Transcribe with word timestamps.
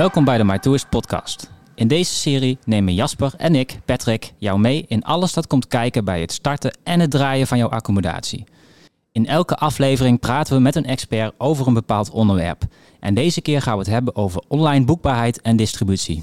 Welkom 0.00 0.24
bij 0.24 0.38
de 0.38 0.44
My 0.44 0.58
Tourist 0.58 0.88
podcast. 0.88 1.50
In 1.74 1.88
deze 1.88 2.14
serie 2.14 2.58
nemen 2.64 2.94
Jasper 2.94 3.32
en 3.36 3.54
ik, 3.54 3.80
Patrick, 3.84 4.32
jou 4.38 4.58
mee 4.58 4.84
in 4.88 5.02
alles 5.02 5.32
dat 5.32 5.46
komt 5.46 5.66
kijken 5.66 6.04
bij 6.04 6.20
het 6.20 6.32
starten 6.32 6.76
en 6.82 7.00
het 7.00 7.10
draaien 7.10 7.46
van 7.46 7.58
jouw 7.58 7.68
accommodatie. 7.68 8.44
In 9.12 9.26
elke 9.26 9.56
aflevering 9.56 10.20
praten 10.20 10.54
we 10.54 10.60
met 10.60 10.76
een 10.76 10.84
expert 10.84 11.34
over 11.38 11.66
een 11.66 11.74
bepaald 11.74 12.10
onderwerp. 12.10 12.62
En 13.00 13.14
deze 13.14 13.40
keer 13.40 13.62
gaan 13.62 13.72
we 13.72 13.78
het 13.78 13.90
hebben 13.90 14.16
over 14.16 14.42
online 14.48 14.84
boekbaarheid 14.84 15.40
en 15.40 15.56
distributie. 15.56 16.22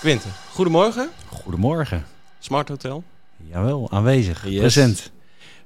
Quinten, 0.00 0.32
goedemorgen. 0.50 1.08
Goedemorgen. 1.28 2.04
Smart 2.38 2.68
Hotel. 2.68 3.04
Jawel, 3.36 3.90
aanwezig. 3.90 4.48
Yes. 4.48 4.58
Present. 4.58 5.10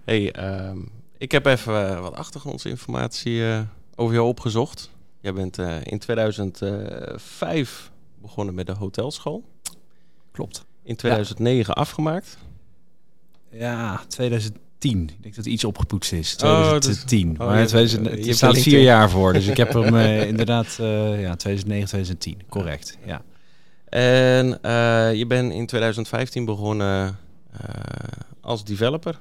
Hey, 0.05 0.33
ehm, 0.33 0.79
ik 1.19 1.33
heb 1.33 1.47
even 1.47 1.91
eh, 1.91 2.01
wat 2.01 2.15
achtergrondsinformatie 2.15 3.51
eh, 3.51 3.61
over 3.97 4.15
jou 4.15 4.27
opgezocht. 4.29 4.91
Jij 5.21 5.33
bent 5.33 5.59
eh, 5.59 5.77
in 5.83 5.99
2005 5.99 7.91
begonnen 8.23 8.55
met 8.55 8.67
de 8.67 8.73
hotelschool. 8.73 9.45
Klopt. 10.33 10.65
In 10.83 10.97
2009 10.97 11.75
afgemaakt. 11.75 12.39
Ja, 13.51 14.01
2010. 14.09 14.61
Ik 15.03 15.09
denk 15.23 15.23
dat 15.35 15.45
het 15.45 15.47
iets 15.55 15.65
opgepoetst 15.65 16.13
is. 16.13 16.35
Oh, 16.37 16.41
dat- 16.71 16.83
2010. 16.83 17.31
oh, 17.41 17.47
maar 17.47 17.61
je- 17.61 17.67
2000, 17.67 18.05
je 18.07 18.25
hebt 18.25 18.37
staat 18.37 18.59
vier 18.59 18.81
jaar 18.81 19.11
voor. 19.11 19.33
Dus 19.33 19.47
ik 19.47 19.57
heb 19.57 19.73
hem 19.73 19.97
eh, 19.97 20.27
inderdaad 20.27 20.67
eh, 20.81 21.21
ja, 21.21 21.37
2009, 21.37 21.89
2010. 21.89 22.41
Correct. 22.49 22.99
Ja. 23.05 23.23
En 23.89 24.47
je 25.19 25.25
bent 25.29 25.53
in 25.53 25.67
2015 25.67 26.45
begonnen 26.45 27.19
als 28.41 28.65
developer. 28.65 29.21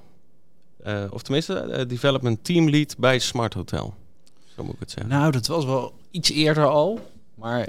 Of 1.09 1.21
tenminste, 1.21 1.85
development 1.87 2.43
team 2.43 2.69
lead 2.69 2.95
bij 2.97 3.19
Smart 3.19 3.53
Hotel. 3.53 3.93
Nou, 5.07 5.31
dat 5.31 5.47
was 5.47 5.65
wel 5.65 5.93
iets 6.11 6.31
eerder 6.31 6.65
al. 6.65 7.11
Maar 7.35 7.65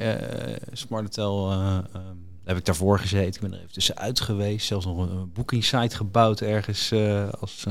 daar 2.47 2.55
heb 2.55 2.57
ik 2.57 2.65
daarvoor 2.65 2.99
gezeten. 2.99 3.35
Ik 3.35 3.41
ben 3.41 3.53
er 3.53 3.59
even 3.59 3.73
tussenuit 3.73 4.21
geweest. 4.21 4.67
Zelfs 4.67 4.87
nog 4.87 4.99
een, 4.99 5.33
booking 5.33 5.65
site 5.65 5.97
gebouwd 5.97 6.41
ergens 6.41 6.91
eh, 6.91 7.29
als 7.41 7.65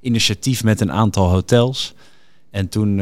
initiatief 0.00 0.64
met 0.64 0.80
een 0.80 0.92
aantal 0.92 1.28
hotels. 1.28 1.94
En 2.50 2.68
toen 2.68 2.96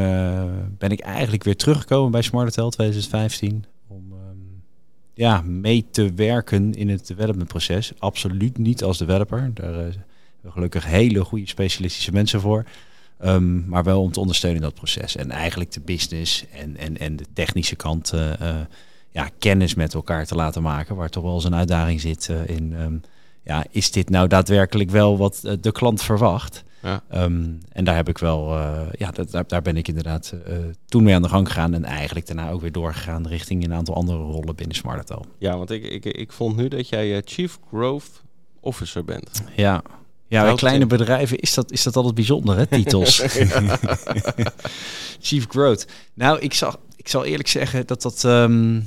ben 0.78 0.90
ik 0.90 1.00
eigenlijk 1.00 1.44
weer 1.44 1.56
teruggekomen 1.56 2.10
bij 2.10 2.22
Smart 2.22 2.44
Hotel 2.44 2.70
2015. 2.70 3.64
Om 3.86 4.12
ehm, 4.12 4.36
ja, 5.14 5.42
mee 5.42 5.86
te 5.90 6.12
werken 6.12 6.74
in 6.74 6.88
het 6.88 7.06
developmentproces. 7.06 7.92
Absoluut 7.98 8.58
niet 8.58 8.84
als 8.84 8.98
developer. 8.98 9.50
Daar 9.54 9.74
hebben 9.74 10.04
we 10.40 10.50
gelukkig 10.50 10.86
hele 10.86 11.24
goede 11.24 11.48
specialistische 11.48 12.12
mensen 12.12 12.40
voor. 12.40 12.64
Ehm, 13.25 13.69
maar 13.69 13.84
wel 13.84 14.00
om 14.03 14.12
te 14.12 14.20
ondersteunen 14.20 14.61
in 14.61 14.67
dat 14.67 14.75
proces. 14.75 15.17
En 15.17 15.30
eigenlijk 15.30 15.72
de 15.72 15.80
business 15.80 16.44
en, 16.53 16.77
en, 16.77 16.98
en 16.98 17.17
de 17.17 17.27
technische 17.33 17.77
kant 17.77 18.12
eh, 18.12 18.41
eh, 18.41 18.67
ja, 19.11 19.28
kennis 19.39 19.75
met 19.75 19.94
elkaar 19.94 20.27
te 20.27 20.34
laten 20.34 20.62
maken. 20.62 20.97
Waar 20.97 21.08
toch 21.08 21.22
wel 21.22 21.34
eens 21.34 21.45
een 21.45 21.55
uitdaging 21.55 22.00
zit 22.00 22.28
eh, 22.28 22.56
in. 22.56 22.75
ehm, 22.77 22.97
ja, 23.42 23.64
is 23.70 23.91
dit 23.91 24.11
nou 24.11 24.28
daadwerkelijk 24.28 24.91
wel 24.91 25.19
wat 25.19 25.56
de 25.61 25.72
klant 25.72 26.02
verwacht? 26.02 26.64
Ja. 26.83 27.02
Ehm, 27.08 27.50
en 27.72 27.84
daar 27.84 27.97
heb 27.97 28.08
ik 28.08 28.19
wel, 28.19 28.58
ja, 28.98 29.11
dat, 29.11 29.30
daar, 29.30 29.45
daar 29.47 29.62
ben 29.62 29.77
ik 29.77 29.89
inderdaad 29.89 30.34
toen 30.89 31.02
mee 31.02 31.14
aan 31.14 31.22
de 31.22 31.28
gang 31.28 31.47
gegaan. 31.47 31.75
En 31.75 31.84
eigenlijk 31.84 32.27
daarna 32.27 32.50
ook 32.50 32.61
weer 32.61 32.72
doorgegaan 32.72 33.27
richting 33.27 33.64
een 33.64 33.75
aantal 33.75 33.95
andere 33.95 34.19
rollen 34.19 34.56
binnen 34.56 34.77
Smart 34.77 34.97
Hotel. 34.97 35.27
Ja, 35.39 35.56
want 35.56 35.70
ik, 35.70 35.84
ik, 35.84 36.05
ik 36.05 36.33
vond 36.33 36.56
nu 36.56 36.69
dat 36.69 36.89
jij 36.89 37.22
Chief 37.25 37.58
Growth 37.69 38.22
Officer 38.61 39.05
bent. 39.05 39.42
Ja. 39.56 39.83
Ja, 40.34 40.44
bij 40.44 40.54
kleine 40.54 40.82
in. 40.82 40.88
bedrijven 40.88 41.38
is 41.38 41.54
dat, 41.54 41.72
is 41.72 41.82
dat 41.82 41.96
altijd 41.96 42.14
bijzonder, 42.14 42.56
hè, 42.56 42.66
titels. 42.66 43.18
Chief 45.20 45.46
Growth. 45.48 45.86
Nou, 46.14 46.39
ik 46.39 46.55
zal, 46.55 46.74
ik 46.96 47.08
zal 47.08 47.24
eerlijk 47.24 47.48
zeggen 47.48 47.86
dat 47.86 48.02
dat... 48.02 48.24
ehm, 48.24 48.80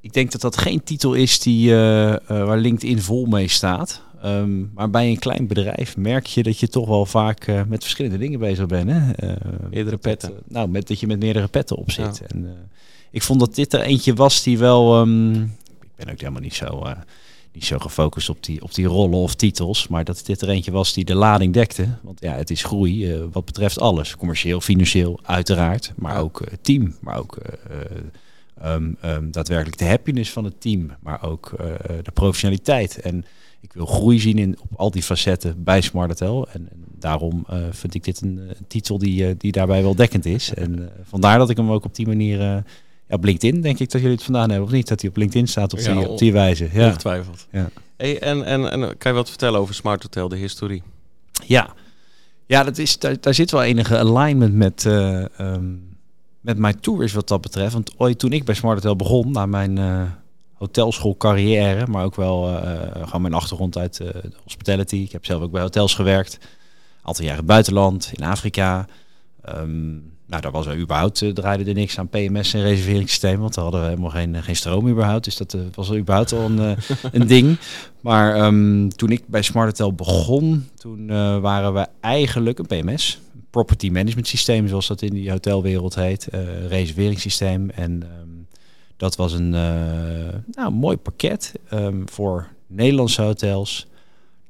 ik 0.00 0.12
denk 0.12 0.32
dat 0.32 0.40
dat 0.40 0.56
geen 0.56 0.82
titel 0.84 1.14
is 1.14 1.38
die, 1.40 1.70
eh, 1.70 2.12
eh, 2.12 2.18
waar 2.26 2.58
LinkedIn 2.58 3.02
vol 3.02 3.26
mee 3.26 3.48
staat. 3.48 4.02
Ehm, 4.22 4.72
maar 4.74 4.90
bij 4.90 5.08
een 5.08 5.18
klein 5.18 5.46
bedrijf 5.46 5.96
merk 5.96 6.26
je 6.26 6.42
dat 6.42 6.58
je 6.58 6.68
toch 6.68 6.88
wel 6.88 7.06
vaak 7.06 7.46
eh, 7.46 7.60
met 7.68 7.82
verschillende 7.82 8.18
dingen 8.18 8.38
bezig 8.38 8.66
bent. 8.66 8.90
Hè? 8.90 9.12
Eh, 9.12 9.36
Meerdere 9.70 9.96
petten. 9.96 10.28
dat, 10.28 10.42
nou, 10.48 10.68
met, 10.68 10.88
dat 10.88 11.00
je 11.00 11.06
met 11.06 11.18
meerdere 11.18 11.48
petten 11.48 11.76
op 11.76 11.90
zit. 11.90 12.22
En, 12.26 12.44
eh, 12.46 12.50
ik 13.10 13.22
vond 13.22 13.40
dat 13.40 13.54
dit 13.54 13.72
er 13.72 13.80
eentje 13.80 14.14
was 14.14 14.42
die 14.42 14.58
wel... 14.58 15.00
ehm, 15.00 15.42
ik 15.42 15.96
ben 15.96 16.10
ook 16.10 16.20
helemaal 16.20 16.40
niet 16.42 16.54
zo, 16.54 16.66
eh, 16.84 16.92
niet 17.60 17.68
zo 17.68 17.78
gefocust 17.78 18.28
op 18.28 18.44
die, 18.44 18.62
op 18.62 18.74
die 18.74 18.86
rollen 18.86 19.18
of 19.18 19.34
titels. 19.34 19.88
Maar 19.88 20.04
dat 20.04 20.22
dit 20.26 20.40
er 20.40 20.48
eentje 20.48 20.70
was 20.70 20.92
die 20.92 21.04
de 21.04 21.14
lading 21.14 21.52
dekte. 21.52 21.88
Want 22.02 22.20
ja, 22.20 22.32
het 22.32 22.50
is 22.50 22.64
groei 22.64 23.12
eh, 23.12 23.20
wat 23.32 23.44
betreft 23.44 23.80
alles. 23.80 24.16
Commercieel, 24.16 24.60
financieel, 24.60 25.20
uiteraard. 25.22 25.92
Maar 25.96 26.20
ook 26.20 26.40
eh, 26.40 26.54
team. 26.60 26.94
Maar 27.00 27.18
ook 27.18 27.36
eh, 27.36 27.80
eh, 27.80 28.74
ehm, 28.74 28.92
ehm, 29.00 29.30
daadwerkelijk 29.30 29.78
de 29.78 29.84
happiness 29.84 30.30
van 30.30 30.44
het 30.44 30.60
team. 30.60 30.90
Maar 31.00 31.22
ook 31.22 31.52
de 32.02 32.12
professionaliteit. 32.14 33.00
En 33.00 33.24
ik 33.60 33.72
wil 33.72 33.86
groei 33.86 34.20
zien 34.20 34.38
in, 34.38 34.58
op 34.60 34.68
al 34.76 34.90
die 34.90 35.02
facetten 35.02 35.64
bij 35.64 35.80
Smart 35.80 36.08
Hotel. 36.08 36.48
En, 36.48 36.68
en 36.70 36.84
daarom 36.98 37.46
vind 37.70 37.94
ik 37.94 38.04
dit 38.04 38.20
een, 38.20 38.40
eh, 38.48 38.54
titel 38.68 38.98
die, 38.98 39.36
die 39.36 39.52
daarbij 39.52 39.82
wel 39.82 39.94
dekkend 39.94 40.24
is. 40.24 40.54
En 40.54 40.90
vandaar 41.02 41.38
dat 41.38 41.50
ik 41.50 41.56
hem 41.56 41.70
ook 41.70 41.84
op 41.84 41.94
die 41.94 42.06
manier... 42.06 42.64
eh, 43.10 43.16
op 43.16 43.24
LinkedIn 43.24 43.60
denk 43.60 43.78
ik 43.78 43.90
dat 43.90 44.00
jullie 44.00 44.16
het 44.16 44.24
vandaan 44.24 44.48
hebben, 44.48 44.68
of 44.68 44.72
niet? 44.72 44.88
Dat 44.88 45.00
hij 45.00 45.10
op 45.10 45.16
LinkedIn 45.16 45.48
staat 45.48 45.72
op, 45.72 45.78
Ja, 45.78 45.94
die, 45.94 46.08
op 46.08 46.18
die 46.18 46.32
wijze. 46.32 46.68
Ja. 46.72 46.86
Ongetwijfeld. 46.86 47.46
Ja. 47.52 47.70
Hey, 47.96 48.20
en, 48.20 48.44
en, 48.44 48.70
en 48.70 48.98
kan 48.98 49.10
je 49.10 49.18
wat 49.18 49.28
vertellen 49.28 49.60
over 49.60 49.74
Smart 49.74 50.02
Hotel, 50.02 50.28
de 50.28 50.36
historie? 50.36 50.82
Ja, 51.46 51.74
ja 52.46 52.64
dat 52.64 52.78
is, 52.78 52.98
daar, 52.98 53.20
daar 53.20 53.34
zit 53.34 53.50
wel 53.50 53.62
enige 53.62 53.98
alignment 53.98 54.54
met, 54.54 54.86
eh 54.86 55.38
ehm, 55.40 55.74
met 56.40 56.58
mijn 56.58 56.80
tours 56.80 57.12
wat 57.12 57.28
dat 57.28 57.40
betreft. 57.40 57.72
Want 57.72 57.92
ooit 57.96 58.18
toen 58.18 58.32
ik 58.32 58.44
bij 58.44 58.54
Smart 58.54 58.74
Hotel 58.74 58.96
begon, 58.96 59.30
na 59.32 59.46
mijn 59.46 59.78
eh 59.78 60.02
hotelschoolcarrière, 60.60 61.86
maar 61.86 62.04
ook 62.04 62.14
wel 62.14 62.48
eh, 62.48 63.04
gewoon 63.04 63.22
mijn 63.22 63.34
achtergrond 63.34 63.78
uit 63.78 64.00
eh, 64.00 64.06
de 64.06 64.32
hospitality. 64.42 64.96
Ik 64.96 65.12
heb 65.12 65.24
zelf 65.24 65.42
ook 65.42 65.50
bij 65.50 65.62
hotels 65.62 65.94
gewerkt. 65.94 66.38
Aantal 67.02 67.24
jaren 67.24 67.44
buitenland, 67.44 68.10
in 68.14 68.24
Afrika. 68.24 68.86
Ehm, 69.42 69.96
nou, 70.30 70.42
daar 70.42 70.50
was 70.50 70.66
er 70.66 70.78
überhaupt, 70.78 71.22
eh, 71.22 71.30
draaide 71.30 71.64
er 71.64 71.74
niks 71.74 71.98
aan 71.98 72.08
PMS 72.08 72.54
en 72.54 72.62
reserveringssysteem, 72.62 73.40
want 73.40 73.54
daar 73.54 73.64
hadden 73.64 73.82
we 73.82 73.88
helemaal 73.88 74.10
geen, 74.10 74.42
geen 74.42 74.56
stroom 74.56 74.88
überhaupt. 74.88 75.24
Dus 75.24 75.36
dat 75.36 75.54
eh, 75.54 75.60
was 75.74 75.88
er 75.88 75.96
überhaupt 75.98 76.32
al 76.32 76.40
een, 76.44 76.58
eh, 76.58 76.76
een 77.20 77.26
ding. 77.26 77.58
Maar 78.00 78.34
ehm, 78.34 78.88
toen 78.88 79.10
ik 79.10 79.22
bij 79.26 79.42
Smart 79.42 79.66
Hotel 79.66 79.92
begon, 79.94 80.68
toen 80.74 81.10
eh, 81.10 81.38
waren 81.38 81.74
we 81.74 81.86
eigenlijk 82.00 82.58
een 82.58 82.66
PMS. 82.66 83.20
Property 83.50 83.88
Management 83.90 84.26
Systeem, 84.26 84.68
zoals 84.68 84.86
dat 84.86 85.02
in 85.02 85.14
die 85.14 85.30
hotelwereld 85.30 85.94
heet. 85.94 86.28
eh 86.28 86.66
reserveringssysteem. 86.68 87.70
En 87.70 88.02
ehm, 88.02 88.28
dat 88.96 89.16
was 89.16 89.32
een 89.32 89.54
eh, 89.54 90.38
nou, 90.52 90.72
mooi 90.72 90.96
pakket 90.96 91.52
ehm, 91.68 92.02
voor 92.04 92.48
Nederlandse 92.66 93.22
hotels. 93.22 93.86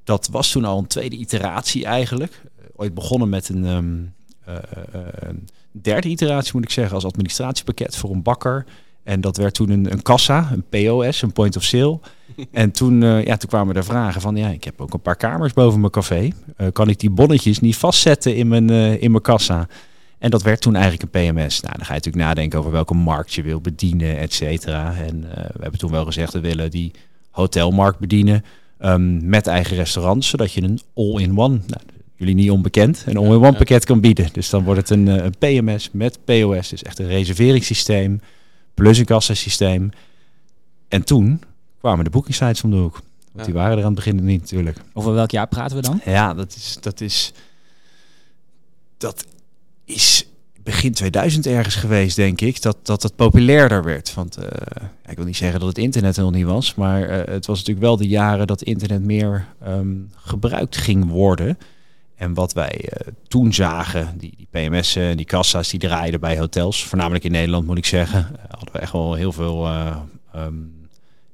Dat 0.04 0.28
was 0.30 0.50
toen 0.50 0.64
al 0.64 0.78
een 0.78 0.86
tweede 0.86 1.16
iteratie 1.16 1.84
eigenlijk. 1.84 2.32
Eh, 2.58 2.64
ooit 2.76 2.94
begonnen 2.94 3.28
met 3.28 3.48
een 3.48 4.12
eh, 4.50 4.56
eh, 4.92 5.02
een 5.18 5.48
derde 5.72 6.08
iteratie, 6.08 6.50
moet 6.54 6.64
ik 6.64 6.70
zeggen, 6.70 6.94
als 6.94 7.04
administratiepakket 7.04 7.96
voor 7.96 8.10
een 8.10 8.22
bakker. 8.22 8.66
En 9.02 9.20
dat 9.20 9.36
werd 9.36 9.54
toen 9.54 9.70
een, 9.70 9.92
een 9.92 10.02
kassa, 10.02 10.50
een 10.52 10.64
POS, 10.68 11.22
een 11.22 11.32
point 11.32 11.56
of 11.56 11.62
sale. 11.62 11.98
En 12.50 12.70
toen, 12.70 13.02
eh, 13.02 13.24
ja, 13.24 13.36
toen 13.36 13.48
kwamen 13.48 13.76
er 13.76 13.84
vragen 13.84 14.20
van, 14.20 14.36
ja, 14.36 14.48
ik 14.48 14.64
heb 14.64 14.80
ook 14.80 14.94
een 14.94 15.00
paar 15.00 15.16
kamers 15.16 15.52
boven 15.52 15.80
mijn 15.80 15.92
café. 15.92 16.28
Eh, 16.56 16.66
kan 16.72 16.88
ik 16.88 16.98
die 16.98 17.10
bonnetjes 17.10 17.60
niet 17.60 17.76
vastzetten 17.76 18.36
in 18.36 18.48
mijn, 18.48 18.70
eh, 18.70 19.02
in 19.02 19.10
mijn 19.10 19.22
kassa? 19.22 19.68
En 20.18 20.30
dat 20.30 20.42
werd 20.42 20.60
toen 20.60 20.74
eigenlijk 20.74 21.02
een 21.02 21.20
PMS. 21.20 21.60
Nou, 21.60 21.76
dan 21.76 21.86
ga 21.86 21.94
je 21.94 22.00
natuurlijk 22.00 22.24
nadenken 22.24 22.58
over 22.58 22.70
welke 22.70 22.94
markt 22.94 23.34
je 23.34 23.42
wil 23.42 23.60
bedienen, 23.60 24.18
et 24.18 24.32
cetera. 24.32 24.94
En 24.94 25.20
we 25.30 25.60
hebben 25.60 25.78
toen 25.78 25.90
wel 25.90 26.04
gezegd, 26.04 26.32
we 26.32 26.40
willen 26.40 26.70
die 26.70 26.92
hotelmarkt 27.30 27.98
bedienen 27.98 28.44
ehm, 28.78 29.28
met 29.28 29.46
eigen 29.46 29.76
restaurants, 29.76 30.28
zodat 30.28 30.52
je 30.52 30.62
een 30.62 30.80
all-in-one, 30.94 31.60
nou, 31.66 31.82
jullie 32.20 32.34
niet 32.34 32.50
onbekend, 32.50 33.04
een 33.06 33.16
all-in-one 33.16 33.50
ja. 33.50 33.56
pakket 33.56 33.84
kan 33.84 34.00
bieden. 34.00 34.28
Dus 34.32 34.50
dan 34.50 34.64
wordt 34.64 34.80
het 34.80 34.90
een, 34.90 35.08
eh, 35.08 35.24
een 35.24 35.34
PMS 35.38 35.88
met 35.92 36.18
POS, 36.24 36.68
dus 36.68 36.82
echt 36.82 36.98
een 36.98 37.06
reserveringssysteem, 37.06 38.20
plus 38.74 38.98
een 38.98 39.04
kassasysteem. 39.04 39.90
En 40.88 41.04
toen 41.04 41.42
kwamen 41.78 42.04
de 42.04 42.10
booking 42.10 42.34
sites 42.34 42.62
om 42.62 42.70
de 42.70 42.76
hoek. 42.76 43.00
Want 43.32 43.44
die 43.44 43.54
waren 43.54 43.72
er 43.72 43.78
aan 43.78 43.84
het 43.84 43.94
begin 43.94 44.24
niet 44.24 44.40
natuurlijk. 44.40 44.78
Over 44.92 45.12
welk 45.12 45.30
jaar 45.30 45.48
praten 45.48 45.76
we 45.76 45.82
dan? 45.82 46.00
Ja, 46.04 46.34
dat 46.34 46.54
is, 46.56 46.78
dat 46.80 47.00
is, 47.00 47.32
dat 48.98 49.26
is 49.84 50.26
begin 50.62 50.92
2000 50.92 51.46
ergens 51.46 51.74
geweest, 51.74 52.16
denk 52.16 52.40
ik, 52.40 52.62
dat, 52.62 52.76
dat 52.82 53.02
het 53.02 53.16
populairder 53.16 53.84
werd. 53.84 54.14
Want 54.14 54.36
eh, 54.36 54.88
ik 55.06 55.16
wil 55.16 55.24
niet 55.24 55.36
zeggen 55.36 55.60
dat 55.60 55.68
het 55.68 55.78
internet 55.78 56.16
er 56.16 56.22
nog 56.22 56.32
niet 56.32 56.46
was, 56.46 56.74
maar 56.74 57.02
eh, 57.02 57.34
het 57.34 57.46
was 57.46 57.58
natuurlijk 57.58 57.86
wel 57.86 57.96
de 57.96 58.08
jaren 58.08 58.46
dat 58.46 58.62
internet 58.62 59.02
meer 59.02 59.46
ehm, 59.62 59.96
gebruikt 60.14 60.76
ging 60.76 61.10
worden. 61.10 61.58
En 62.20 62.34
wat 62.34 62.52
wij 62.52 62.88
eh, 62.88 63.12
toen 63.28 63.52
zagen, 63.52 64.18
die, 64.18 64.34
die 64.36 64.48
PMS'en 64.50 65.02
en 65.02 65.16
die 65.16 65.26
kassa's, 65.26 65.68
die 65.68 65.80
draaiden 65.80 66.20
bij 66.20 66.38
hotels, 66.38 66.84
voornamelijk 66.84 67.24
in 67.24 67.32
Nederland 67.32 67.66
moet 67.66 67.78
ik 67.78 67.86
zeggen, 67.86 68.18
eh, 68.18 68.44
hadden 68.50 68.72
we 68.72 68.78
echt 68.78 68.92
wel 68.92 69.14
heel 69.14 69.32
veel 69.32 69.66
eh, 69.66 69.96
ehm, 70.32 70.54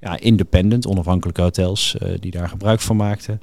ja, 0.00 0.18
independent, 0.18 0.86
onafhankelijke 0.86 1.42
hotels 1.42 1.96
eh, 1.98 2.14
die 2.20 2.30
daar 2.30 2.48
gebruik 2.48 2.80
van 2.80 2.96
maakten. 2.96 3.40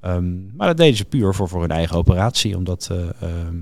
Ehm, 0.00 0.56
maar 0.56 0.66
dat 0.66 0.76
deden 0.76 0.96
ze 0.96 1.04
puur 1.04 1.34
voor, 1.34 1.48
voor 1.48 1.60
hun 1.60 1.70
eigen 1.70 1.96
operatie, 1.96 2.56
omdat, 2.56 2.88
eh, 2.90 2.98
ehm, 2.98 3.56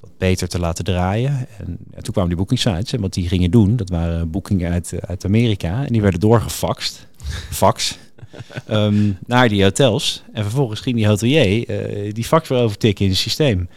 dat 0.00 0.10
beter 0.18 0.48
te 0.48 0.58
laten 0.58 0.84
draaien. 0.84 1.46
En 1.90 2.02
toen 2.02 2.12
kwamen 2.12 2.28
die 2.28 2.38
booking 2.38 2.60
sites. 2.60 2.92
En 2.92 3.00
wat 3.00 3.12
die 3.12 3.28
gingen 3.28 3.50
doen, 3.50 3.76
dat 3.76 3.88
waren 3.88 4.30
boekingen 4.30 4.72
uit, 4.72 4.92
uit 5.00 5.24
Amerika. 5.24 5.84
En 5.84 5.92
die 5.92 6.02
werden 6.02 6.20
doorgefaxt. 6.20 7.06
Fax. 7.50 7.98
Ehm, 8.66 9.12
naar 9.26 9.48
die 9.48 9.62
hotels. 9.62 10.22
En 10.32 10.42
vervolgens 10.42 10.80
ging 10.80 10.96
die 10.96 11.06
hotelier 11.06 11.70
uh, 11.70 12.12
die 12.12 12.24
fax 12.24 12.48
weer 12.48 12.58
overtikken 12.58 13.04
in 13.04 13.10
het 13.10 13.20
systeem. 13.20 13.68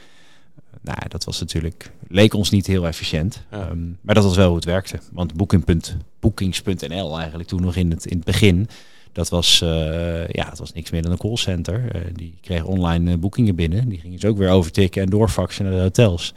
Nou, 0.81 0.99
dat 1.07 1.23
was 1.23 1.39
natuurlijk, 1.39 1.91
leek 2.07 2.33
ons 2.33 2.49
niet 2.49 2.67
heel 2.67 2.87
efficiënt. 2.87 3.43
Ja. 3.51 3.59
Ehm, 3.59 3.79
maar 4.01 4.15
dat 4.15 4.23
was 4.23 4.35
wel 4.35 4.47
hoe 4.47 4.55
het 4.55 4.65
werkte. 4.65 4.99
Want 5.11 5.33
booking.bookings.nl 5.33 7.17
eigenlijk 7.17 7.49
toen 7.49 7.61
nog 7.61 7.75
in 7.75 7.91
het, 7.91 8.05
in 8.05 8.15
het 8.15 8.25
begin, 8.25 8.67
dat 9.11 9.29
was, 9.29 9.61
eh, 9.61 10.27
ja, 10.27 10.49
het 10.49 10.59
was 10.59 10.73
niks 10.73 10.91
meer 10.91 11.01
dan 11.01 11.11
een 11.11 11.17
callcenter. 11.17 11.95
Uh, 11.95 12.01
die 12.13 12.37
kreeg 12.41 12.63
online 12.63 13.17
boekingen 13.17 13.55
binnen. 13.55 13.89
Die 13.89 13.99
gingen 13.99 14.19
ze 14.19 14.27
ook 14.27 14.37
weer 14.37 14.49
overtikken 14.49 15.01
en 15.01 15.09
doorfaxen 15.09 15.65
naar 15.65 15.73
de 15.73 15.81
hotels. 15.81 16.33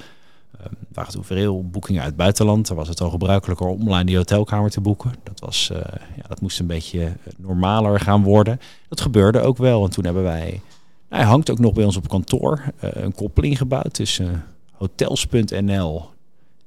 Waren 0.92 1.12
toen 1.12 1.24
veel 1.24 1.68
boekingen 1.68 2.02
uit 2.02 2.16
buitenland. 2.16 2.66
Daar 2.68 2.76
was 2.76 2.88
het 2.88 3.00
al 3.00 3.10
gebruikelijker 3.10 3.66
om 3.66 3.80
online 3.80 4.04
die 4.04 4.16
hotelkamer 4.16 4.70
te 4.70 4.80
boeken. 4.80 5.12
Dat, 5.22 5.40
was, 5.40 5.70
uh, 5.72 5.78
ja, 6.16 6.22
dat 6.28 6.40
moest 6.40 6.60
een 6.60 6.66
beetje 6.66 7.12
normaler 7.38 8.00
gaan 8.00 8.22
worden. 8.22 8.60
Dat 8.88 9.00
gebeurde 9.00 9.40
ook 9.40 9.56
wel. 9.56 9.84
En 9.84 9.90
toen 9.90 10.04
hebben 10.04 10.22
wij 10.22 10.60
hij 11.08 11.24
hangt 11.24 11.50
ook 11.50 11.58
nog 11.58 11.72
bij 11.72 11.84
ons 11.84 11.96
op 11.96 12.08
kantoor. 12.08 12.62
Uh, 12.84 12.90
een 12.92 13.14
koppeling 13.14 13.58
gebouwd 13.58 13.94
tussen 13.94 14.44
hotels.nl 14.72 16.08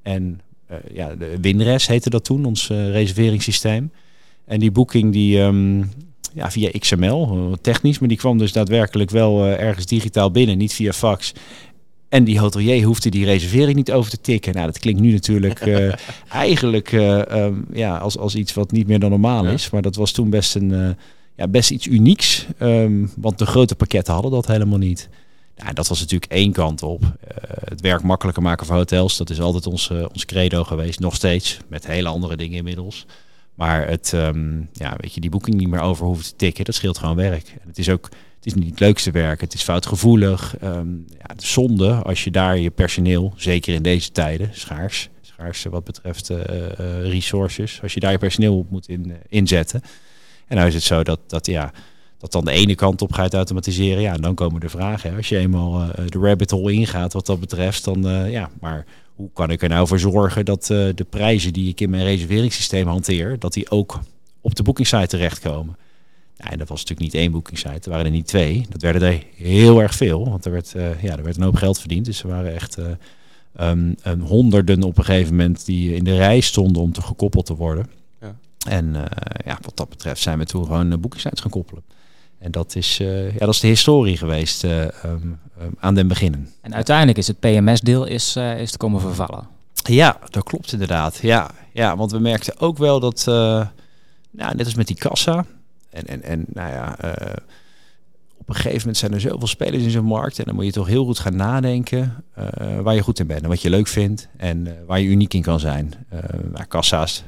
en 0.02 0.40
ja, 0.92 1.14
de 1.14 1.38
Winres 1.40 1.86
heette 1.86 2.10
dat 2.10 2.24
toen, 2.24 2.44
ons 2.44 2.68
reserveringssysteem. 2.68 3.92
En 4.44 4.60
die 4.60 4.70
boeking 4.70 5.12
die 5.12 5.38
um, 5.38 5.90
ja, 6.34 6.50
via 6.50 6.70
XML, 6.78 7.56
technisch, 7.60 7.98
maar 7.98 8.08
die 8.08 8.18
kwam 8.18 8.38
dus 8.38 8.52
daadwerkelijk 8.52 9.10
wel 9.10 9.46
ergens 9.46 9.86
digitaal 9.86 10.30
binnen, 10.30 10.58
niet 10.58 10.72
via 10.72 10.92
fax. 10.92 11.32
En 12.08 12.24
die 12.24 12.38
hotelier 12.38 12.84
hoefde 12.84 13.10
die 13.10 13.24
reservering 13.24 13.76
niet 13.76 13.92
over 13.92 14.10
te 14.10 14.20
tikken. 14.20 14.54
Nou, 14.54 14.66
dat 14.66 14.78
klinkt 14.78 15.00
nu 15.00 15.12
natuurlijk 15.12 15.60
eigenlijk 16.28 16.92
um, 16.92 17.66
ja, 17.72 17.96
als, 17.96 18.18
als 18.18 18.34
iets 18.34 18.54
wat 18.54 18.72
niet 18.72 18.86
meer 18.86 18.98
dan 18.98 19.10
normaal 19.10 19.46
is. 19.46 19.70
Maar 19.70 19.82
dat 19.82 19.96
was 19.96 20.12
toen 20.12 20.30
best 20.30 20.54
een 20.54 20.96
ja, 21.38 21.48
best 21.48 21.70
iets 21.70 21.86
unieks. 21.86 22.46
Um, 22.58 23.12
want 23.16 23.38
de 23.38 23.46
grote 23.46 23.74
pakketten 23.74 24.12
hadden 24.12 24.32
dat 24.32 24.46
helemaal 24.46 24.78
niet. 24.78 25.08
Nou, 25.56 25.72
dat 25.72 25.88
was 25.88 26.00
natuurlijk 26.00 26.32
één 26.32 26.52
kant 26.52 26.82
op. 26.82 27.02
Het 27.64 27.80
werk 27.80 28.02
makkelijker 28.02 28.42
maken 28.42 28.66
voor 28.66 28.76
hotels. 28.76 29.16
Dat 29.16 29.30
is 29.30 29.40
altijd 29.40 29.66
ons, 29.66 29.90
ons 30.12 30.24
credo 30.24 30.64
geweest. 30.64 31.00
Nog 31.00 31.14
steeds. 31.14 31.58
Met 31.68 31.86
hele 31.86 32.08
andere 32.08 32.36
dingen 32.36 32.56
inmiddels. 32.56 33.06
Maar 33.54 33.88
het, 33.88 34.12
um, 34.14 34.68
ja, 34.72 34.96
weet 35.00 35.14
je, 35.14 35.20
die 35.20 35.30
boeking 35.30 35.56
niet 35.56 35.68
meer 35.68 35.80
over 35.80 36.06
hoeven 36.06 36.24
te 36.24 36.36
tikken. 36.36 36.64
Dat 36.64 36.74
scheelt 36.74 36.98
gewoon 36.98 37.16
werk. 37.16 37.48
En 37.48 37.68
het 37.68 37.78
is 37.78 37.88
ook 37.88 38.08
het 38.38 38.46
is 38.46 38.54
niet 38.54 38.70
het 38.70 38.80
leukste 38.80 39.10
werk. 39.10 39.40
Het 39.40 39.54
is 39.54 39.62
foutgevoelig. 39.62 40.56
Um, 40.62 41.04
ja, 41.08 41.34
de 41.34 41.46
zonde 41.46 41.92
als 41.92 42.24
je 42.24 42.30
daar 42.30 42.58
je 42.58 42.70
personeel, 42.70 43.32
zeker 43.36 43.74
in 43.74 43.82
deze 43.82 44.12
tijden, 44.12 44.50
schaars. 44.52 45.08
Schaars 45.20 45.64
wat 45.64 45.84
betreft 45.84 46.30
uh, 46.30 46.38
resources. 47.02 47.82
Als 47.82 47.94
je 47.94 48.00
daar 48.00 48.12
je 48.12 48.18
personeel 48.18 48.58
op 48.58 48.70
moet 48.70 48.88
in, 48.88 49.12
inzetten. 49.28 49.82
En 50.46 50.56
nou 50.56 50.68
is 50.68 50.74
het 50.74 50.82
zo 50.82 51.02
dat, 51.02 51.20
dat, 51.26 51.46
ja, 51.46 51.72
dat 52.18 52.32
dan 52.32 52.44
de 52.44 52.50
ene 52.50 52.74
kant 52.74 53.02
op 53.02 53.12
gaat 53.12 53.34
automatiseren. 53.34 54.02
Ja, 54.02 54.14
en 54.14 54.20
dan 54.20 54.34
komen 54.34 54.60
de 54.60 54.68
vragen. 54.68 55.16
Als 55.16 55.28
je 55.28 55.38
eenmaal 55.38 55.86
de 56.06 56.18
rabbit 56.18 56.50
hole 56.50 56.72
ingaat 56.72 57.12
wat 57.12 57.26
dat 57.26 57.40
betreft, 57.40 57.84
dan 57.84 58.30
ja, 58.30 58.50
maar 58.60 58.84
hoe 59.14 59.30
kan 59.32 59.50
ik 59.50 59.62
er 59.62 59.68
nou 59.68 59.86
voor 59.86 59.98
zorgen 59.98 60.44
dat 60.44 60.64
de 60.66 61.06
prijzen 61.10 61.52
die 61.52 61.68
ik 61.68 61.80
in 61.80 61.90
mijn 61.90 62.04
reserveringssysteem 62.04 62.86
hanteer, 62.86 63.38
dat 63.38 63.52
die 63.52 63.70
ook 63.70 64.00
op 64.40 64.54
de 64.54 64.62
bookingsite 64.62 65.06
terechtkomen? 65.06 65.76
En 66.38 66.58
dat 66.58 66.68
was 66.68 66.80
natuurlijk 66.80 67.12
niet 67.12 67.22
één 67.22 67.32
bookingsite, 67.32 67.80
er 67.82 67.90
waren 67.90 68.04
er 68.04 68.10
niet 68.10 68.26
twee. 68.26 68.66
Dat 68.68 68.82
werden 68.82 69.02
er 69.02 69.22
heel 69.34 69.82
erg 69.82 69.94
veel, 69.94 70.28
want 70.28 70.44
er 70.44 70.52
werd, 70.52 70.74
ja, 71.00 71.16
er 71.16 71.22
werd 71.22 71.36
een 71.36 71.42
hoop 71.42 71.56
geld 71.56 71.78
verdiend. 71.78 72.04
Dus 72.04 72.22
er 72.22 72.28
waren 72.28 72.54
echt 72.54 72.78
um, 73.60 73.96
um, 74.06 74.20
honderden 74.20 74.82
op 74.82 74.98
een 74.98 75.04
gegeven 75.04 75.36
moment 75.36 75.64
die 75.64 75.94
in 75.94 76.04
de 76.04 76.16
rij 76.16 76.40
stonden 76.40 76.82
om 76.82 76.92
te 76.92 77.02
gekoppeld 77.02 77.46
te 77.46 77.56
worden. 77.56 77.86
En 78.66 78.94
uh, 78.94 79.02
ja, 79.44 79.58
wat 79.62 79.76
dat 79.76 79.88
betreft 79.88 80.20
zijn 80.20 80.38
we 80.38 80.44
toen 80.44 80.64
gewoon 80.64 81.00
boekingsites 81.00 81.40
gaan 81.40 81.50
koppelen. 81.50 81.82
En 82.38 82.50
dat 82.50 82.74
is, 82.74 83.00
uh, 83.00 83.32
ja, 83.32 83.38
dat 83.38 83.54
is 83.54 83.60
de 83.60 83.66
historie 83.66 84.16
geweest 84.16 84.64
um, 84.64 84.90
um, 85.04 85.38
aan 85.78 85.94
den 85.94 86.08
beginnen. 86.08 86.48
En 86.60 86.74
uiteindelijk 86.74 87.18
is 87.18 87.26
het 87.26 87.40
PMS-deel 87.40 88.04
is, 88.04 88.36
is 88.36 88.70
te 88.70 88.78
komen 88.78 89.00
vervallen. 89.00 89.46
Ja, 89.72 90.18
dat 90.30 90.44
klopt 90.44 90.72
inderdaad. 90.72 91.18
Ja, 91.22 91.50
ja 91.72 91.96
want 91.96 92.12
we 92.12 92.18
merkten 92.18 92.60
ook 92.60 92.78
wel 92.78 93.00
dat, 93.00 93.22
nou, 93.26 93.74
net 94.30 94.64
als 94.64 94.74
met 94.74 94.86
die 94.86 94.96
kassa. 94.96 95.46
En, 95.98 96.06
en, 96.06 96.22
en 96.22 96.44
nou 96.52 96.70
ja, 96.70 96.96
op 98.36 98.48
een 98.48 98.54
gegeven 98.54 98.78
moment 98.78 98.96
zijn 98.96 99.12
er 99.12 99.20
zoveel 99.20 99.46
spelers 99.46 99.82
in 99.82 99.90
zo'n 99.90 100.04
markt. 100.04 100.38
En 100.38 100.44
dan 100.44 100.54
moet 100.54 100.64
je 100.64 100.72
toch 100.72 100.86
heel 100.86 101.04
goed 101.04 101.18
gaan 101.18 101.36
nadenken 101.36 102.24
waar 102.82 102.94
je 102.94 103.02
goed 103.02 103.18
in 103.18 103.26
bent. 103.26 103.42
En 103.42 103.48
wat 103.48 103.62
je 103.62 103.70
leuk 103.70 103.86
vindt 103.86 104.28
en 104.36 104.76
waar 104.86 105.00
je 105.00 105.08
uniek 105.08 105.34
in 105.34 105.42
kan 105.42 105.60
zijn. 105.60 105.92
Nou, 106.52 106.64
kassa's 106.68 107.24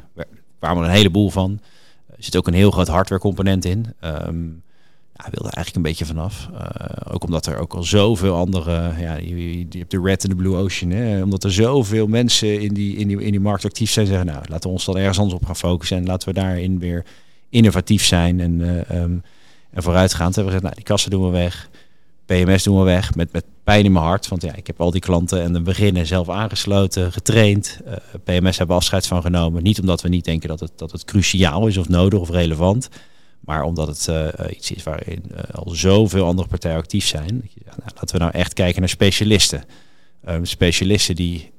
kwamen 0.58 0.82
er 0.82 0.88
een 0.88 0.94
heleboel 0.94 1.30
van. 1.30 1.60
Er 2.06 2.24
zit 2.24 2.36
ook 2.36 2.46
een 2.46 2.54
heel 2.54 2.70
groot 2.70 2.88
hardware 2.88 3.20
component 3.20 3.64
in. 3.64 3.94
Um, 4.04 4.62
ja, 5.16 5.30
wilde 5.30 5.50
eigenlijk 5.50 5.76
een 5.76 5.82
beetje 5.82 6.06
vanaf. 6.06 6.48
Ook 7.12 7.24
omdat 7.24 7.46
er 7.46 7.58
ook 7.58 7.74
al 7.74 7.82
zoveel 7.82 8.34
andere, 8.34 8.92
ja, 8.98 9.16
je, 9.16 9.58
je 9.58 9.78
hebt 9.78 9.90
de 9.90 10.00
Red 10.00 10.22
en 10.22 10.30
de 10.30 10.36
Blue 10.36 10.56
Ocean. 10.56 10.90
Hè? 10.90 11.22
Omdat 11.22 11.44
er 11.44 11.52
zoveel 11.52 12.06
mensen 12.06 12.60
in 12.60 12.74
die, 12.74 12.96
in, 12.96 13.08
die, 13.08 13.22
in 13.22 13.30
die 13.30 13.40
markt 13.40 13.64
actief 13.64 13.90
zijn, 13.90 14.06
zeggen 14.06 14.26
nou, 14.26 14.38
laten 14.48 14.68
we 14.68 14.74
ons 14.74 14.84
dan 14.84 14.96
ergens 14.96 15.18
anders 15.18 15.40
op 15.40 15.46
gaan 15.46 15.56
focussen. 15.56 15.96
En 15.96 16.06
laten 16.06 16.28
we 16.28 16.34
daarin 16.34 16.78
weer 16.78 17.04
innovatief 17.50 18.04
zijn 18.04 18.40
en, 18.40 18.60
um, 18.96 19.22
en 19.70 19.82
vooruitgaand. 19.82 20.34
Hebben 20.34 20.52
we 20.52 20.58
gezegd, 20.58 20.62
nou, 20.62 20.74
die 20.74 20.84
kassen 20.84 21.10
doen 21.10 21.24
we 21.24 21.30
weg. 21.30 21.68
PMS 22.26 22.62
doen 22.62 22.78
we 22.78 22.84
weg 22.84 23.14
met, 23.14 23.32
met 23.32 23.44
pijn 23.64 23.84
in 23.84 23.92
mijn 23.92 24.04
hart. 24.04 24.28
Want 24.28 24.42
ja, 24.42 24.54
ik 24.54 24.66
heb 24.66 24.80
al 24.80 24.90
die 24.90 25.00
klanten 25.00 25.42
en 25.42 25.52
de 25.52 25.60
beginnen 25.60 26.06
zelf 26.06 26.28
aangesloten, 26.28 27.12
getraind. 27.12 27.80
Uh, 27.86 27.94
PMS 28.24 28.58
hebben 28.58 28.76
afscheid 28.76 29.06
van 29.06 29.22
genomen. 29.22 29.62
Niet 29.62 29.80
omdat 29.80 30.02
we 30.02 30.08
niet 30.08 30.24
denken 30.24 30.48
dat 30.48 30.60
het, 30.60 30.72
dat 30.76 30.92
het 30.92 31.04
cruciaal 31.04 31.66
is 31.66 31.76
of 31.76 31.88
nodig 31.88 32.20
of 32.20 32.30
relevant. 32.30 32.88
Maar 33.40 33.62
omdat 33.62 33.86
het 33.86 34.06
uh, 34.10 34.26
iets 34.50 34.70
is 34.70 34.82
waarin 34.82 35.24
uh, 35.32 35.38
al 35.52 35.70
zoveel 35.70 36.26
andere 36.26 36.48
partijen 36.48 36.76
actief 36.76 37.06
zijn. 37.06 37.50
Nou, 37.64 37.90
laten 37.94 38.16
we 38.16 38.18
nou 38.18 38.32
echt 38.32 38.52
kijken 38.52 38.80
naar 38.80 38.88
specialisten. 38.88 39.64
Um, 40.28 40.44
specialisten 40.44 41.14
die 41.14 41.52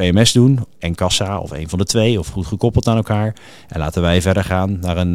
PMS 0.00 0.32
doen 0.32 0.58
en 0.78 0.94
kassa 0.94 1.38
of 1.38 1.50
een 1.50 1.68
van 1.68 1.78
de 1.78 1.84
twee 1.84 2.18
of 2.18 2.28
goed 2.28 2.46
gekoppeld 2.46 2.86
aan 2.86 2.96
elkaar. 2.96 3.36
En 3.68 3.78
laten 3.78 4.02
wij 4.02 4.22
verder 4.22 4.44
gaan 4.44 4.78
naar, 4.80 4.96
een, 4.96 5.14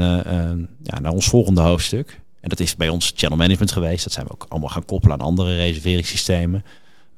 ja, 0.84 1.00
naar 1.00 1.12
ons 1.12 1.28
volgende 1.28 1.62
hoofdstuk. 1.62 2.20
En 2.46 2.52
dat 2.52 2.60
is 2.60 2.76
bij 2.76 2.90
ons 2.90 3.12
channel 3.16 3.38
management 3.38 3.72
geweest. 3.72 4.04
Dat 4.04 4.14
zijn 4.14 4.26
we 4.26 4.32
ook 4.32 4.46
allemaal 4.50 4.70
gaan 4.70 4.86
koppelen 4.86 5.20
aan 5.20 5.26
andere 5.26 5.56
reserveringssystemen. 5.56 6.64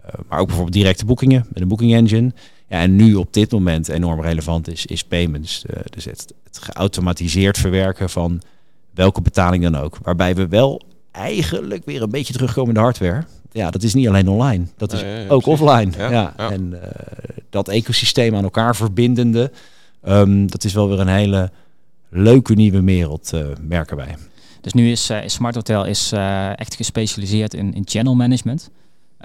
Uh, 0.05 0.11
maar 0.29 0.39
ook 0.39 0.45
bijvoorbeeld 0.45 0.75
directe 0.75 1.05
boekingen 1.05 1.45
met 1.49 1.61
een 1.61 1.67
booking 1.67 1.93
engine. 1.93 2.33
Ja, 2.67 2.79
en 2.79 2.95
nu 2.95 3.15
op 3.15 3.33
dit 3.33 3.51
moment 3.51 3.87
enorm 3.87 4.21
relevant 4.21 4.67
is, 4.67 4.85
is 4.85 5.03
payments. 5.03 5.63
Uh, 5.69 5.79
dus 5.89 6.05
het, 6.05 6.33
het 6.43 6.57
geautomatiseerd 6.57 7.57
verwerken 7.57 8.09
van 8.09 8.41
welke 8.93 9.21
betaling 9.21 9.63
dan 9.63 9.75
ook. 9.75 9.97
Waarbij 10.01 10.35
we 10.35 10.47
wel 10.47 10.81
eigenlijk 11.11 11.85
weer 11.85 12.01
een 12.01 12.09
beetje 12.09 12.33
terugkomen 12.33 12.69
in 12.69 12.75
de 12.75 12.79
hardware. 12.79 13.23
Ja, 13.57 13.69
dat 13.69 13.83
is 13.83 13.93
niet 13.93 14.07
alleen 14.07 14.27
online. 14.27 14.65
Dat 14.77 14.93
is 14.93 15.01
ja, 15.01 15.07
ja, 15.07 15.15
ja, 15.15 15.27
ook 15.27 15.43
precies. 15.43 15.61
offline. 15.61 15.91
Ja, 15.97 16.33
En 16.37 16.71
uh, 16.73 16.79
dat 17.49 17.67
ecosysteem 17.67 18.35
aan 18.35 18.43
elkaar 18.43 18.75
verbindende. 18.75 19.51
Um, 20.07 20.51
dat 20.51 20.63
is 20.63 20.73
wel 20.73 20.89
weer 20.89 20.99
een 20.99 21.07
hele 21.07 21.51
leuke 22.09 22.53
nieuwe 22.53 22.83
wereld, 22.83 23.31
merken 23.61 23.97
wij. 23.97 24.15
Dus 24.61 24.73
nu 24.73 24.91
is, 24.91 25.09
uh, 25.09 25.19
Smart 25.25 25.55
Hotel 25.55 25.85
is, 25.85 26.13
uh, 26.13 26.59
echt 26.59 26.75
gespecialiseerd 26.75 27.53
in, 27.53 27.73
in 27.73 27.83
channel 27.85 28.15
management. 28.15 28.69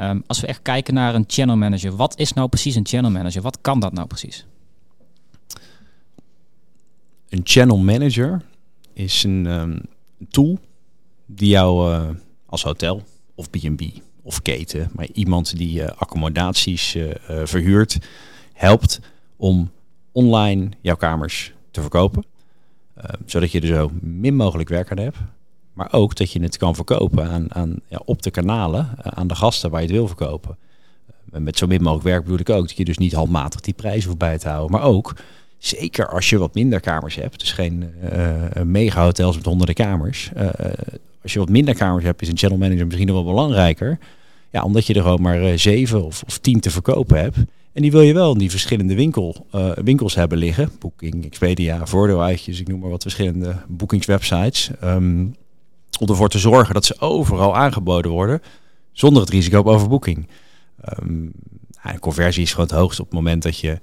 Um, 0.00 0.22
als 0.26 0.40
we 0.40 0.46
echt 0.46 0.62
kijken 0.62 0.94
naar 0.94 1.14
een 1.14 1.24
channel 1.26 1.56
manager, 1.56 1.96
wat 1.96 2.18
is 2.18 2.32
nou 2.32 2.48
precies 2.48 2.74
een 2.74 2.86
channel 2.86 3.10
manager? 3.10 3.42
Wat 3.42 3.58
kan 3.60 3.80
dat 3.80 3.92
nou 3.92 4.06
precies? 4.06 4.46
Een 7.28 7.40
channel 7.44 7.78
manager 7.78 8.42
is 8.92 9.24
een 9.24 9.46
um, 9.46 9.80
tool 10.30 10.58
die 11.26 11.48
jou 11.48 11.92
uh, 11.92 12.08
als 12.46 12.62
hotel 12.62 13.02
of 13.34 13.50
B&B 13.50 13.82
of 14.22 14.42
keten, 14.42 14.90
maar 14.92 15.08
iemand 15.12 15.56
die 15.56 15.84
accommodaties 15.84 16.96
verhuurt, 17.44 17.98
helpt 18.52 19.00
om 19.36 19.70
online 20.12 20.68
jouw 20.80 20.96
kamers 20.96 21.52
te 21.70 21.80
verkopen. 21.80 22.24
Uh, 22.98 23.04
zodat 23.26 23.52
je 23.52 23.60
er 23.60 23.66
zo 23.66 23.90
min 24.00 24.36
mogelijk 24.36 24.68
werk 24.68 24.90
aan 24.90 24.98
hebt. 24.98 25.16
Maar 25.72 25.92
ook 25.92 26.16
dat 26.16 26.32
je 26.32 26.42
het 26.42 26.56
kan 26.56 26.74
verkopen 26.74 27.30
aan, 27.30 27.54
aan, 27.54 27.76
ja, 27.88 28.00
op 28.04 28.22
de 28.22 28.30
kanalen, 28.30 28.90
uh, 28.98 29.04
aan 29.04 29.26
de 29.26 29.34
gasten 29.34 29.70
waar 29.70 29.80
je 29.80 29.86
het 29.86 29.96
wil 29.96 30.06
verkopen. 30.06 30.56
Uh, 31.32 31.40
met 31.40 31.58
zo 31.58 31.66
min 31.66 31.82
mogelijk 31.82 32.06
werk 32.08 32.22
bedoel 32.22 32.38
ik 32.38 32.50
ook 32.50 32.68
dat 32.68 32.76
je 32.76 32.84
dus 32.84 32.98
niet 32.98 33.12
handmatig 33.12 33.60
die 33.60 33.74
prijzen 33.74 34.04
hoeft 34.04 34.18
bij 34.18 34.38
te 34.38 34.48
houden. 34.48 34.70
Maar 34.70 34.82
ook, 34.82 35.16
zeker 35.58 36.08
als 36.08 36.30
je 36.30 36.38
wat 36.38 36.54
minder 36.54 36.80
kamers 36.80 37.14
hebt, 37.14 37.40
dus 37.40 37.52
geen 37.52 37.94
mega 38.64 39.02
hotels 39.02 39.36
met 39.36 39.44
honderden 39.44 39.74
kamers. 39.74 40.30
Als 41.22 41.32
je 41.32 41.38
wat 41.38 41.48
minder 41.48 41.74
kamers 41.74 42.04
hebt, 42.04 42.22
is 42.22 42.28
een 42.28 42.38
channel 42.38 42.58
manager 42.58 42.86
misschien 42.86 43.06
nog 43.06 43.16
wel 43.16 43.24
belangrijker. 43.24 43.98
Ja, 44.50 44.62
omdat 44.62 44.86
je 44.86 44.94
er 44.94 45.02
gewoon 45.02 45.22
maar 45.22 45.58
zeven 45.58 46.04
of, 46.04 46.22
of 46.26 46.38
tien 46.38 46.60
te 46.60 46.70
verkopen 46.70 47.18
hebt. 47.18 47.36
En 47.72 47.82
die 47.82 47.90
wil 47.90 48.00
je 48.00 48.14
wel 48.14 48.32
in 48.32 48.38
die 48.38 48.50
verschillende 48.50 48.94
winkel, 48.94 49.46
uh, 49.54 49.70
winkels 49.70 50.14
hebben 50.14 50.38
liggen. 50.38 50.70
Booking, 50.78 51.24
Expedia, 51.24 51.86
voordeeluitjes, 51.86 52.60
ik 52.60 52.68
noem 52.68 52.80
maar 52.80 52.90
wat 52.90 53.02
verschillende 53.02 53.56
boekingswebsites. 53.68 54.70
Um, 54.84 55.34
om 56.00 56.08
ervoor 56.08 56.28
te 56.28 56.38
zorgen 56.38 56.74
dat 56.74 56.84
ze 56.84 57.00
overal 57.00 57.56
aangeboden 57.56 58.10
worden, 58.10 58.42
zonder 58.92 59.22
het 59.22 59.30
risico 59.30 59.58
op 59.58 59.66
overboeking. 59.66 60.28
Um, 61.00 61.32
conversie 62.00 62.42
is 62.42 62.50
gewoon 62.50 62.66
het 62.66 62.76
hoogst 62.76 63.00
op 63.00 63.06
het 63.06 63.14
moment 63.14 63.42
dat 63.42 63.58
je 63.58 63.78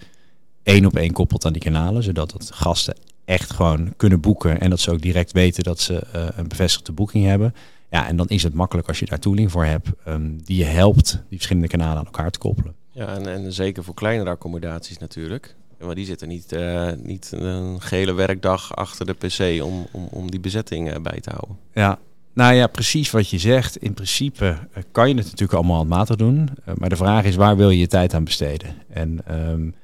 één 0.63 0.85
op 0.85 0.95
één 0.95 1.11
koppelt 1.11 1.45
aan 1.45 1.53
die 1.53 1.61
kanalen, 1.61 2.03
zodat 2.03 2.31
het 2.31 2.51
gasten 2.53 2.95
echt 3.29 3.51
gewoon 3.53 3.93
kunnen 3.97 4.19
boeken 4.19 4.59
en 4.59 4.69
dat 4.69 4.79
ze 4.79 4.91
ook 4.91 5.01
direct 5.01 5.31
weten 5.31 5.63
dat 5.63 5.79
ze 5.79 6.03
uh, 6.15 6.27
een 6.35 6.47
bevestigde 6.47 6.91
boeking 6.91 7.25
hebben. 7.25 7.53
Ja, 7.89 8.07
en 8.07 8.15
dan 8.15 8.27
is 8.27 8.43
het 8.43 8.53
makkelijk 8.53 8.87
als 8.87 8.99
je 8.99 9.05
daar 9.05 9.19
tooling 9.19 9.51
voor 9.51 9.65
hebt 9.65 9.89
um, 10.07 10.43
die 10.43 10.57
je 10.57 10.63
helpt 10.63 11.11
die 11.11 11.37
verschillende 11.37 11.67
kanalen 11.67 11.97
aan 11.97 12.05
elkaar 12.05 12.31
te 12.31 12.39
koppelen. 12.39 12.75
Ja, 12.91 13.07
en, 13.07 13.27
en 13.27 13.53
zeker 13.53 13.83
voor 13.83 13.93
kleinere 13.93 14.29
accommodaties 14.29 14.97
natuurlijk. 14.97 15.55
Maar 15.79 15.95
die 15.95 16.05
zitten 16.05 16.27
niet, 16.27 16.53
uh, 16.53 16.91
niet 17.03 17.31
een 17.35 17.81
gele 17.81 18.13
werkdag 18.13 18.75
achter 18.75 19.05
de 19.05 19.13
pc 19.13 19.63
om, 19.63 19.87
om, 19.91 20.07
om 20.11 20.31
die 20.31 20.39
bezetting 20.39 20.89
uh, 20.89 21.01
bij 21.01 21.19
te 21.19 21.29
houden. 21.29 21.57
Ja, 21.73 21.99
nou 22.33 22.53
ja, 22.53 22.67
precies 22.67 23.11
wat 23.11 23.29
je 23.29 23.37
zegt. 23.37 23.77
In 23.77 23.93
principe 23.93 24.57
kan 24.91 25.09
je 25.09 25.15
het 25.15 25.23
natuurlijk 25.23 25.53
allemaal 25.53 25.75
handmatig 25.75 26.15
doen. 26.15 26.49
maar 26.75 26.89
de 26.89 26.95
vraag 26.95 27.23
is, 27.23 27.35
waar 27.35 27.57
wil 27.57 27.69
je 27.69 27.79
je 27.79 27.87
tijd 27.87 28.13
aan 28.13 28.23
besteden? 28.23 28.75
En 28.89 29.19
um, 29.49 29.75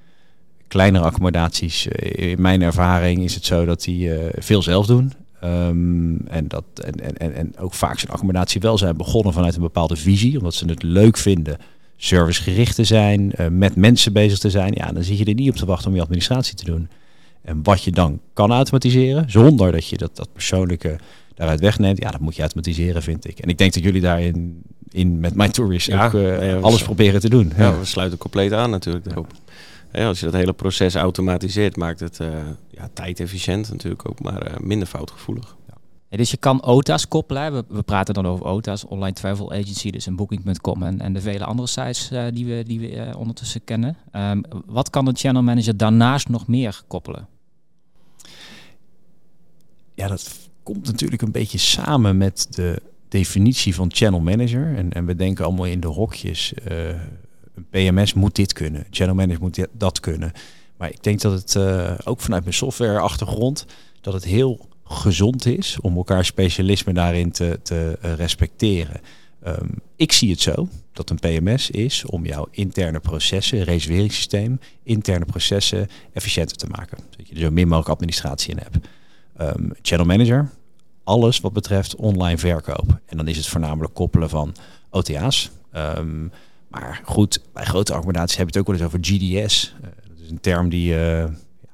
kleinere 0.68 1.04
accommodaties, 1.04 1.88
in 1.88 2.42
mijn 2.42 2.62
ervaring 2.62 3.24
is 3.24 3.36
het 3.36 3.46
zo 3.46 3.66
dat 3.66 3.84
die 3.84 4.12
veel 4.38 4.62
zelf 4.62 4.86
doen. 4.86 5.14
Um, 5.44 6.28
en, 6.28 6.48
dat, 6.48 6.64
en, 6.74 7.18
en, 7.18 7.36
en 7.36 7.58
ook 7.58 7.74
vaak 7.74 8.00
zijn 8.00 8.12
accommodatie 8.12 8.62
wel 8.62 8.78
zijn 8.78 8.98
begonnen 8.98 9.34
vanuit 9.34 9.56
een 9.56 9.62
bepaalde 9.62 9.96
visie, 9.96 10.38
omdat 10.38 10.54
ze 10.54 10.66
het 10.66 10.84
leuk 10.84 11.18
vinden 11.18 11.58
servicegericht 11.98 12.76
te 12.76 12.84
zijn, 12.84 13.32
uh, 13.40 13.48
met 13.48 13.76
mensen 13.76 14.14
bezig 14.14 14.40
te 14.40 14.50
zijn. 14.50 14.74
Ja, 14.76 14.92
dan 14.92 15.04
zit 15.04 15.18
je 15.18 15.26
er 15.26 15.34
niet 15.34 15.50
op 15.50 15.56
te 15.56 15.66
wachten 15.66 15.90
om 15.90 15.96
je 15.96 16.02
administratie 16.02 16.56
te 16.56 16.66
doen. 16.66 16.90
En 17.42 17.60
wat 17.64 17.84
je 17.84 17.92
dan 17.92 18.20
kan 18.34 18.52
automatiseren, 18.52 19.32
zonder 19.32 19.72
dat 19.72 19.88
je 19.88 19.98
dat, 19.98 20.16
dat 20.16 20.34
persoonlijke 20.34 20.96
daaruit 21.36 21.60
wegneemt, 21.60 22.02
ja, 22.02 22.12
dat 22.12 22.22
moet 22.22 22.36
je 22.36 22.42
automatiseren, 22.42 23.02
vind 23.02 23.28
ik. 23.28 23.40
En 23.40 23.50
ik 23.50 23.58
denk 23.58 23.74
dat 23.74 23.84
jullie 23.84 24.02
daarin 24.02 24.62
in, 24.90 25.20
met 25.20 25.36
My 25.36 25.50
Tourist 25.50 25.88
ja, 25.88 26.06
ook 26.06 26.14
uh, 26.14 26.62
alles 26.62 26.84
proberen 26.84 27.20
te 27.20 27.30
doen. 27.30 27.52
Ja, 27.58 27.64
ja, 27.64 27.80
we 27.80 27.86
sluiten 27.86 28.18
compleet 28.18 28.54
aan 28.54 28.70
natuurlijk 28.70 29.06
daarop. 29.06 29.28
Ja, 29.32 29.40
als 30.04 30.20
je 30.20 30.26
dat 30.26 30.34
hele 30.34 30.54
proces 30.54 30.96
automatiseert, 30.96 31.78
maakt 31.78 32.00
het 32.00 32.20
uh, 32.20 32.28
ja, 32.70 32.90
tijdefficiënt 32.94 33.72
natuurlijk 33.72 34.10
ook, 34.10 34.22
maar 34.22 34.52
uh, 34.52 34.58
minder 34.60 34.88
foutgevoelig. 34.88 35.56
Ja, 36.10 36.18
dus 36.18 36.32
je 36.32 36.38
kan 36.38 36.64
OTA's 36.64 37.08
koppelen. 37.08 37.54
We, 37.54 37.64
we, 37.68 37.84
praten 37.84 38.14
dan 38.14 38.28
over 38.28 38.46
OTA's, 38.46 38.86
Online 38.88 39.14
Travel 39.14 39.52
Agency, 39.52 39.92
dus 39.92 40.06
een 40.06 40.16
Booking.com 40.16 40.84
en, 40.84 41.02
en 41.02 41.14
de 41.14 41.22
vele 41.22 41.46
andere 41.46 41.68
sites 41.68 42.12
uh, 42.12 42.26
die 42.34 42.46
we, 42.46 42.64
die 42.64 42.80
we 42.80 43.14
ondertussen 43.18 43.64
kennen. 43.64 43.98
Um, 44.14 44.42
wat 44.66 44.90
kan 44.90 45.06
de 45.06 45.14
channel 45.14 45.44
manager 45.44 45.78
daarnaast 45.78 46.30
nog 46.30 46.48
meer 46.48 46.82
koppelen? 46.88 47.28
Ja, 49.94 50.08
dat 50.08 50.50
komt 50.64 50.86
natuurlijk 50.86 51.22
een 51.22 51.32
beetje 51.32 51.58
samen 51.58 52.18
met 52.18 52.48
de 52.50 52.82
definitie 53.08 53.76
van 53.76 53.92
channel 53.94 54.20
manager. 54.20 54.76
En, 54.76 54.92
en 54.92 55.06
we 55.06 55.16
denken 55.16 55.46
allemaal 55.46 55.66
in 55.66 55.80
de 55.80 55.88
hokjes 55.88 56.54
een 57.56 57.68
PMS 57.70 58.14
moet 58.14 58.36
dit 58.36 58.54
kunnen, 58.54 58.86
channel 58.90 59.16
manager 59.16 59.42
moet 59.42 59.56
dit, 59.56 59.70
dat 59.72 60.00
kunnen. 60.00 60.32
Maar 60.78 60.90
ik 60.90 61.04
denk 61.04 61.22
dat 61.22 61.32
het 61.32 61.56
uh, 61.56 61.92
ook 62.04 62.22
vanuit 62.22 62.44
mijn 62.44 62.56
software 62.56 63.00
achtergrond 63.00 63.66
dat 64.02 64.14
het 64.14 64.26
heel 64.26 64.68
gezond 64.84 65.46
is 65.46 65.78
om 65.82 65.96
elkaar 65.96 66.26
specialisme 66.26 66.94
daarin 66.94 67.32
te, 67.32 67.60
te 67.64 67.98
uh, 68.06 68.14
respecteren. 68.14 69.02
Um, 69.48 69.70
ik 69.96 70.12
zie 70.12 70.32
het 70.32 70.42
zo 70.42 70.68
dat 70.94 71.10
een 71.10 71.20
PMS 71.20 71.70
is 71.70 72.06
om 72.06 72.26
jouw 72.26 72.48
interne 72.52 73.00
processen, 73.00 73.64
reserveringssysteem, 73.64 74.60
interne 74.84 75.26
processen 75.26 75.88
efficiënter 76.14 76.58
te 76.58 76.68
maken. 76.68 76.98
Zodat 77.10 77.28
je 77.28 77.36
er 77.36 77.42
zo 77.42 77.52
min 77.52 77.68
mogelijk 77.68 77.90
administratie 77.90 78.52
in 78.52 78.58
hebt. 78.58 78.88
Um, 79.58 79.72
channel 79.82 80.06
manager, 80.06 80.50
alles 81.04 81.40
wat 81.40 81.54
betreft 81.54 81.96
online 81.96 82.38
verkoop. 82.38 83.00
En 83.06 83.18
dan 83.18 83.28
is 83.28 83.38
het 83.38 83.48
voornamelijk 83.48 83.94
koppelen 83.94 84.30
van 84.30 84.56
OTA's. 84.90 85.52
Um, 85.76 86.32
maar 86.80 87.02
goed, 87.04 87.42
bij 87.54 87.64
grote 87.64 87.94
accommodaties 87.94 88.38
heb 88.38 88.50
je 88.50 88.60
het 88.60 88.68
ook 88.68 88.78
wel 88.78 88.86
eens 88.86 88.86
over 88.86 89.00
GDS. 89.02 89.76
Uh, 89.78 89.90
dat 90.08 90.20
is 90.24 90.30
een 90.30 90.40
term 90.40 90.70
die 90.70 90.96
uh, 90.96 91.26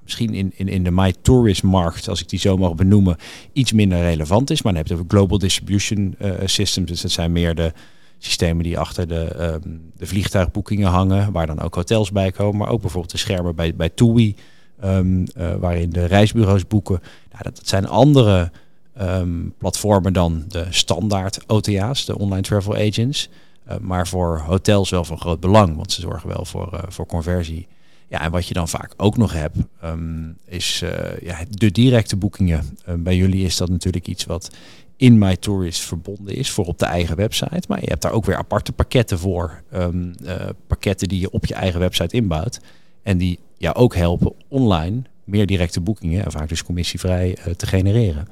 misschien 0.03 0.33
in, 0.33 0.51
in, 0.55 0.67
in 0.67 0.83
de 0.83 0.91
My 0.91 1.13
Tourist 1.21 1.63
markt, 1.63 2.07
als 2.07 2.21
ik 2.21 2.29
die 2.29 2.39
zo 2.39 2.57
mag 2.57 2.75
benoemen, 2.75 3.15
iets 3.53 3.71
minder 3.71 3.99
relevant 3.99 4.49
is. 4.49 4.61
Maar 4.61 4.73
dan 4.73 4.81
heb 4.81 4.91
je 4.91 4.93
het 4.97 5.03
over 5.03 5.17
Global 5.17 5.37
Distribution 5.37 6.15
uh, 6.19 6.31
Systems. 6.45 6.89
Dus 6.89 7.01
dat 7.01 7.11
zijn 7.11 7.31
meer 7.31 7.55
de 7.55 7.73
systemen 8.17 8.63
die 8.63 8.79
achter 8.79 9.07
de, 9.07 9.51
um, 9.63 9.91
de 9.97 10.05
vliegtuigboekingen 10.05 10.89
hangen, 10.89 11.31
waar 11.31 11.47
dan 11.47 11.61
ook 11.61 11.75
hotels 11.75 12.11
bij 12.11 12.31
komen. 12.31 12.57
Maar 12.57 12.69
ook 12.69 12.81
bijvoorbeeld 12.81 13.11
de 13.11 13.17
schermen 13.17 13.55
bij, 13.55 13.75
bij 13.75 13.89
TUI, 13.89 14.35
um, 14.83 15.25
waarin 15.59 15.89
de 15.89 16.05
reisbureaus 16.05 16.67
boeken. 16.67 16.99
Nou, 17.31 17.43
dat, 17.43 17.61
zijn 17.63 17.87
andere 17.87 18.51
um, 19.01 19.53
platformen 19.57 20.13
dan 20.13 20.43
de 20.47 20.65
standaard 20.69 21.39
OTA's, 21.47 22.05
de 22.05 22.17
Online 22.17 22.41
Travel 22.41 22.75
Agents. 22.75 23.29
Uh, 23.67 23.77
maar 23.77 24.07
voor 24.07 24.39
hotels 24.39 24.89
wel 24.89 25.05
van 25.05 25.19
groot 25.19 25.39
belang, 25.39 25.75
want 25.75 25.91
ze 25.91 26.01
zorgen 26.01 26.29
wel 26.29 26.45
voor, 26.45 26.69
uh, 26.73 26.79
voor 26.87 27.05
conversie. 27.05 27.67
Ja, 28.07 28.21
en 28.21 28.31
wat 28.31 28.47
je 28.47 28.53
dan 28.53 28.67
vaak 28.67 28.93
ook 28.97 29.17
nog 29.17 29.33
hebt, 29.33 29.57
um, 29.83 30.37
is 30.45 30.81
uh, 30.83 31.19
ja, 31.21 31.37
de 31.49 31.71
directe 31.71 32.15
boekingen. 32.15 32.77
bij 32.97 33.15
jullie 33.15 33.45
is 33.45 33.57
dat 33.57 33.69
natuurlijk 33.69 34.07
iets 34.07 34.25
wat 34.25 34.55
in 34.97 35.17
My 35.17 35.35
Tourist 35.35 35.81
verbonden 35.81 36.35
is 36.35 36.49
voor 36.49 36.65
op 36.65 36.79
de 36.79 36.85
eigen 36.85 37.15
website. 37.15 37.63
Maar 37.67 37.81
je 37.81 37.89
hebt 37.89 38.01
daar 38.01 38.11
ook 38.11 38.25
weer 38.25 38.35
aparte 38.35 38.71
pakketten 38.71 39.19
voor. 39.19 39.61
Um, 39.73 40.15
pakketten 40.67 41.07
die 41.07 41.19
je 41.19 41.31
op 41.31 41.45
je 41.45 41.53
eigen 41.53 41.79
website 41.79 42.15
inbouwt. 42.15 42.59
En 43.03 43.17
die 43.17 43.39
jou 43.57 43.75
ook 43.75 43.95
helpen 43.95 44.33
online 44.47 45.01
meer 45.23 45.45
directe 45.45 45.81
boekingen, 45.81 46.25
en 46.25 46.31
vaak 46.31 46.49
dus 46.49 46.63
commissievrij, 46.63 47.37
te 47.55 47.65
genereren. 47.67 48.27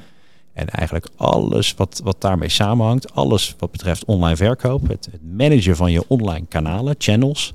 En 0.59 0.69
eigenlijk 0.69 1.07
alles 1.15 1.73
wat, 1.73 2.01
wat 2.03 2.21
daarmee 2.21 2.49
samenhangt, 2.49 3.13
alles 3.13 3.55
wat 3.59 3.71
betreft 3.71 4.05
online 4.05 4.35
verkoop, 4.35 4.87
het, 4.87 5.07
het 5.11 5.21
managen 5.37 5.75
van 5.75 5.91
je 5.91 6.03
online 6.07 6.45
kanalen, 6.45 6.95
channels, 6.97 7.53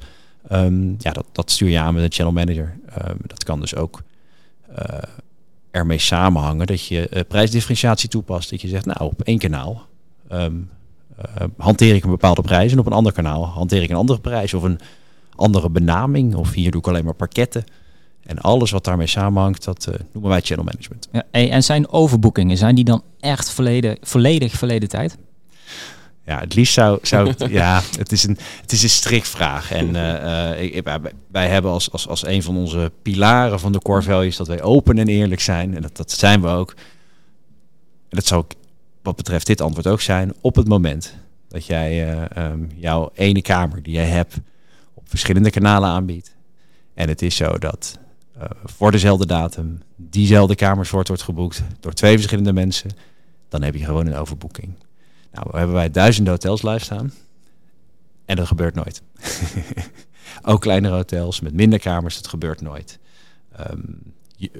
um, 0.53 0.97
ja, 0.99 1.11
dat, 1.11 1.27
dat 1.33 1.51
stuur 1.51 1.69
je 1.69 1.79
aan 1.79 1.95
met 1.95 2.03
een 2.03 2.13
channel 2.13 2.33
manager. 2.33 2.79
Um, 3.09 3.17
dat 3.27 3.45
kan 3.45 3.61
dus 3.61 3.75
ook 3.75 4.03
uh, 4.71 4.77
ermee 5.71 5.99
samenhangen 5.99 6.67
dat 6.67 6.87
je 6.87 7.11
uh, 7.13 7.21
prijsdifferentiatie 7.29 8.09
toepast. 8.09 8.51
Dat 8.51 8.61
je 8.61 8.69
zegt, 8.69 8.87
nou, 8.87 9.01
op 9.01 9.23
één 9.23 9.39
kanaal 9.39 9.87
um, 10.33 10.71
hanteer 11.57 11.95
ik 11.95 12.05
een 12.05 12.11
bepaalde 12.11 12.43
prijs 12.43 12.73
en 12.73 12.79
op 12.79 12.87
een 12.87 12.93
ander 12.93 13.13
kanaal 13.13 13.47
hanteer 13.47 13.83
ik 13.83 13.91
een 13.91 13.97
andere 13.97 14.21
prijs 14.21 14.55
of 14.55 14.63
een 14.63 14.81
andere 15.37 15.71
benaming. 15.71 16.35
Of 16.35 16.53
hier 16.53 16.71
doe 16.71 16.81
ik 16.81 16.89
alleen 16.89 17.05
maar 17.05 17.15
pakketten. 17.15 17.65
En 18.25 18.39
alles 18.39 18.71
wat 18.71 18.85
daarmee 18.85 19.07
samenhangt, 19.07 19.65
dat 19.65 19.87
uh, 19.89 19.95
noemen 20.13 20.31
wij 20.31 20.41
channel 20.41 20.65
management. 20.65 21.09
Ja, 21.13 21.25
en 21.31 21.63
zijn 21.63 21.89
overboekingen, 21.89 22.57
zijn 22.57 22.75
die 22.75 22.85
dan 22.85 23.03
echt 23.21 23.51
verleden, 23.51 23.97
volledig 24.01 24.53
verleden 24.53 24.89
tijd? 24.89 25.17
Ja, 26.27 26.41
het 26.41 26.55
liefst 26.55 26.75
zou, 26.75 26.99
zou 27.03 27.29
het, 27.29 27.47
ja, 27.51 27.83
het 27.99 28.13
is 28.13 28.25
een, 28.25 28.39
het 28.61 28.73
is 28.73 28.83
een 28.83 28.89
strikvraag. 28.89 29.73
En 29.73 29.95
uh, 29.95 30.63
ik, 30.63 30.83
wij 31.31 31.49
hebben 31.49 31.71
als, 31.71 31.93
als, 31.93 32.09
als 32.09 32.27
een 32.27 32.43
van 32.43 32.57
onze 32.57 32.93
pilaren 33.03 33.61
van 33.61 33.73
de 33.73 33.79
core 33.79 34.03
values 34.03 34.37
dat 34.37 34.49
wij 34.49 34.63
open 34.63 34.99
en 34.99 35.09
eerlijk 35.09 35.41
zijn. 35.41 35.75
En 35.75 35.83
dat, 35.83 35.97
dat 35.97 36.11
zijn 36.11 36.41
we 36.41 36.49
ook. 36.49 36.71
En 38.09 38.21
dat 38.21 38.27
zou 38.27 38.45
wat 39.03 39.17
betreft 39.17 39.47
dit 39.47 39.61
antwoord 39.61 39.87
ook 39.87 40.01
zijn. 40.01 40.33
Op 40.41 40.57
het 40.57 40.69
moment 40.69 41.15
dat 41.49 41.67
jij 41.67 42.15
uh, 42.15 42.51
um, 42.51 42.71
jouw 42.75 43.11
ene 43.15 43.43
kamer 43.43 43.83
die 43.83 43.95
jij 43.95 44.09
hebt 44.09 44.37
op 44.95 45.09
verschillende 45.09 45.51
kanalen 45.51 45.89
aanbiedt. 45.89 46.35
En 46.95 47.09
het 47.09 47.23
is 47.23 47.37
zo 47.37 47.59
dat 47.59 47.99
uh, 48.39 48.45
voor 48.65 48.91
dezelfde 48.91 49.27
datum 49.27 49.83
diezelfde 49.97 50.55
kamersoort 50.55 51.09
wordt 51.09 51.23
geboekt 51.23 51.63
door 51.81 51.93
twee 51.93 52.15
verschillende 52.15 52.53
mensen, 52.53 52.91
dan 53.49 53.63
heb 53.63 53.75
je 53.75 53.85
gewoon 53.85 54.07
een 54.07 54.17
overboeking. 54.17 54.73
Nou, 55.33 55.57
hebben 55.57 55.75
wij 55.75 55.91
duizenden 55.91 56.33
hotels 56.33 56.63
live 56.63 56.85
staan 56.85 57.13
en 58.25 58.37
dat 58.37 58.47
gebeurt 58.47 58.75
nooit. 58.75 59.03
Ook 60.43 60.61
kleinere 60.61 60.95
hotels 60.95 61.41
met 61.41 61.53
minder 61.53 61.79
kamers, 61.79 62.17
dat 62.17 62.29
gebeurt 62.29 62.61
nooit. 62.61 62.99
Je, 64.37 64.51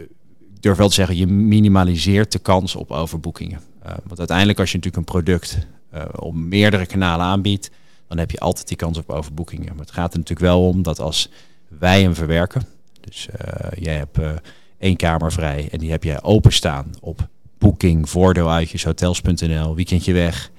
ik 0.55 0.63
durf 0.63 0.77
wel 0.77 0.89
te 0.89 0.95
zeggen, 0.95 1.17
je 1.17 1.27
minimaliseert 1.27 2.33
de 2.33 2.39
kans 2.39 2.77
op 2.77 2.91
overboekingen. 2.91 3.61
Uh, 3.87 3.93
want 4.05 4.19
uiteindelijk 4.19 4.59
als 4.59 4.71
je 4.71 4.77
natuurlijk 4.77 5.07
een 5.07 5.13
product 5.13 5.59
uh, 5.95 6.03
op 6.17 6.35
meerdere 6.35 6.87
kanalen 6.87 7.27
aanbiedt, 7.27 7.71
dan 8.09 8.19
heb 8.19 8.31
je 8.31 8.39
altijd 8.39 8.69
die 8.69 8.77
kans 8.77 8.99
op 8.99 9.11
overboekingen. 9.11 9.69
Maar 9.69 9.85
het 9.85 9.95
gaat 9.95 10.13
er 10.13 10.19
natuurlijk 10.19 10.47
wel 10.47 10.69
om 10.69 10.83
dat 10.83 11.01
als 11.01 11.31
wij 11.69 12.03
hem 12.03 12.15
verwerken, 12.15 12.67
dus 13.05 13.29
uh, 13.29 13.71
jij 13.79 13.97
hebt 13.97 14.19
uh, 14.19 14.31
één 14.79 14.97
kamer 14.97 15.33
vrij 15.33 15.69
en 15.71 15.79
die 15.79 15.91
heb 15.91 16.05
jij 16.05 16.23
openstaan 16.23 16.91
op 17.01 17.29
Booking, 17.59 18.09
voordeeluitjes, 18.09 18.85
hotels.nl, 18.85 19.75
weekendje 19.75 20.13
weg. 20.13 20.51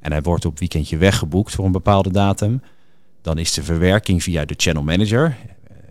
En 0.00 0.12
hij 0.12 0.22
wordt 0.22 0.44
op 0.44 0.58
weekendje 0.58 0.96
weggeboekt 0.96 1.54
voor 1.54 1.64
een 1.64 1.72
bepaalde 1.72 2.10
datum. 2.10 2.62
Dan 3.22 3.38
is 3.38 3.52
de 3.52 3.62
verwerking 3.62 4.22
via 4.22 4.44
de 4.44 4.54
channel 4.56 4.82
manager. 4.82 5.36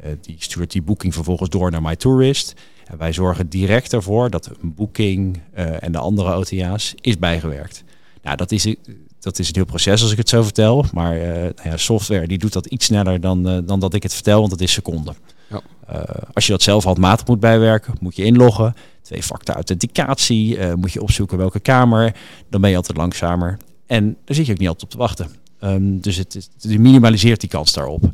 Uh, 0.03 0.11
die 0.21 0.35
stuurt 0.39 0.71
die 0.71 0.81
boeking 0.81 1.13
vervolgens 1.13 1.49
door 1.49 1.71
naar 1.71 1.81
MyTourist. 1.81 2.53
En 2.85 2.97
wij 2.97 3.13
zorgen 3.13 3.49
direct 3.49 3.93
ervoor 3.93 4.29
dat 4.29 4.51
een 4.61 4.73
boeking 4.73 5.39
en 5.53 5.91
de 5.91 5.97
andere 5.97 6.33
OTA's 6.33 6.95
is 7.01 7.17
bijgewerkt. 7.17 7.83
Nou, 8.21 8.37
dat 8.37 8.51
is, 8.51 8.75
dat 9.19 9.39
is 9.39 9.47
een 9.47 9.55
heel 9.55 9.65
proces 9.65 10.01
als 10.01 10.11
ik 10.11 10.17
het 10.17 10.29
zo 10.29 10.43
vertel. 10.43 10.85
Maar 10.93 11.17
nou 11.17 11.53
ja, 11.63 11.77
software 11.77 12.27
die 12.27 12.37
doet 12.37 12.53
dat 12.53 12.65
iets 12.65 12.85
sneller 12.85 13.21
dan, 13.21 13.65
dan 13.65 13.79
dat 13.79 13.93
ik 13.93 14.03
het 14.03 14.13
vertel, 14.13 14.39
want 14.39 14.49
dat 14.49 14.61
is 14.61 14.71
seconden. 14.71 15.15
Ja. 15.49 15.61
Uh, 15.93 16.01
als 16.33 16.45
je 16.45 16.51
dat 16.51 16.61
zelf 16.61 16.83
handmatig 16.83 17.27
moet 17.27 17.39
bijwerken, 17.39 17.93
moet 17.99 18.15
je 18.15 18.23
inloggen. 18.23 18.75
Twee 19.01 19.23
factor 19.23 19.55
authenticatie, 19.55 20.57
uh, 20.57 20.73
moet 20.73 20.91
je 20.91 21.01
opzoeken 21.01 21.37
welke 21.37 21.59
kamer. 21.59 22.15
Dan 22.49 22.61
ben 22.61 22.69
je 22.69 22.75
altijd 22.75 22.97
langzamer. 22.97 23.57
En 23.87 24.17
daar 24.25 24.35
zit 24.35 24.45
je 24.45 24.51
ook 24.51 24.57
niet 24.57 24.67
altijd 24.67 24.85
op 24.85 24.91
te 24.91 24.97
wachten. 24.97 25.27
Ehm, 25.59 25.99
dus 25.99 26.15
het, 26.15 26.33
het, 26.33 26.49
het 26.61 26.79
minimaliseert 26.79 27.39
die 27.39 27.49
kans 27.49 27.73
daarop. 27.73 28.03
Uh, 28.03 28.09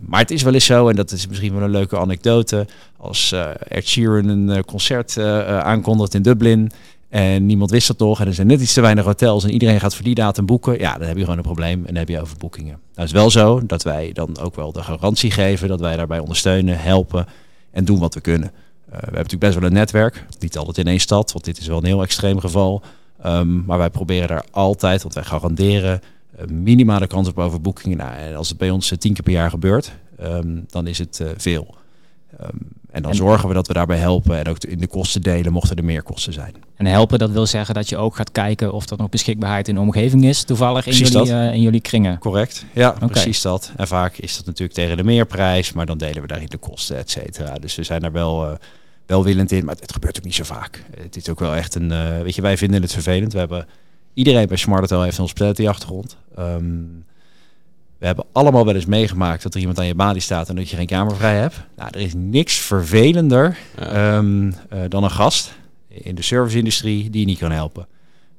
maar 0.00 0.20
het 0.20 0.30
is 0.30 0.42
wel 0.42 0.54
eens 0.54 0.64
zo, 0.64 0.88
en 0.88 0.96
dat 0.96 1.12
is 1.12 1.26
misschien 1.26 1.54
wel 1.54 1.62
een 1.62 1.70
leuke 1.70 1.98
anekdote. 1.98 2.66
Als 2.96 3.34
Ed 3.68 3.86
Sheeran 3.86 4.28
een 4.28 4.64
concert 4.64 5.18
aankondigt 5.18 6.14
in 6.14 6.22
Dublin. 6.22 6.70
En 7.16 7.46
niemand 7.46 7.70
wist 7.70 7.86
dat 7.86 7.98
nog. 7.98 8.20
En 8.20 8.26
er 8.26 8.34
zijn 8.34 8.46
net 8.46 8.60
iets 8.60 8.72
te 8.72 8.80
weinig 8.80 9.04
hotels. 9.04 9.44
En 9.44 9.50
iedereen 9.50 9.80
gaat 9.80 9.94
voor 9.94 10.04
die 10.04 10.14
datum 10.14 10.46
boeken. 10.46 10.78
Ja, 10.78 10.98
dan 10.98 11.06
heb 11.08 11.16
je 11.16 11.22
gewoon 11.22 11.36
een 11.36 11.44
probleem. 11.44 11.78
En 11.78 11.86
dan 11.86 11.96
heb 11.96 12.08
je 12.08 12.20
overboekingen. 12.20 12.70
Nou, 12.72 12.80
het 12.94 13.04
is 13.04 13.12
wel 13.12 13.30
zo 13.30 13.66
dat 13.66 13.82
wij 13.82 14.10
dan 14.12 14.38
ook 14.38 14.54
wel 14.54 14.72
de 14.72 14.82
garantie 14.82 15.30
geven. 15.30 15.68
Dat 15.68 15.80
wij 15.80 15.96
daarbij 15.96 16.18
ondersteunen, 16.18 16.78
helpen. 16.78 17.26
En 17.70 17.84
doen 17.84 17.98
wat 17.98 18.14
we 18.14 18.20
kunnen. 18.20 18.50
we 18.84 18.92
hebben 18.92 19.12
natuurlijk 19.12 19.40
best 19.40 19.54
wel 19.54 19.64
een 19.64 19.72
netwerk. 19.72 20.26
Niet 20.38 20.56
altijd 20.56 20.78
in 20.78 20.86
één 20.86 21.00
stad. 21.00 21.32
Want 21.32 21.44
dit 21.44 21.58
is 21.58 21.66
wel 21.66 21.78
een 21.78 21.84
heel 21.84 22.02
extreem 22.02 22.40
geval. 22.40 22.82
Um, 23.26 23.64
maar 23.66 23.78
wij 23.78 23.90
proberen 23.90 24.28
daar 24.28 24.44
altijd, 24.50 25.02
want 25.02 25.14
wij 25.14 25.24
garanderen 25.24 26.00
minimale 26.48 27.06
kans 27.06 27.28
op 27.28 27.38
overboekingen. 27.38 27.96
Nou, 27.96 28.14
en 28.14 28.36
als 28.36 28.48
het 28.48 28.58
bij 28.58 28.70
ons 28.70 28.92
tien 28.98 29.12
keer 29.12 29.22
per 29.22 29.32
jaar 29.32 29.50
gebeurt, 29.50 29.92
um, 30.22 30.64
dan 30.68 30.86
is 30.86 30.98
het 30.98 31.22
veel. 31.36 31.74
Um, 32.40 32.48
en 32.90 33.02
dan 33.02 33.10
en, 33.10 33.16
zorgen 33.16 33.48
we 33.48 33.54
dat 33.54 33.66
we 33.66 33.72
daarbij 33.72 33.98
helpen 33.98 34.38
en 34.38 34.48
ook 34.48 34.64
in 34.64 34.78
de 34.78 34.86
kosten 34.86 35.22
delen 35.22 35.52
mochten 35.52 35.76
er 35.76 35.84
meer 35.84 36.02
kosten 36.02 36.32
zijn. 36.32 36.54
En 36.76 36.86
helpen, 36.86 37.18
dat 37.18 37.30
wil 37.30 37.46
zeggen 37.46 37.74
dat 37.74 37.88
je 37.88 37.96
ook 37.96 38.16
gaat 38.16 38.32
kijken 38.32 38.72
of 38.72 38.90
er 38.90 38.96
nog 38.98 39.08
beschikbaarheid 39.08 39.68
in 39.68 39.74
de 39.74 39.80
omgeving 39.80 40.24
is, 40.24 40.42
toevallig 40.42 40.86
in 40.86 40.92
jullie, 40.92 41.26
uh, 41.26 41.52
in 41.52 41.60
jullie 41.60 41.80
kringen. 41.80 42.18
Correct, 42.18 42.64
ja, 42.72 42.88
okay. 42.88 43.08
precies 43.08 43.40
dat. 43.40 43.72
En 43.76 43.86
vaak 43.86 44.16
is 44.16 44.36
dat 44.36 44.46
natuurlijk 44.46 44.78
tegen 44.78 44.96
de 44.96 45.04
meerprijs, 45.04 45.72
maar 45.72 45.86
dan 45.86 45.98
delen 45.98 46.22
we 46.22 46.28
daarin 46.28 46.48
de 46.48 46.56
kosten, 46.56 46.96
et 46.96 47.10
cetera. 47.10 47.54
Dus 47.54 47.74
we 47.74 47.82
zijn 47.82 48.00
daar 48.00 48.12
wel, 48.12 48.50
uh, 48.50 48.56
welwillend 49.06 49.52
in, 49.52 49.64
maar 49.64 49.76
het 49.80 49.92
gebeurt 49.92 50.18
ook 50.18 50.24
niet 50.24 50.34
zo 50.34 50.44
vaak. 50.44 50.84
Het 51.00 51.16
is 51.16 51.28
ook 51.28 51.40
wel 51.40 51.54
echt 51.54 51.74
een, 51.74 51.90
uh, 51.90 52.20
weet 52.20 52.34
je, 52.34 52.42
wij 52.42 52.56
vinden 52.56 52.82
het 52.82 52.92
vervelend. 52.92 53.32
We 53.32 53.38
hebben 53.38 53.66
iedereen 54.14 54.46
bij 54.46 54.56
Smart 54.56 54.80
Hotel 54.80 55.02
heeft 55.02 55.16
een 55.16 55.22
hospitality 55.22 55.68
achtergrond. 55.68 56.16
Um, 56.38 57.04
we 57.98 58.06
hebben 58.06 58.24
allemaal 58.32 58.64
wel 58.64 58.74
eens 58.74 58.86
meegemaakt 58.86 59.42
dat 59.42 59.54
er 59.54 59.60
iemand 59.60 59.78
aan 59.78 59.86
je 59.86 59.94
balie 59.94 60.20
staat 60.20 60.48
en 60.48 60.56
dat 60.56 60.68
je 60.68 60.76
geen 60.76 60.86
kamer 60.86 61.16
vrij 61.16 61.36
hebt. 61.36 61.56
Nou, 61.76 61.90
er 61.92 62.00
is 62.00 62.12
niks 62.14 62.54
vervelender 62.54 63.58
ja. 63.78 64.16
um, 64.16 64.46
uh, 64.46 64.54
dan 64.88 65.04
een 65.04 65.10
gast 65.10 65.54
in 65.88 66.14
de 66.14 66.22
service-industrie 66.22 67.10
die 67.10 67.20
je 67.20 67.26
niet 67.26 67.38
kan 67.38 67.50
helpen. 67.50 67.86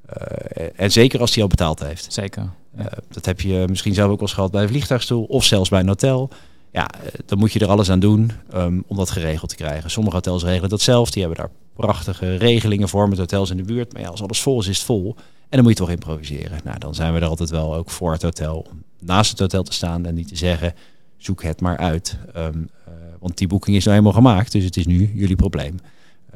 Uh, 0.10 0.68
en 0.76 0.92
zeker 0.92 1.20
als 1.20 1.32
die 1.32 1.44
al 1.44 1.50
betaald 1.50 1.80
heeft. 1.80 2.14
Zeker. 2.14 2.50
Ja. 2.76 2.82
Uh, 2.82 2.86
dat 3.12 3.26
heb 3.26 3.42
je 3.42 3.66
misschien 3.70 3.94
zelf 3.94 4.10
ook 4.10 4.20
wel 4.20 4.28
eens 4.28 4.36
gehad 4.36 4.52
bij 4.52 4.62
een 4.62 4.70
vliegtuigstoel 4.70 5.24
of 5.24 5.44
zelfs 5.44 5.70
bij 5.70 5.80
een 5.80 5.88
hotel. 5.88 6.30
Ja, 6.72 6.90
dan 7.26 7.38
moet 7.38 7.54
je 7.54 7.60
er 7.60 7.70
alles 7.70 7.92
aan 7.92 8.00
doen 8.00 8.32
um, 8.54 8.84
om 8.88 8.98
dat 8.98 9.10
geregeld 9.10 9.50
te 9.50 9.56
krijgen. 9.56 9.90
Sommige 9.90 10.16
hotels 10.16 10.44
regelen 10.44 10.70
dat 10.70 10.82
zelf. 10.82 11.12
Die 11.12 11.24
hebben 11.24 11.40
daar 11.40 11.52
prachtige 11.78 12.36
regelingen 12.36 12.90
voor 12.90 13.10
met 13.10 13.18
hotels 13.18 13.50
in 13.50 13.58
de 13.58 13.64
buurt. 13.64 13.94
Maar 13.94 14.02
ja, 14.02 14.08
als 14.08 14.22
alles 14.22 14.42
vol 14.42 14.60
is, 14.60 14.68
is 14.68 14.78
het 14.78 14.86
vol. 14.86 15.16
En 15.18 15.24
dan 15.50 15.62
moet 15.62 15.72
je 15.72 15.78
toch 15.78 15.90
improviseren. 15.90 16.60
Nou, 16.64 16.78
dan 16.80 16.96
zijn 16.96 17.14
we 17.14 17.20
er 17.20 17.28
altijd 17.28 17.50
wel 17.50 17.76
ook 17.76 17.90
voor 17.90 18.12
het 18.12 18.22
hotel. 18.22 18.66
Om 18.70 18.84
naast 19.00 19.32
het 19.32 19.40
hotel 19.40 19.64
te 19.64 19.74
staan 19.74 20.06
en 20.06 20.16
niet 20.16 20.28
te 20.28 20.36
zeggen, 20.36 20.74
zoek 21.18 21.44
het 21.44 21.62
maar 21.62 21.78
uit. 21.78 22.18
Um, 22.36 22.70
uh, 22.88 22.94
want 23.20 23.38
die 23.38 23.48
boeking 23.48 23.76
is 23.76 23.86
nou 23.86 23.98
helemaal 23.98 24.22
gemaakt, 24.22 24.52
dus 24.52 24.64
het 24.64 24.78
is 24.78 24.86
nu 24.86 25.12
jullie 25.14 25.36
probleem. 25.36 25.80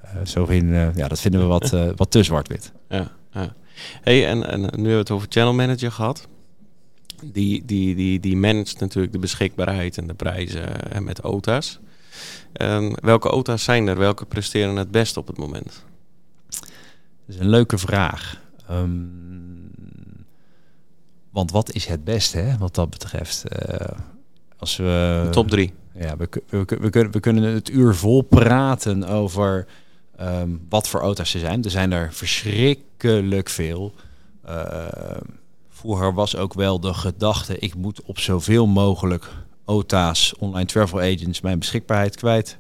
Uh, 0.06 0.26
zo 0.26 0.46
in, 0.46 0.66
uh, 0.66 0.96
ja, 0.96 1.08
dat 1.08 1.20
vinden 1.20 1.42
we 1.42 1.48
wat, 1.48 1.70
wat 2.02 2.12
te 2.12 2.24
zwart-wit. 2.24 2.72
Ja, 2.90 3.12
ja. 3.32 3.54
Hey, 4.02 4.28
en, 4.28 4.48
en 4.48 4.60
nu 4.60 4.68
hebben 4.68 4.84
we 4.84 4.98
het 4.98 5.12
over 5.12 5.28
channel 5.30 5.54
manager 5.54 5.92
gehad. 5.92 6.28
Die, 7.24 7.66
die, 7.66 7.96
die, 7.96 8.20
die 8.20 8.38
managt 8.38 8.80
natuurlijk 8.80 9.14
de 9.14 9.20
beschikbaarheid 9.20 9.98
en 9.98 10.08
de 10.08 10.14
prijzen 10.14 10.92
en 10.92 11.04
met 11.04 11.22
OTA's. 11.22 11.80
Um, 12.54 12.94
welke 13.02 13.30
OTA's 13.30 13.64
zijn 13.64 13.88
er? 13.88 13.98
Welke 13.98 14.26
presteren 14.26 14.76
het 14.76 14.92
best 14.92 15.18
op 15.18 15.28
het 15.28 15.38
moment? 15.38 15.84
Dat 16.50 16.70
is 17.28 17.38
een 17.38 17.50
leuke 17.50 17.78
vraag. 17.78 18.42
Um, 18.72 19.72
want 21.30 21.52
wat 21.52 21.72
is 21.72 21.86
het 21.86 22.04
beste, 22.04 22.38
hè, 22.38 22.58
wat 22.58 22.76
dat 22.76 22.90
betreft? 22.90 23.44
Uh, 23.70 23.88
als 24.58 24.78
we, 24.78 25.22
de 25.24 25.30
top 25.30 25.48
drie. 25.48 25.74
Ja, 25.94 26.18
we, 26.18 26.30
we, 26.50 26.66
we, 26.80 26.90
kunnen, 26.90 27.12
we 27.12 27.20
kunnen 27.20 27.44
het 27.44 27.70
uur 27.70 27.96
vol 27.96 28.22
praten 28.22 29.04
over 29.04 29.68
um, 30.22 30.66
wat 30.70 30.88
voor 30.88 31.00
auto's 31.00 31.34
er 31.34 31.40
zijn. 31.40 31.64
Er 31.64 31.70
zijn 31.70 31.92
er 31.92 32.14
verschrikkelijk 32.14 33.50
veel. 33.50 33.94
Uh, 34.46 34.88
vroeger 35.70 36.14
was 36.14 36.36
ook 36.36 36.54
wel 36.54 36.80
de 36.80 36.94
gedachte, 36.94 37.58
ik 37.58 37.76
moet 37.76 38.02
op 38.02 38.20
zoveel 38.20 38.68
mogelijk 38.68 39.30
OTA's, 39.72 40.34
online 40.40 40.66
travel 40.66 41.00
agents, 41.00 41.42
mijn 41.42 41.60
beschikbaarheid 41.60 42.16
kwijt. 42.16 42.58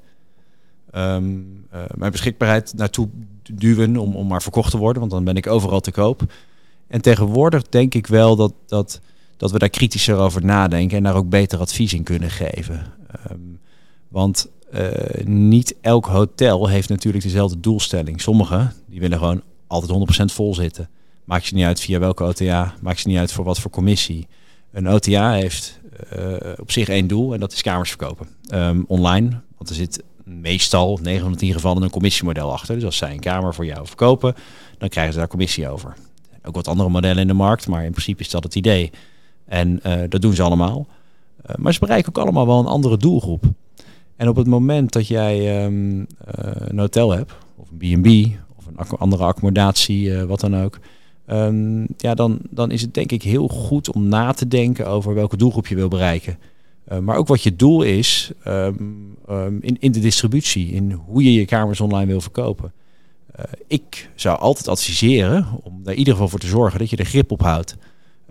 Um, 0.95 1.65
uh, 1.74 1.80
mijn 1.95 2.12
beschikbaarheid 2.12 2.74
naartoe 2.76 3.10
duwen 3.54 3.97
om, 3.97 4.15
om 4.15 4.28
maar 4.28 4.41
verkocht 4.41 4.71
te 4.71 4.78
worden, 4.78 5.00
want 5.00 5.12
dan 5.12 5.24
ben 5.24 5.36
ik 5.36 5.47
overal 5.47 5.80
te 5.80 5.91
koop. 5.91 6.34
En 6.88 7.02
tegenwoordig 7.02 7.63
denk 7.69 7.93
ik 7.93 8.08
wel 8.08 8.36
dat, 8.36 8.54
dat, 8.65 9.02
dat 9.38 9.52
we 9.52 9.60
daar 9.60 9.69
kritischer 9.69 10.17
over 10.17 10.45
nadenken 10.45 10.97
en 10.97 11.04
daar 11.04 11.15
ook 11.15 11.30
beter 11.30 11.60
advies 11.60 11.93
in 11.93 12.04
kunnen 12.04 12.30
geven. 12.30 12.93
Um, 13.32 13.60
want 14.08 14.50
uh, 14.74 15.26
niet 15.26 15.76
elk 15.82 16.06
hotel 16.06 16.67
heeft 16.67 16.89
natuurlijk 16.89 17.24
dezelfde 17.24 17.60
doelstelling. 17.60 18.21
Sommigen 18.21 18.74
die 18.86 19.00
willen 19.00 19.17
gewoon 19.17 19.41
altijd 19.67 20.32
100% 20.32 20.34
vol 20.34 20.56
zitten. 20.56 20.89
Maakt 21.24 21.45
je 21.45 21.56
niet 21.56 21.65
uit 21.65 21.80
via 21.80 22.00
welke 22.00 22.24
OTA, 22.24 22.74
maakt 22.82 23.00
je 23.00 23.08
niet 23.08 23.17
uit 23.17 23.32
voor 23.32 23.45
wat 23.45 23.60
voor 23.60 23.71
commissie. 23.71 24.28
Een 24.71 24.88
OTA 24.88 25.34
heeft 25.34 25.80
op 26.59 26.71
zich 26.71 26.89
één 26.89 27.07
doel 27.07 27.33
en 27.33 27.39
dat 27.39 27.51
is 27.51 27.61
kamers 27.61 27.89
verkopen. 27.89 28.27
Um, 28.53 28.83
online, 28.87 29.29
want 29.57 29.69
er 29.69 29.75
zit 29.75 30.03
meestal 30.23 30.99
9 31.01 31.21
van 31.21 31.31
de 31.31 31.37
10 31.37 31.53
gevallen 31.53 31.83
een 31.83 31.89
commissiemodel 31.89 32.51
achter. 32.51 32.75
Dus 32.75 32.83
als 32.83 32.97
zij 32.97 33.11
een 33.11 33.19
kamer 33.19 33.53
voor 33.53 33.65
jou 33.65 33.87
verkopen, 33.87 34.33
dan 34.77 34.89
krijgen 34.89 35.13
ze 35.13 35.19
daar 35.19 35.27
commissie 35.27 35.69
over. 35.69 35.93
Ook 36.43 36.55
wat 36.55 36.67
andere 36.67 36.89
modellen 36.89 37.21
in 37.21 37.27
de 37.27 37.33
markt, 37.33 37.67
maar 37.67 37.85
in 37.85 37.91
principe 37.91 38.21
is 38.21 38.29
dat 38.29 38.43
het 38.43 38.55
idee. 38.55 38.91
En 39.45 39.79
uh, 39.85 39.93
dat 40.09 40.21
doen 40.21 40.33
ze 40.33 40.43
allemaal. 40.43 40.87
Uh, 41.49 41.55
maar 41.55 41.73
ze 41.73 41.79
bereiken 41.79 42.09
ook 42.09 42.23
allemaal 42.23 42.47
wel 42.47 42.59
een 42.59 42.65
andere 42.65 42.97
doelgroep. 42.97 43.43
En 44.15 44.27
op 44.27 44.35
het 44.35 44.47
moment 44.47 44.91
dat 44.91 45.07
jij 45.07 45.39
uh, 45.39 46.07
een 46.67 46.79
hotel 46.79 47.11
hebt, 47.11 47.33
of 47.55 47.67
een 47.79 48.01
B&B, 48.01 48.07
of 48.55 48.65
een 48.65 48.97
andere 48.97 49.23
accommodatie, 49.23 50.17
wat 50.17 50.39
dan 50.39 50.57
ook... 50.57 50.79
Um, 51.32 51.88
ja, 51.98 52.13
dan, 52.13 52.39
dan 52.50 52.72
is 52.72 52.82
het 52.82 52.94
denk 52.94 53.12
ik 53.12 53.24
heel 53.24 53.48
goed 53.48 53.94
om 53.94 54.08
na 54.08 54.32
te 54.32 54.48
denken 54.48 54.88
over 54.88 55.13
welke 55.13 55.38
doelgroep 55.38 55.67
je 55.67 55.76
wil 55.76 55.88
bereiken. 55.88 56.38
Uh, 56.91 56.98
maar 56.98 57.15
ook 57.15 57.28
wat 57.28 57.44
je 57.44 57.56
doel 57.56 57.82
is 57.82 58.32
um, 58.48 59.15
in, 59.62 59.78
in 59.80 59.91
de 59.91 60.00
distributie, 60.00 60.72
in 60.72 60.91
hoe 60.91 61.24
je 61.24 61.34
je 61.34 61.46
kamers 61.46 61.82
online 61.82 62.06
wil 62.06 62.22
verkopen. 62.22 62.72
Uh, 63.39 63.46
ik 63.67 64.10
zou 64.15 64.39
altijd 64.39 64.67
adviseren 64.67 65.48
om 65.63 65.80
daar 65.84 65.94
in 65.94 66.00
ieder 66.00 66.13
geval 66.13 66.30
voor 66.30 66.39
te 66.39 66.48
zorgen 66.48 66.80
dat 66.80 66.89
je 66.89 66.98
er 66.98 67.06
grip 67.06 67.32
op 67.32 67.41
houdt. 67.41 67.76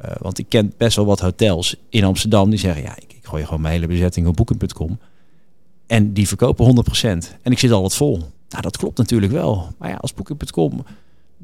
Uh, 0.04 0.10
want 0.18 0.38
ik 0.38 0.46
ken 0.48 0.72
best 0.76 0.96
wel 0.96 1.06
wat 1.06 1.20
hotels 1.20 1.76
in 1.88 2.04
Amsterdam 2.04 2.50
die 2.50 2.58
zeggen, 2.58 2.82
ja, 2.82 2.96
ik, 2.96 3.12
ik 3.12 3.26
gooi 3.26 3.44
gewoon 3.44 3.60
mijn 3.60 3.74
hele 3.74 3.86
bezetting 3.86 4.26
op 4.26 4.36
boeken.com. 4.36 4.98
En 5.86 6.12
die 6.12 6.28
verkopen 6.28 6.84
100%. 7.00 7.00
En 7.42 7.52
ik 7.52 7.58
zit 7.58 7.70
altijd 7.70 7.94
vol. 7.94 8.18
Nou, 8.48 8.62
dat 8.62 8.76
klopt 8.76 8.98
natuurlijk 8.98 9.32
wel. 9.32 9.68
Maar 9.78 9.88
ja, 9.88 9.96
als 9.96 10.14
boeken.com 10.14 10.84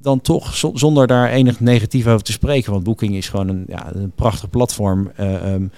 dan 0.00 0.20
toch 0.20 0.56
zonder 0.74 1.06
daar 1.06 1.30
enig 1.30 1.60
negatief 1.60 2.06
over 2.06 2.24
te 2.24 2.32
spreken. 2.32 2.72
Want 2.72 2.84
Booking 2.84 3.14
is 3.14 3.28
gewoon 3.28 3.48
een, 3.48 3.64
ja, 3.68 3.94
een 3.94 4.10
prachtig 4.10 4.50
platform 4.50 5.10
uh, 5.20 5.52
um, 5.52 5.70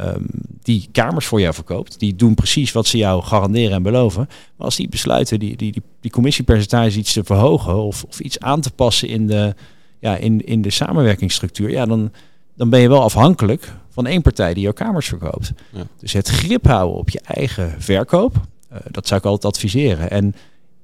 um, 0.00 0.26
die 0.62 0.88
kamers 0.92 1.26
voor 1.26 1.40
jou 1.40 1.54
verkoopt. 1.54 1.98
Die 1.98 2.16
doen 2.16 2.34
precies 2.34 2.72
wat 2.72 2.86
ze 2.86 2.96
jou 2.96 3.22
garanderen 3.22 3.72
en 3.72 3.82
beloven. 3.82 4.28
Maar 4.28 4.66
als 4.66 4.76
die 4.76 4.88
besluiten 4.88 5.38
die, 5.38 5.56
die, 5.56 5.72
die, 5.72 5.82
die 6.00 6.10
commissiepercentage 6.10 6.98
iets 6.98 7.12
te 7.12 7.24
verhogen 7.24 7.76
of, 7.76 8.04
of 8.04 8.20
iets 8.20 8.40
aan 8.40 8.60
te 8.60 8.70
passen 8.70 9.08
in 9.08 9.26
de, 9.26 9.54
ja, 9.98 10.16
in, 10.16 10.46
in 10.46 10.62
de 10.62 10.70
samenwerkingsstructuur, 10.70 11.70
ja, 11.70 11.86
dan, 11.86 12.12
dan 12.54 12.70
ben 12.70 12.80
je 12.80 12.88
wel 12.88 13.02
afhankelijk 13.02 13.72
van 13.90 14.06
één 14.06 14.22
partij 14.22 14.54
die 14.54 14.62
jouw 14.62 14.72
kamers 14.72 15.06
verkoopt. 15.06 15.52
Ja. 15.70 15.82
Dus 15.98 16.12
het 16.12 16.28
grip 16.28 16.66
houden 16.66 16.98
op 16.98 17.10
je 17.10 17.20
eigen 17.20 17.74
verkoop, 17.78 18.36
uh, 18.72 18.78
dat 18.90 19.06
zou 19.06 19.20
ik 19.20 19.26
altijd 19.26 19.54
adviseren. 19.54 20.10
En 20.10 20.34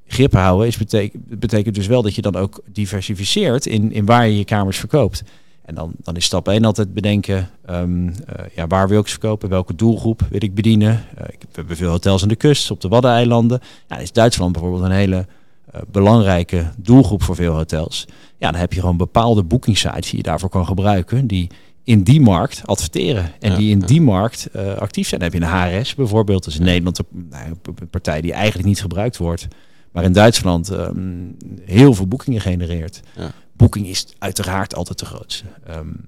grip 0.09 0.33
houden 0.33 0.67
is 0.67 0.77
betekent, 0.77 1.39
betekent 1.39 1.75
dus 1.75 1.87
wel 1.87 2.03
dat 2.03 2.15
je 2.15 2.23
dan 2.23 2.37
ook 2.37 2.61
diversificeert 2.73 3.67
in, 3.67 3.93
in 3.93 4.05
waar 4.05 4.27
je 4.27 4.39
je 4.39 4.45
kamers 4.45 4.79
verkoopt. 4.79 5.23
En 5.65 5.75
dan, 5.75 5.93
dan 6.03 6.17
is 6.17 6.25
stap 6.25 6.49
1 6.49 6.65
altijd 6.65 6.95
bedenken, 6.95 7.51
um, 7.71 8.07
uh, 8.07 8.15
ja, 8.55 8.67
waar 8.67 8.89
wil 8.89 9.01
ik 9.01 9.07
ze 9.07 9.13
verkopen, 9.13 9.49
welke 9.49 9.75
doelgroep 9.75 10.21
wil 10.31 10.43
ik 10.43 10.55
bedienen. 10.55 11.05
Uh, 11.19 11.25
ik, 11.29 11.41
we 11.41 11.49
hebben 11.53 11.77
veel 11.77 11.91
hotels 11.91 12.23
aan 12.23 12.29
de 12.29 12.37
kust, 12.37 12.71
op 12.71 12.81
de 12.81 12.89
Waddeneilanden. 12.89 13.61
Ja, 13.89 13.99
is 13.99 14.13
Duitsland 14.13 14.53
bijvoorbeeld 14.53 14.83
een 14.83 14.91
hele 14.91 15.27
uh, 15.75 15.81
belangrijke 15.91 16.71
doelgroep 16.77 17.23
voor 17.23 17.35
veel 17.35 17.55
hotels. 17.55 18.05
Ja, 18.39 18.51
dan 18.51 18.61
heb 18.61 18.73
je 18.73 18.81
gewoon 18.81 18.97
bepaalde 18.97 19.43
boekingsites 19.43 20.11
die 20.11 20.17
je 20.17 20.23
daarvoor 20.23 20.49
kan 20.49 20.67
gebruiken, 20.67 21.27
die 21.27 21.51
in 21.85 22.03
die 22.03 22.21
markt 22.21 22.63
adverteren 22.65 23.33
en 23.41 23.51
ja, 23.51 23.57
die 23.57 23.71
in 23.71 23.81
ja. 23.81 23.87
die 23.87 24.01
markt 24.01 24.49
actief 24.79 25.09
zijn. 25.09 25.21
Dan 25.21 25.31
heb 25.31 25.41
je 25.41 25.47
een 25.47 25.79
HRS 25.79 25.95
bijvoorbeeld, 25.95 26.45
dat 26.45 26.53
is 26.53 26.59
in. 26.59 26.65
Nederland 26.65 27.01
nou, 27.11 27.45
een 27.65 27.89
partij 27.91 28.21
die 28.21 28.33
eigenlijk 28.33 28.69
niet 28.69 28.81
gebruikt 28.81 29.17
wordt 29.17 29.49
maar 29.93 30.05
in 30.05 30.13
Duitsland 30.13 30.71
um, 30.71 31.37
heel 31.65 31.95
veel 31.95 32.07
boekingen 32.07 32.41
genereert. 32.41 33.01
Ja. 33.17 33.31
Boeking 33.53 33.87
is 33.87 34.07
uiteraard 34.19 34.75
altijd 34.75 34.99
de 34.99 35.05
grootste. 35.05 35.45
Um, 35.71 36.05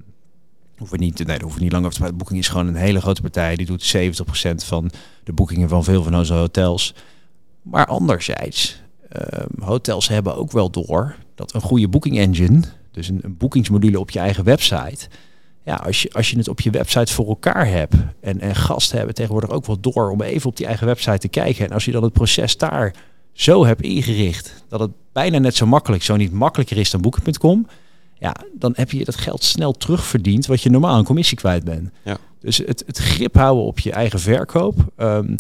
hoeven 0.81 0.99
niet, 0.99 1.16
nee, 1.16 1.27
daar 1.27 1.40
hoeven 1.40 1.62
niet 1.62 1.73
lang 1.73 1.85
over 1.85 1.95
te 1.95 2.01
praten. 2.01 2.19
Boeking 2.19 2.38
is 2.38 2.49
gewoon 2.49 2.66
een 2.66 2.75
hele 2.75 3.01
grote 3.01 3.21
partij. 3.21 3.57
Die 3.57 3.66
doet 3.66 3.97
70% 3.97 4.64
van 4.64 4.90
de 5.25 5.33
boekingen 5.33 5.69
van 5.69 5.85
veel 5.85 6.03
van 6.03 6.16
onze 6.16 6.35
hotels. 6.35 6.95
Maar 7.62 7.87
anderzijds, 7.87 8.83
um, 9.16 9.62
hotels 9.62 10.09
hebben 10.09 10.37
ook 10.37 10.53
wel 10.53 10.71
door 10.71 11.16
dat 11.35 11.55
een 11.55 11.61
goede 11.61 11.88
booking 11.88 12.19
engine, 12.19 12.61
dus 12.90 13.09
een, 13.09 13.19
een 13.23 13.37
boekingsmodule 13.37 14.01
op 14.01 14.11
je 14.11 14.19
eigen 14.19 14.45
website, 14.45 15.09
Ja, 15.64 15.75
als 15.75 16.03
je, 16.03 16.12
als 16.12 16.31
je 16.31 16.37
het 16.37 16.49
op 16.49 16.61
je 16.61 16.71
website 16.71 17.12
voor 17.12 17.29
elkaar 17.29 17.66
hebt 17.66 17.95
en, 18.21 18.40
en 18.40 18.55
gasten 18.55 18.97
hebben 18.97 19.14
tegenwoordig 19.14 19.51
ook 19.51 19.66
wel 19.66 19.81
door 19.81 20.11
om 20.11 20.23
even 20.23 20.51
op 20.51 20.57
die 20.57 20.66
eigen 20.66 20.87
website 20.87 21.19
te 21.19 21.29
kijken. 21.29 21.66
En 21.66 21.73
als 21.73 21.85
je 21.85 21.93
dan 21.93 22.03
het 22.03 22.12
proces 22.12 22.57
daar 22.57 22.95
zo 23.33 23.64
hebt 23.64 23.83
ingericht 23.83 24.64
dat 24.69 24.81
het 24.81 24.90
bijna 25.12 25.38
net 25.38 25.57
zo 25.57 25.66
makkelijk, 25.66 26.03
zo 26.03 26.16
niet 26.16 26.33
makkelijker 26.33 26.77
is 26.77 26.90
dan 26.90 27.01
boeken.com. 27.01 27.66
Ja, 28.19 28.37
dan 28.55 28.73
heb 28.77 28.90
je 28.90 29.05
dat 29.05 29.16
geld 29.16 29.45
snel 29.45 29.73
terugverdiend 29.73 30.47
wat 30.47 30.62
je 30.62 30.71
normaal 30.71 30.99
een 30.99 31.05
commissie 31.05 31.37
kwijt 31.37 31.64
bent. 31.64 31.90
Ja. 32.05 32.19
Dus 32.40 32.57
het, 32.59 32.83
het 32.87 32.99
grip 32.99 33.35
houden 33.35 33.64
op 33.64 33.79
je 33.79 33.93
eigen 33.93 34.21
verkoop. 34.21 34.93
ehm, 34.97 35.37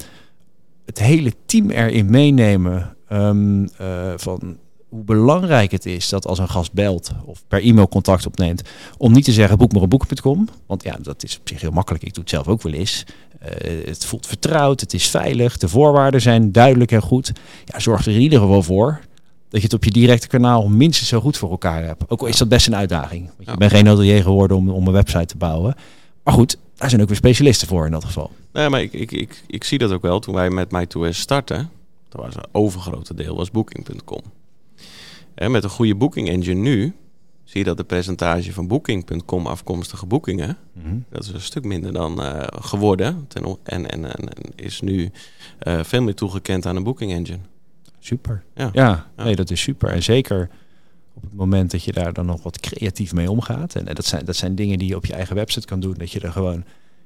het 0.86 0.98
hele 0.98 1.32
team 1.46 1.70
erin 1.70 2.10
meenemen 2.10 2.96
ehm, 3.08 3.66
eh, 3.76 4.12
van 4.16 4.58
hoe 4.88 5.04
belangrijk 5.04 5.70
het 5.70 5.86
is 5.86 6.08
dat 6.08 6.26
als 6.26 6.38
een 6.38 6.48
gast 6.48 6.72
belt 6.72 7.10
of 7.24 7.44
per 7.48 7.62
e-mail 7.62 7.88
contact 7.88 8.26
opneemt, 8.26 8.62
om 8.98 9.12
niet 9.12 9.24
te 9.24 9.32
zeggen 9.32 9.58
boek 9.58 9.72
maar 9.72 9.82
een 9.82 9.88
boek.com. 9.88 10.48
Want 10.66 10.82
ja, 10.82 10.96
dat 11.02 11.22
is 11.22 11.38
op 11.38 11.48
zich 11.48 11.60
heel 11.60 11.70
makkelijk. 11.70 12.04
Ik 12.04 12.14
doe 12.14 12.22
het 12.22 12.32
zelf 12.32 12.48
ook 12.48 12.62
wel 12.62 12.72
eens. 12.72 13.04
Eh, 13.40 13.86
het 13.86 14.04
voelt 14.04 14.26
vertrouwd, 14.26 14.80
het 14.80 14.94
is 14.94 15.08
veilig, 15.08 15.56
de 15.58 15.68
voorwaarden 15.68 16.20
zijn 16.20 16.52
duidelijk 16.52 16.92
en 16.92 17.02
goed. 17.02 17.32
Ja, 17.64 17.78
zorg 17.78 18.06
er 18.06 18.12
in 18.12 18.20
ieder 18.20 18.40
geval 18.40 18.62
voor 18.62 19.00
dat 19.48 19.60
je 19.60 19.66
het 19.66 19.74
op 19.76 19.84
je 19.84 19.90
directe 19.90 20.26
kanaal 20.26 20.68
minstens 20.68 21.08
zo 21.08 21.20
goed 21.20 21.36
voor 21.36 21.50
elkaar 21.50 21.84
hebt. 21.84 22.02
Ook 22.08 22.20
al 22.20 22.26
is 22.26 22.36
dat 22.36 22.48
best 22.48 22.66
een 22.66 22.76
uitdaging. 22.76 23.24
Want 23.26 23.46
Ja. 23.46 23.52
je 23.52 23.58
bent 23.58 23.70
geen 23.72 23.86
hotelier 23.86 24.22
geworden 24.22 24.56
om, 24.56 24.70
om 24.70 24.86
een 24.86 24.92
website 24.92 25.26
te 25.26 25.36
bouwen. 25.36 25.74
Maar 26.24 26.34
goed, 26.34 26.58
daar 26.76 26.88
zijn 26.88 27.00
ook 27.02 27.08
weer 27.08 27.16
specialisten 27.16 27.68
voor 27.68 27.84
in 27.86 27.92
dat 27.92 28.04
geval. 28.04 28.30
Nee, 28.52 28.68
maar 28.68 28.82
ik, 28.82 28.92
ik, 28.92 29.12
ik, 29.12 29.42
ik 29.46 29.64
zie 29.64 29.78
dat 29.78 29.90
ook 29.92 30.02
wel. 30.02 30.18
Toen 30.20 30.34
wij 30.34 30.50
met 30.50 30.68
My2S 30.74 31.08
starten, 31.10 31.70
dat 32.08 32.20
was 32.20 32.34
een 32.34 32.44
overgrote 32.52 33.14
deel, 33.14 33.36
was 33.36 33.50
Booking.com. 33.50 34.22
En 35.34 35.50
met 35.50 35.64
een 35.64 35.70
goede 35.70 35.94
Booking 35.94 36.28
Engine 36.28 36.60
nu, 36.60 36.94
zie 37.50 37.58
je 37.58 37.64
dat 37.64 37.76
de 37.76 37.84
percentage 37.84 38.52
van 38.52 38.66
Booking.com 38.66 39.46
afkomstige 39.46 40.06
boekingen, 40.06 40.56
dat 41.08 41.22
is 41.24 41.28
een 41.28 41.40
stuk 41.40 41.64
minder 41.64 41.92
dan 41.92 42.22
eh, 42.22 42.46
geworden. 42.50 43.24
Ten, 43.28 43.58
en, 43.62 43.90
en, 43.90 44.16
en, 44.16 44.28
is 44.54 44.80
nu 44.80 45.10
eh, 45.58 45.80
veel 45.82 46.02
meer 46.02 46.14
toegekend 46.14 46.66
aan 46.66 46.76
een 46.76 46.82
Booking 46.82 47.12
Engine. 47.12 47.38
Super. 47.98 48.42
Ja. 48.54 48.70
Ja, 48.72 49.06
Ja. 49.16 49.24
nee, 49.24 49.36
dat 49.36 49.50
is 49.50 49.60
super. 49.60 49.90
En 49.90 50.02
zeker 50.02 50.50
op 51.14 51.22
het 51.22 51.34
moment 51.34 51.70
dat 51.70 51.84
je 51.84 51.92
daar 51.92 52.12
dan 52.12 52.26
nog 52.26 52.42
wat 52.42 52.60
creatief 52.60 53.12
mee 53.12 53.30
omgaat. 53.30 53.74
En, 53.74 53.86
en 53.86 53.94
dat, 53.94 54.04
zijn, 54.04 54.24
dat 54.24 54.36
zijn 54.36 54.54
dingen 54.54 54.78
die 54.78 54.88
je 54.88 54.96
op 54.96 55.06
je 55.06 55.12
eigen 55.14 55.34
website 55.34 55.66
kan 55.66 55.80
doen. 55.80 55.94
Dat 55.94 56.12
je 56.12 56.20
er 56.20 56.32
gewoon 56.32 56.64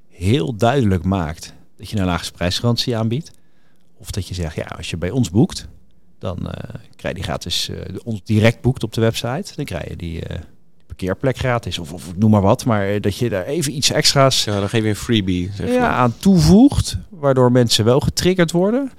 heel 0.08 0.56
duidelijk 0.56 1.04
maakt 1.04 1.54
dat 1.76 1.90
je 1.90 1.98
een 1.98 2.04
laagste 2.04 2.32
prijsgarantie 2.32 2.96
aanbiedt. 2.96 3.30
Of 3.96 4.10
dat 4.10 4.28
je 4.28 4.34
zegt, 4.34 4.54
ja, 4.54 4.64
als 4.64 4.90
je 4.90 4.96
bij 4.96 5.10
ons 5.10 5.30
boekt, 5.30 5.68
dan 6.24 6.50
eh, 6.50 6.74
krijg 6.96 7.14
je 7.14 7.20
die 7.20 7.22
gratis, 7.22 7.68
eh, 7.68 7.76
ons 8.04 8.20
direct 8.24 8.60
boekt 8.60 8.82
op 8.82 8.92
de 8.92 9.00
website. 9.00 9.52
Dan 9.56 9.64
krijg 9.64 9.88
je 9.88 9.96
die 9.96 10.22
eh, 10.22 10.38
parkeerplek 10.86 11.36
gratis 11.36 11.78
of, 11.78 11.92
of 11.92 12.16
noem 12.16 12.30
maar 12.30 12.40
wat. 12.40 12.64
Maar 12.64 13.00
dat 13.00 13.16
je 13.16 13.28
daar 13.28 13.44
even 13.44 13.76
iets 13.76 13.90
extra's 13.90 14.44
Ja, 14.44 14.60
dan 14.60 14.68
geef 14.68 14.82
je 14.82 14.88
een 14.88 14.96
freebie. 14.96 15.50
Zeg 15.54 15.68
ja, 15.68 15.80
maar. 15.80 15.90
aan 15.90 16.14
toevoegt. 16.18 16.98
Waardoor 17.08 17.52
mensen 17.52 17.84
wel 17.84 18.00
getriggerd 18.00 18.50
worden 18.50 18.90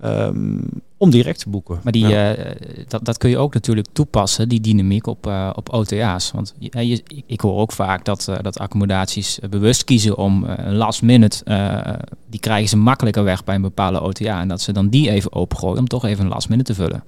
ehm, 0.00 0.58
om 0.96 1.10
direct 1.10 1.38
te 1.38 1.48
boeken. 1.48 1.80
Maar 1.82 1.92
die, 1.92 2.06
Ja. 2.08 2.34
eh, 2.34 2.84
dat, 2.88 3.04
dat 3.04 3.18
kun 3.18 3.30
je 3.30 3.38
ook 3.38 3.54
natuurlijk 3.54 3.86
toepassen, 3.92 4.48
die 4.48 4.60
dynamiek 4.60 5.06
op, 5.06 5.26
eh, 5.26 5.50
op 5.54 5.72
OTA's. 5.72 6.30
Want 6.30 6.54
je, 6.58 6.86
je- 6.88 7.02
ik- 7.26 7.40
hoor 7.40 7.58
ook 7.60 7.72
vaak 7.72 8.04
dat, 8.04 8.28
eh, 8.28 8.36
dat 8.42 8.58
accommodaties 8.58 9.40
eh, 9.40 9.48
bewust 9.48 9.84
kiezen 9.84 10.16
om 10.16 10.44
eh, 10.46 10.66
een 10.66 10.74
last 10.76 11.02
minute, 11.02 11.44
eh, 11.44 11.94
die 12.26 12.40
krijgen 12.40 12.68
ze 12.68 12.76
makkelijker 12.76 13.24
weg 13.24 13.44
bij 13.44 13.54
een 13.54 13.62
bepaalde 13.62 14.00
OTA. 14.00 14.40
En 14.40 14.48
dat 14.48 14.60
ze 14.60 14.72
dan 14.72 14.88
die 14.88 15.10
even 15.10 15.32
opengooien 15.32 15.78
om 15.78 15.88
toch 15.88 16.04
even 16.04 16.24
een 16.24 16.30
last 16.30 16.48
minute 16.48 16.72
te 16.72 16.82
vullen. 16.82 17.02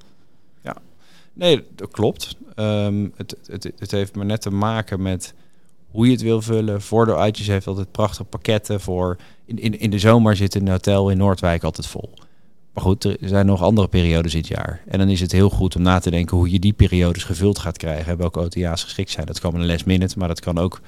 Nee, 1.33 1.65
dat 1.77 1.91
klopt. 1.91 2.37
Ehm, 2.55 3.09
het, 3.17 3.37
het, 3.47 3.71
het 3.79 3.91
heeft 3.91 4.15
maar 4.17 4.27
net 4.27 4.41
te 4.41 4.51
maken 4.51 5.03
met 5.03 5.35
hoe 5.91 6.07
je 6.07 6.13
het 6.13 6.21
wil 6.23 6.43
vullen. 6.43 6.83
Voor 6.83 7.17
uitjes 7.17 7.47
heeft 7.47 7.67
altijd 7.67 7.91
prachtige 7.93 8.25
pakketten 8.25 8.81
voor. 8.81 9.17
In, 9.45 9.59
in, 9.59 9.81
in 9.81 9.91
de 9.91 9.99
zomer 9.99 10.37
zit 10.37 10.55
een 10.55 10.69
hotel 10.69 11.11
in 11.11 11.17
Noordwijk 11.19 11.63
altijd 11.65 11.87
vol. 11.87 12.11
Maar 12.73 12.85
goed, 12.85 13.05
er 13.05 13.17
zijn 13.21 13.47
nog 13.47 13.63
andere 13.63 13.89
periodes 13.89 14.33
dit 14.33 14.47
jaar. 14.47 14.83
En 14.87 14.99
dan 14.99 15.09
is 15.09 15.21
het 15.21 15.33
heel 15.33 15.51
goed 15.51 15.77
om 15.77 15.83
na 15.83 15.99
te 15.99 16.11
denken 16.11 16.37
hoe 16.37 16.51
je 16.51 16.59
die 16.59 16.73
periodes 16.73 17.25
gevuld 17.25 17.59
gaat 17.59 17.77
krijgen. 17.77 18.13
En 18.13 18.19
welke 18.19 18.41
OTA's 18.41 18.85
geschikt 18.85 19.11
zijn. 19.11 19.27
Dat 19.27 19.41
kan 19.41 19.55
een 19.55 19.67
last 19.67 19.87
minute, 19.87 20.19
maar 20.19 20.29
dat 20.29 20.41
kan 20.41 20.59
ook 20.59 20.81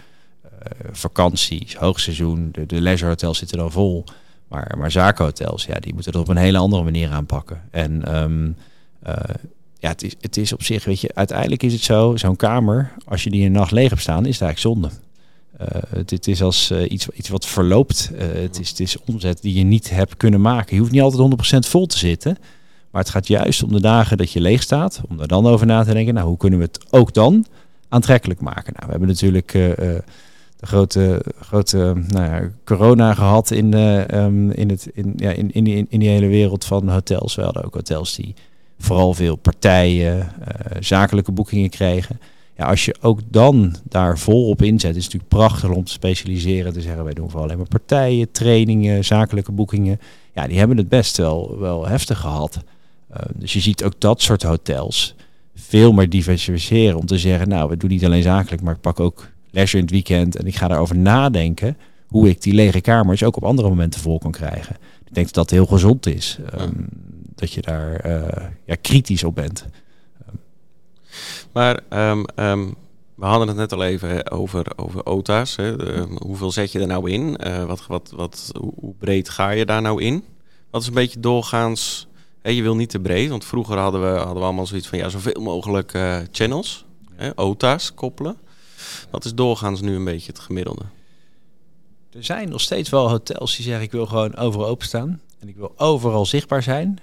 eh, 0.42 0.50
vakanties, 0.92 1.76
hoogseizoen. 1.76 2.48
De, 2.52 2.66
de 2.66 2.80
leisure 2.80 3.10
hotels 3.10 3.38
zitten 3.38 3.58
dan 3.58 3.72
vol. 3.72 4.04
Maar, 4.48 4.74
maar 4.78 4.90
zakenhotels, 4.90 5.64
ja, 5.64 5.74
die 5.74 5.94
moeten 5.94 6.12
het 6.12 6.20
op 6.20 6.28
een 6.28 6.36
hele 6.36 6.58
andere 6.58 6.82
manier 6.82 7.10
aanpakken. 7.10 7.60
En 7.70 8.04
ehm, 8.04 8.50
eh, 9.02 9.34
ja, 9.78 9.88
het 9.88 10.02
is, 10.02 10.14
het 10.20 10.36
is 10.36 10.52
op 10.52 10.62
zich, 10.62 10.84
weet 10.84 11.00
je, 11.00 11.10
uiteindelijk 11.14 11.62
is 11.62 11.72
het 11.72 11.82
zo, 11.82 12.16
zo'n 12.16 12.36
kamer, 12.36 12.92
als 13.04 13.24
je 13.24 13.30
die 13.30 13.46
een 13.46 13.52
nacht 13.52 13.70
leeg 13.70 13.88
hebt 13.88 14.00
staan, 14.00 14.26
is 14.26 14.38
het 14.38 14.42
eigenlijk 14.42 14.58
zonde. 14.58 14.90
Eh, 15.56 15.82
het, 15.88 16.28
is 16.28 16.42
als 16.42 16.70
eh, 16.70 16.90
iets, 16.90 17.08
iets 17.08 17.28
wat 17.28 17.46
verloopt. 17.46 18.10
Eh, 18.18 18.26
het, 18.42 18.60
is, 18.60 18.68
het 18.68 18.80
is 18.80 18.96
omzet 19.04 19.42
die 19.42 19.54
je 19.54 19.64
niet 19.64 19.90
hebt 19.90 20.16
kunnen 20.16 20.40
maken. 20.40 20.74
Je 20.74 20.80
hoeft 20.80 20.92
niet 20.92 21.02
altijd 21.02 21.66
100% 21.66 21.68
vol 21.68 21.86
te 21.86 21.98
zitten. 21.98 22.36
Maar 22.90 23.02
het 23.02 23.10
gaat 23.10 23.26
juist 23.26 23.62
om 23.62 23.72
de 23.72 23.80
dagen 23.80 24.16
dat 24.16 24.32
je 24.32 24.40
leeg 24.40 24.62
staat. 24.62 25.00
Om 25.08 25.16
daar 25.16 25.26
dan 25.26 25.46
over 25.46 25.66
na 25.66 25.84
te 25.84 25.92
denken. 25.92 26.14
Nou, 26.14 26.28
hoe 26.28 26.36
kunnen 26.36 26.58
we 26.58 26.64
het 26.64 26.86
ook 26.90 27.14
dan 27.14 27.46
aantrekkelijk 27.88 28.40
maken? 28.40 28.72
Nou, 28.72 28.84
we 28.84 28.90
hebben 28.90 29.08
natuurlijk 29.08 29.54
de 30.62 30.68
grote, 30.68 31.24
grote 31.40 31.76
nou 32.08 32.24
ja, 32.24 32.50
corona 32.64 33.14
gehad 33.14 33.50
in, 33.50 33.74
eh, 33.74 34.10
ehm, 34.10 34.50
in, 34.50 34.68
het, 34.70 34.88
in, 34.94 35.12
ja, 35.16 35.30
in, 35.30 35.52
in, 35.52 35.64
die, 35.64 35.86
in 35.88 35.98
die 36.00 36.08
hele 36.08 36.26
wereld 36.26 36.64
van 36.64 36.88
hotels. 36.88 37.34
We 37.34 37.42
hadden 37.42 37.64
ook 37.64 37.74
hotels 37.74 38.14
die 38.14 38.34
vooral 38.78 39.14
veel 39.14 39.36
partijen, 39.36 40.32
zakelijke 40.80 41.32
boekingen 41.32 41.70
kregen. 41.70 42.20
Ja, 42.62 42.68
als 42.68 42.84
je 42.84 42.94
ook 43.00 43.20
dan 43.28 43.74
daar 43.88 44.18
vol 44.18 44.48
op 44.48 44.62
inzet, 44.62 44.96
is 44.96 45.04
het 45.04 45.12
natuurlijk 45.12 45.28
prachtig 45.46 45.70
om 45.70 45.84
te 45.84 45.92
specialiseren. 45.92 46.72
Te 46.72 46.80
zeggen, 46.80 47.04
wij 47.04 47.14
doen 47.14 47.26
vooral 47.26 47.44
alleen 47.44 47.56
maar 47.58 47.68
partijen, 47.68 48.30
trainingen, 48.30 49.04
zakelijke 49.04 49.52
boekingen. 49.52 50.00
Ja, 50.34 50.46
die 50.46 50.58
hebben 50.58 50.76
het 50.76 50.88
best 50.88 51.16
wel, 51.16 51.58
wel 51.58 51.86
heftig 51.86 52.18
gehad. 52.18 52.58
Eh, 53.08 53.22
dus 53.34 53.52
je 53.52 53.60
ziet 53.60 53.84
ook 53.84 54.00
dat 54.00 54.22
soort 54.22 54.42
hotels 54.42 55.14
veel 55.54 55.92
meer 55.92 56.08
diversificeren. 56.08 56.98
Om 56.98 57.06
te 57.06 57.18
zeggen, 57.18 57.48
nou, 57.48 57.68
we 57.68 57.76
doen 57.76 57.90
niet 57.90 58.04
alleen 58.04 58.22
zakelijk, 58.22 58.62
maar 58.62 58.74
ik 58.74 58.80
pak 58.80 59.00
ook 59.00 59.28
leisure 59.50 59.78
in 59.78 59.84
het 59.84 59.92
weekend. 59.92 60.36
En 60.36 60.46
ik 60.46 60.56
ga 60.56 60.68
daarover 60.68 60.96
nadenken 60.96 61.76
hoe 62.06 62.28
ik 62.28 62.42
die 62.42 62.54
lege 62.54 62.80
kamers 62.80 63.22
ook 63.22 63.36
op 63.36 63.44
andere 63.44 63.68
momenten 63.68 64.00
vol 64.00 64.18
kan 64.18 64.30
krijgen. 64.30 64.76
Ik 65.06 65.14
denk 65.14 65.26
dat 65.26 65.34
dat 65.34 65.50
heel 65.50 65.66
gezond 65.66 66.06
is. 66.06 66.38
ehm, 66.52 66.70
Dat 67.34 67.52
je 67.52 67.60
daar 67.60 67.94
eh, 67.96 68.46
ja, 68.64 68.74
kritisch 68.80 69.24
op 69.24 69.34
bent. 69.34 69.66
Maar 71.52 71.80
ehm, 71.88 72.24
ehm, 72.34 72.68
we 73.14 73.24
hadden 73.24 73.48
het 73.48 73.56
net 73.56 73.72
al 73.72 73.84
even 73.84 74.30
over, 74.30 74.66
over 74.76 75.06
OTA's. 75.06 75.56
Hè. 75.56 75.76
De, 75.76 76.06
hoeveel 76.26 76.52
zet 76.52 76.72
je 76.72 76.80
er 76.80 76.86
nou 76.86 77.10
in? 77.10 77.36
Eh, 77.36 77.64
wat, 77.64 77.86
wat, 77.86 78.12
wat, 78.14 78.52
hoe, 78.58 78.94
breed 78.98 79.28
ga 79.28 79.50
je 79.50 79.66
daar 79.66 79.82
nou 79.82 80.02
in? 80.02 80.24
Wat 80.70 80.80
is 80.80 80.88
een 80.88 80.94
beetje 80.94 81.20
doorgaans... 81.20 82.06
Je 82.42 82.62
wil 82.62 82.76
niet 82.76 82.90
te 82.90 83.00
breed, 83.00 83.28
want 83.28 83.44
vroeger 83.44 83.78
hadden 83.78 84.00
we, 84.00 84.16
hadden 84.18 84.36
we 84.36 84.42
allemaal 84.42 84.66
zoiets 84.66 84.88
van... 84.88 84.98
ja, 84.98 85.08
zoveel 85.08 85.40
mogelijk 85.42 85.94
eh, 85.94 86.18
channels, 86.32 86.84
hè, 87.14 87.30
OTA's 87.34 87.94
koppelen. 87.94 88.36
Wat 89.10 89.24
is 89.24 89.34
doorgaans 89.34 89.80
nu 89.80 89.94
een 89.94 90.04
beetje 90.04 90.32
het 90.32 90.40
gemiddelde? 90.40 90.82
Er 92.12 92.24
zijn 92.24 92.48
nog 92.48 92.60
steeds 92.60 92.90
wel 92.90 93.08
hotels 93.08 93.56
die 93.56 93.64
zeggen 93.64 93.84
ik 93.84 93.92
wil 93.92 94.06
gewoon 94.06 94.36
overal 94.36 94.66
openstaan. 94.66 95.20
En 95.38 95.48
ik 95.48 95.56
wil 95.56 95.72
overal 95.76 96.26
zichtbaar 96.26 96.62
zijn. 96.62 96.98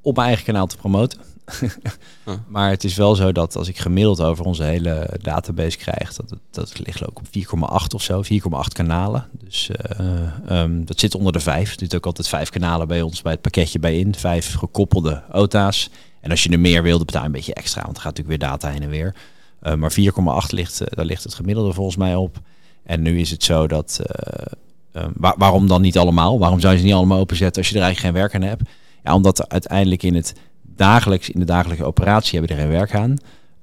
Op 0.00 0.16
mijn 0.16 0.26
eigen 0.28 0.44
kanaal 0.44 0.66
te 0.66 0.76
promoten. 0.76 1.20
Maar 2.46 2.70
het 2.70 2.84
is 2.84 2.94
wel 2.94 3.14
zo 3.14 3.32
dat 3.32 3.56
als 3.56 3.68
ik 3.68 3.78
gemiddeld 3.78 4.20
over 4.20 4.44
onze 4.44 4.62
hele 4.62 5.10
database 5.22 5.76
krijg, 5.78 6.14
dat, 6.14 6.34
dat 6.50 6.78
ligt 6.84 7.06
ook 7.08 7.18
op 7.18 7.26
4,8 7.26 7.94
of 7.94 8.02
zo, 8.02 8.22
4,8 8.22 8.28
kanalen. 8.72 9.26
Dus 9.44 9.70
eh, 9.70 10.08
ehm, 10.48 10.84
dat 10.84 11.00
zit 11.00 11.14
onder 11.14 11.32
de 11.32 11.40
vijf. 11.40 11.72
Er 11.72 11.78
zitten 11.78 11.98
ook 11.98 12.06
altijd 12.06 12.28
vijf 12.28 12.48
kanalen 12.50 12.88
bij 12.88 13.02
ons 13.02 13.22
bij 13.22 13.32
het 13.32 13.40
pakketje 13.40 13.78
bij 13.78 13.98
in. 13.98 14.14
Vijf 14.14 14.54
gekoppelde 14.54 15.22
OTA's. 15.32 15.90
En 16.20 16.30
als 16.30 16.42
je 16.42 16.50
er 16.50 16.60
meer 16.60 16.82
wilde, 16.82 17.04
betaal 17.04 17.24
een 17.24 17.32
beetje 17.32 17.54
extra, 17.54 17.82
want 17.82 17.96
er 17.96 18.02
gaat 18.02 18.16
natuurlijk 18.16 18.40
weer 18.40 18.50
data 18.50 18.70
heen 18.70 18.82
en 18.82 18.88
weer. 18.90 19.14
Eh, 19.60 19.74
maar 19.74 19.92
4,8 19.92 20.52
ligt, 20.52 20.80
eh, 20.80 20.86
daar 20.90 21.04
ligt 21.04 21.22
het 21.24 21.34
gemiddelde 21.34 21.72
volgens 21.72 21.96
mij 21.96 22.14
op. 22.14 22.40
En 22.82 23.02
nu 23.02 23.20
is 23.20 23.30
het 23.30 23.44
zo 23.44 23.66
dat. 23.66 24.00
eh, 24.06 24.44
eh, 24.92 25.08
waar- 25.14 25.34
waarom 25.38 25.66
dan 25.66 25.80
niet 25.80 25.98
allemaal? 25.98 26.38
Waarom 26.38 26.60
zou 26.60 26.72
je 26.72 26.78
ze 26.78 26.84
niet 26.84 26.94
allemaal 26.94 27.18
openzetten 27.20 27.62
als 27.62 27.70
je 27.70 27.76
er 27.78 27.82
eigenlijk 27.82 28.14
geen 28.14 28.22
werk 28.22 28.34
aan 28.34 28.48
hebt? 28.50 28.70
Ja, 29.04 29.14
omdat 29.14 29.48
uiteindelijk 29.48 30.02
in 30.02 30.14
het 30.14 30.34
dagelijks, 30.78 31.30
in 31.30 31.40
de 31.40 31.46
dagelijkse 31.46 31.86
operatie 31.86 32.38
hebben 32.38 32.56
er 32.56 32.62
geen 32.62 32.72
werk 32.72 32.94
aan. 32.94 33.16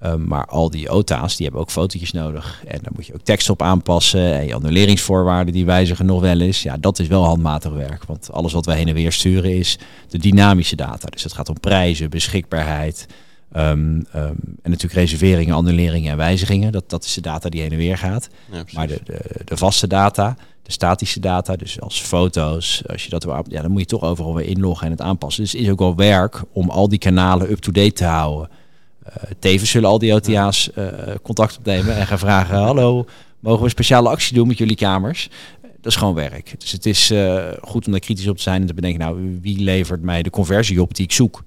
Um, 0.04 0.28
maar 0.28 0.45
al 0.45 0.69
die 0.69 0.89
OTA's, 0.89 1.36
die 1.36 1.45
hebben 1.45 1.63
ook 1.63 1.71
fotootjes 1.71 2.12
nodig. 2.12 2.63
En 2.67 2.80
daar 2.82 2.91
moet 2.95 3.06
je 3.06 3.13
ook 3.13 3.21
tekst 3.23 3.49
op 3.49 3.62
aanpassen. 3.62 4.34
En 4.34 4.45
je 4.45 4.54
annuleringsvoorwaarden, 4.54 5.54
die 5.54 5.65
wijzigen 5.65 6.06
nog 6.06 6.21
wel 6.21 6.39
eens. 6.39 6.63
Ja, 6.63 6.78
dat 6.78 6.99
is 6.99 7.08
wel 7.08 7.23
handmatig 7.23 7.71
werk. 7.71 8.04
Want 8.04 8.32
alles 8.32 8.54
wat 8.54 8.65
wij 8.65 8.75
heen 8.75 8.88
en 8.88 8.93
weer 8.93 9.12
sturen 9.12 9.58
is 9.58 9.80
de 10.10 10.17
dynamische 10.17 10.75
data. 10.75 11.08
Dus 11.10 11.23
het 11.23 11.34
gaat 11.34 11.49
om 11.49 11.60
prijzen, 11.60 12.10
beschikbaarheid. 12.10 13.08
Um, 13.56 13.62
um, 13.62 14.06
en 14.62 14.69
natuurlijk 14.69 14.93
reserveringen, 14.93 15.56
annuleringen 15.56 16.12
en 16.12 16.17
wijzigingen. 16.17 16.71
Dat, 16.71 16.89
dat 16.89 17.04
is 17.04 17.13
de 17.13 17.21
data 17.21 17.49
die 17.49 17.62
heen 17.62 17.71
en 17.71 17.78
weer 17.78 17.97
gaat. 17.97 18.28
Ja. 18.51 18.63
Maar 18.73 18.88
de, 18.88 18.99
de, 19.04 19.19
de 19.45 19.58
vaste 19.58 19.88
data, 19.88 20.38
de 20.65 20.71
statische 20.71 21.19
data, 21.19 21.56
dus 21.56 21.82
als 21.82 22.01
foto's, 22.01 22.84
als 22.88 23.04
je 23.04 23.10
dat 23.10 23.23
wil, 23.23 23.43
ja, 23.47 23.62
dan 23.62 23.71
moet 23.71 23.80
je 23.80 23.86
toch 23.86 24.04
overal 24.04 24.36
weer 24.36 24.45
inloggen 24.45 24.86
en 24.86 24.91
het 24.91 25.01
aanpassen. 25.01 25.43
Dus 25.43 25.51
het 25.51 25.62
is 25.62 25.69
ook 25.69 25.80
wel 25.80 25.95
werk 25.95 26.43
om 26.51 26.69
al 26.69 26.89
die 26.89 26.99
kanalen 26.99 27.51
up-to-date 27.51 27.93
te 27.93 28.06
houden. 28.06 28.49
Eh, 29.04 29.13
tevens 29.39 29.69
zullen 29.69 29.89
al 29.89 29.99
die 29.99 30.13
OTA's 30.13 30.71
eh, 30.71 30.88
contact 31.21 31.58
opnemen 31.58 31.95
en 31.95 32.08
gaan 32.08 32.19
vragen: 32.19 32.58
Hallo, 32.58 33.06
mogen 33.39 33.60
we 33.60 33.65
een 33.65 33.69
speciale 33.69 34.10
actie 34.10 34.36
doen 34.36 34.47
met 34.47 34.58
jullie 34.58 34.75
kamers? 34.75 35.30
Dat 35.62 35.93
is 35.93 35.95
gewoon 35.95 36.13
werk. 36.13 36.56
Dus 36.60 36.71
het 36.71 36.86
is 36.86 37.12
uh, 37.12 37.43
goed 37.62 37.86
om 37.86 37.91
daar 37.91 38.01
kritisch 38.01 38.28
op 38.28 38.38
te 38.38 38.43
zijn 38.43 38.62
en 38.62 38.67
te 38.67 38.73
bedenken, 38.73 38.99
nou, 38.99 39.39
wie 39.41 39.60
levert 39.60 40.01
mij 40.01 40.23
de 40.23 40.30
conversie 40.30 40.82
op 40.82 40.95
die 40.95 41.06
ik 41.06 41.12
zoek? 41.12 41.43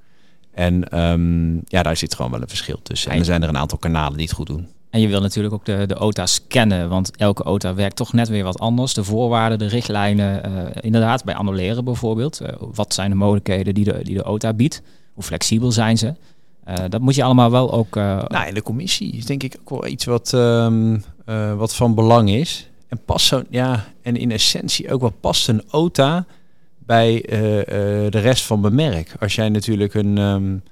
En 0.55 1.01
um, 1.01 1.63
ja, 1.65 1.83
daar 1.83 1.97
zit 1.97 2.15
gewoon 2.15 2.31
wel 2.31 2.41
een 2.41 2.49
verschil 2.49 2.81
tussen. 2.83 3.11
En 3.11 3.19
er 3.19 3.25
zijn 3.25 3.43
er 3.43 3.49
een 3.49 3.59
aantal 3.59 3.79
kanalen 3.79 4.17
die 4.17 4.27
het 4.27 4.35
goed 4.35 4.47
doen. 4.47 4.69
En 4.91 5.01
je 5.01 5.09
wil 5.09 5.21
natuurlijk 5.21 5.55
ook 5.55 5.65
de, 5.65 5.87
de 5.87 5.97
OTA 5.97 6.27
scannen, 6.27 6.89
want 6.89 7.17
elke 7.17 7.45
OTA 7.45 7.75
werkt 7.75 7.97
toch 7.97 8.13
net 8.13 8.29
weer 8.29 8.45
wat 8.45 8.59
anders. 8.59 8.95
De 8.95 9.05
voorwaarden, 9.05 9.59
de 9.59 9.67
richtlijnen, 9.67 10.51
uh, 10.51 10.67
inderdaad, 10.81 11.25
bij 11.25 11.35
annuleren 11.35 11.85
bijvoorbeeld. 11.85 12.41
Uh, 12.43 12.49
wat 12.59 12.95
zijn 12.95 13.11
de 13.11 13.17
mogelijkheden 13.17 13.75
die 13.75 13.85
de, 13.85 14.01
die 14.03 14.15
de 14.15 14.25
OTA 14.25 14.53
biedt? 14.53 14.83
Hoe 15.13 15.25
flexibel 15.25 15.73
zijn 15.73 15.99
ze? 15.99 16.15
Uh, 16.69 16.75
dat 16.89 17.01
moet 17.01 17.15
je 17.15 17.23
allemaal 17.23 17.51
wel 17.51 17.73
ook... 17.73 17.95
Nou, 17.95 18.47
in 18.47 18.55
de 18.55 18.63
commissie 18.63 19.13
is 19.13 19.27
denk 19.27 19.43
ik 19.43 19.57
ook 19.61 19.71
wel 19.71 19.87
iets 19.87 20.05
wat, 20.05 20.33
um, 20.33 21.05
wat 21.57 21.75
van 21.75 21.95
belang 21.95 22.31
is. 22.31 22.71
En 22.89 23.01
past 23.05 23.27
zo, 23.27 23.43
ja, 23.51 23.85
en 24.03 24.17
in 24.17 24.31
essentie 24.31 24.93
ook 24.93 25.01
wat 25.01 25.21
past 25.21 25.49
een 25.49 25.63
OTA 25.71 26.27
bij 26.79 27.23
de 28.11 28.19
rest 28.19 28.45
van 28.45 28.61
mijn 28.61 28.75
merk. 28.75 29.15
Als 29.21 29.35
jij 29.35 29.49
natuurlijk 29.49 29.95
een... 29.95 30.19
Um, 30.19 30.63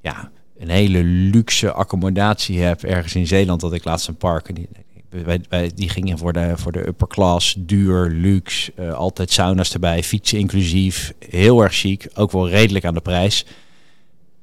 ja, 0.00 0.30
een 0.58 0.68
hele 0.68 1.02
luxe 1.04 1.72
accommodatie 1.72 2.60
heb 2.60 2.82
ergens 2.82 3.14
in 3.14 3.26
Zeeland 3.26 3.60
dat 3.60 3.72
ik 3.72 3.84
laatst 3.84 4.08
een 4.08 4.16
park. 4.16 4.54
Die, 4.54 4.68
wij, 5.24 5.40
wij, 5.48 5.70
die 5.74 5.88
gingen 5.88 6.18
voor 6.18 6.32
de, 6.32 6.52
voor 6.56 6.72
de 6.72 6.86
upper 6.86 7.06
class, 7.06 7.54
duur, 7.58 8.10
luxe, 8.10 8.72
uh, 8.78 8.94
altijd 8.94 9.32
sauna's 9.32 9.72
erbij, 9.72 10.02
fietsen 10.02 10.38
inclusief, 10.38 11.12
heel 11.28 11.62
erg 11.62 11.74
chic, 11.74 12.08
ook 12.14 12.32
wel 12.32 12.48
redelijk 12.48 12.84
aan 12.84 12.94
de 12.94 13.00
prijs. 13.00 13.46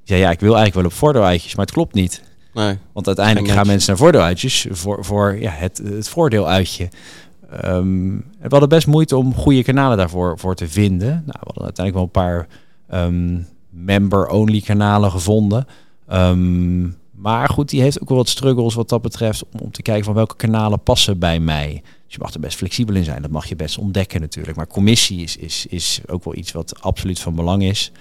Ja, 0.03 0.15
ja, 0.15 0.31
ik 0.31 0.39
wil 0.39 0.55
eigenlijk 0.55 0.75
wel 0.75 0.85
op 0.85 0.93
voordeel-uitjes, 0.93 1.55
maar 1.55 1.65
het 1.65 1.73
klopt 1.73 1.93
niet. 1.93 2.23
Nee, 2.53 2.77
Want 2.91 3.07
uiteindelijk 3.07 3.53
gaan 3.53 3.67
mensen 3.67 3.89
naar 3.89 3.99
voordeel-uitjes 3.99 4.67
voor, 4.69 5.05
voor 5.05 5.39
ja, 5.39 5.51
het, 5.51 5.77
het 5.77 6.09
voordeel-uitje. 6.09 6.89
Um, 7.65 8.17
we 8.17 8.49
hadden 8.49 8.69
best 8.69 8.87
moeite 8.87 9.17
om 9.17 9.33
goede 9.33 9.63
kanalen 9.63 9.97
daarvoor 9.97 10.39
voor 10.39 10.55
te 10.55 10.67
vinden. 10.67 11.07
Nou, 11.07 11.39
we 11.39 11.45
hadden 11.45 11.63
uiteindelijk 11.63 11.95
wel 11.95 12.03
een 12.03 12.09
paar 12.09 12.47
um, 13.05 13.47
member-only 13.69 14.61
kanalen 14.61 15.11
gevonden. 15.11 15.67
Um, 16.11 16.95
maar 17.11 17.49
goed, 17.49 17.69
die 17.69 17.81
heeft 17.81 18.01
ook 18.01 18.09
wel 18.09 18.17
wat 18.17 18.29
struggles 18.29 18.73
wat 18.73 18.89
dat 18.89 19.01
betreft 19.01 19.43
om, 19.43 19.59
om, 19.59 19.71
te 19.71 19.81
kijken 19.81 20.05
van 20.05 20.13
welke 20.13 20.35
kanalen 20.35 20.83
passen 20.83 21.19
bij 21.19 21.39
mij. 21.39 21.81
Dus 22.05 22.13
je 22.13 22.19
mag 22.19 22.33
er 22.33 22.39
best 22.39 22.57
flexibel 22.57 22.95
in 22.95 23.03
zijn, 23.03 23.21
dat 23.21 23.31
mag 23.31 23.45
je 23.45 23.55
best 23.55 23.77
ontdekken 23.77 24.21
natuurlijk. 24.21 24.57
Maar 24.57 24.67
commissie 24.67 25.21
is, 25.21 25.37
is, 25.37 25.65
is 25.65 26.01
ook 26.07 26.23
wel 26.23 26.35
iets 26.35 26.51
wat 26.51 26.81
absoluut 26.81 27.19
van 27.19 27.35
belang 27.35 27.63
is. 27.63 27.91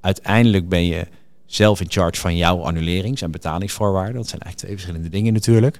Uiteindelijk 0.00 0.68
ben 0.68 0.86
je 0.86 1.06
zelf 1.46 1.80
in 1.80 1.90
charge 1.90 2.20
van 2.20 2.36
jouw 2.36 2.58
annulerings- 2.58 3.22
en 3.22 3.30
betalingsvoorwaarden. 3.30 4.14
Dat 4.14 4.28
zijn 4.28 4.40
eigenlijk 4.40 4.56
twee 4.56 4.72
verschillende 4.72 5.16
dingen 5.16 5.32
natuurlijk. 5.32 5.78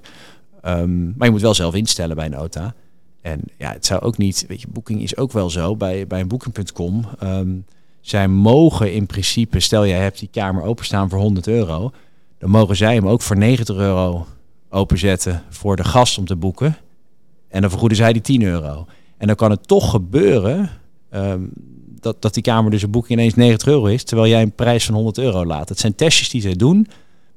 Um, 0.65 1.13
maar 1.17 1.27
je 1.27 1.33
moet 1.33 1.41
wel 1.41 1.53
zelf 1.53 1.75
instellen 1.75 2.15
bij 2.15 2.25
een 2.25 2.37
OTA. 2.37 2.73
En 3.21 3.41
ja, 3.57 3.71
het 3.71 3.85
zou 3.85 4.01
ook 4.01 4.17
niet, 4.17 4.45
weet 4.47 4.61
je, 4.61 4.67
boeking 4.69 5.01
is 5.01 5.17
ook 5.17 5.31
wel 5.31 5.49
zo 5.49 5.75
bij, 5.75 6.07
bij 6.07 6.19
een 6.19 6.27
booking.com. 6.27 7.05
Um, 7.23 7.65
zij 8.01 8.27
mogen 8.27 8.93
in 8.93 9.05
principe, 9.05 9.59
stel 9.59 9.87
jij 9.87 9.99
hebt 9.99 10.19
die 10.19 10.29
kamer 10.31 10.63
openstaan 10.63 11.09
voor 11.09 11.19
100 11.19 11.47
euro, 11.47 11.91
dan 12.37 12.49
mogen 12.49 12.75
zij 12.75 12.95
hem 12.95 13.07
ook 13.07 13.21
voor 13.21 13.37
90 13.37 13.75
euro 13.75 14.27
openzetten 14.69 15.43
voor 15.49 15.75
de 15.75 15.83
gast 15.83 16.17
om 16.17 16.25
te 16.25 16.35
boeken. 16.35 16.77
En 17.47 17.61
dan 17.61 17.69
vergoeden 17.69 17.97
zij 17.97 18.13
die 18.13 18.21
10 18.21 18.41
euro. 18.41 18.85
En 19.17 19.27
dan 19.27 19.35
kan 19.35 19.51
het 19.51 19.67
toch 19.67 19.89
gebeuren 19.89 20.69
um, 21.13 21.51
dat, 22.01 22.21
dat 22.21 22.33
die 22.33 22.43
kamer 22.43 22.71
dus 22.71 22.81
een 22.81 22.91
boeking 22.91 23.19
ineens 23.19 23.35
90 23.35 23.67
euro 23.67 23.85
is, 23.85 24.03
terwijl 24.03 24.29
jij 24.29 24.41
een 24.41 24.55
prijs 24.55 24.85
van 24.85 24.95
100 24.95 25.17
euro 25.17 25.45
laat. 25.45 25.69
Het 25.69 25.79
zijn 25.79 25.95
testjes 25.95 26.29
die 26.29 26.41
zij 26.41 26.55
doen, 26.55 26.87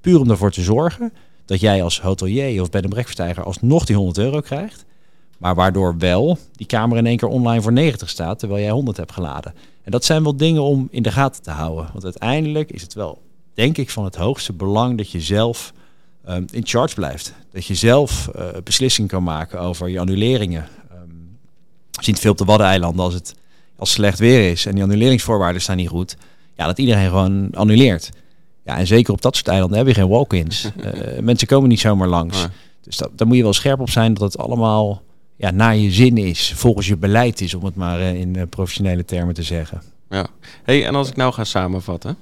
puur 0.01 0.21
om 0.21 0.31
ervoor 0.31 0.51
te 0.51 0.63
zorgen 0.63 1.13
dat 1.45 1.61
jij 1.61 1.83
als 1.83 2.01
hotelier 2.01 2.63
of 2.63 2.71
bed- 2.71 2.85
en 2.85 2.91
breakfasteiger 2.91 3.45
alsnog 3.45 3.85
die 3.85 3.97
100 3.97 4.19
euro 4.19 4.41
krijgt. 4.41 4.85
Maar 5.39 5.55
waardoor 5.55 5.99
wel 5.99 6.39
die 6.53 6.67
kamer 6.67 6.99
in 6.99 7.07
één 7.07 7.17
keer 7.17 7.29
online 7.29 7.63
voor 7.63 7.73
90 7.73 8.09
staat, 8.09 8.39
terwijl 8.39 8.63
jij 8.63 8.71
100 8.71 8.97
hebt 8.97 9.13
geladen. 9.13 9.55
En 9.85 9.91
dat 9.91 10.05
zijn 10.05 10.23
wel 10.23 10.37
dingen 10.37 10.63
om 10.63 10.89
in 10.91 11.03
de 11.03 11.13
gaten 11.13 11.43
te 11.43 11.51
houden. 11.51 11.89
Want 11.93 12.05
uiteindelijk 12.05 12.71
is 12.71 12.83
het 12.83 12.95
wel, 12.95 13.23
denk 13.55 13.79
ik, 13.79 13.91
van 13.91 14.05
het 14.05 14.17
hoogste 14.17 14.53
belang 14.53 14.97
dat 14.97 15.11
je 15.11 15.21
zelf 15.21 15.73
um, 16.29 16.47
in 16.51 16.67
charge 16.67 16.95
blijft. 16.95 17.35
Dat 17.53 17.67
je 17.67 17.75
zelf 17.75 18.31
uh, 18.37 18.47
beslissing 18.65 19.09
kan 19.09 19.23
maken 19.23 19.61
over 19.61 19.89
je 19.89 20.01
annuleringen. 20.01 20.69
Um, 20.93 22.17
veel 22.17 22.31
op 22.31 22.39
de 22.39 22.45
Waddeneilanden 22.45 23.05
als 23.05 23.15
het 23.15 23.35
als 23.77 23.91
slecht 23.91 24.19
weer 24.19 24.51
is 24.51 24.67
en 24.67 24.75
die 24.75 24.83
annuleringsvoorwaarden 24.83 25.63
staan 25.63 25.77
niet 25.77 25.89
goed. 25.89 26.17
Ja, 26.57 26.67
dat 26.67 26.79
iedereen 26.79 27.09
gewoon 27.09 27.49
annuleert. 27.53 28.11
Ja, 28.65 28.79
en 28.79 28.87
zeker 28.87 29.13
op 29.13 29.23
dat 29.23 29.35
soort 29.35 29.49
eilanden 29.49 29.79
heb 29.79 29.87
je 29.87 29.95
geen 29.95 30.09
walk-ins. 30.09 30.69
uh, 30.77 31.19
mensen 31.21 31.49
komen 31.49 31.69
niet 31.69 31.81
zomaar 31.81 32.09
langs. 32.09 32.47
Dus 32.81 32.97
dat, 32.97 33.11
daar 33.15 33.27
moet 33.27 33.37
je 33.37 33.43
wel 33.43 33.53
scherp 33.53 33.81
op 33.81 33.91
zijn 33.91 34.15
dat 34.15 34.33
het 34.33 34.43
allemaal 34.43 35.03
ja, 35.37 35.51
naar 35.51 35.77
je 35.77 35.91
zin 35.91 36.17
is, 36.17 36.53
volgens 36.53 36.87
je 36.87 36.97
beleid 36.97 37.41
is, 37.41 37.55
om 37.55 37.65
het 37.65 37.75
maar 37.75 38.01
uh, 38.01 38.15
in 38.15 38.37
uh, 38.37 38.43
professionele 38.51 39.05
termen 39.05 39.35
te 39.35 39.43
zeggen. 39.43 39.83
Ja. 40.09 40.27
Hey, 40.63 40.87
en 40.87 40.95
als 40.95 41.09
ik 41.09 41.17
nou 41.17 41.33
ga 41.33 41.45
samenvatten, 41.45 42.17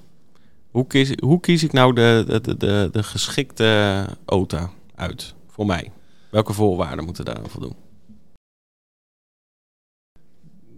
hoe 0.70 0.86
kies, 0.86 1.12
hoe 1.20 1.40
kies 1.40 1.62
ik 1.62 1.72
nou 1.72 1.94
de, 1.94 2.24
de, 2.42 2.56
de, 2.56 2.88
de 2.92 3.02
geschikte 3.02 4.06
OTA 4.24 4.70
uit 4.94 5.34
voor 5.48 5.66
mij? 5.66 5.90
Welke 6.30 6.52
voorwaarden 6.52 7.04
moeten 7.04 7.24
daar 7.24 7.40
voldoen? 7.46 7.74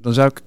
Dan 0.00 0.14
zou 0.14 0.28
ik 0.28 0.42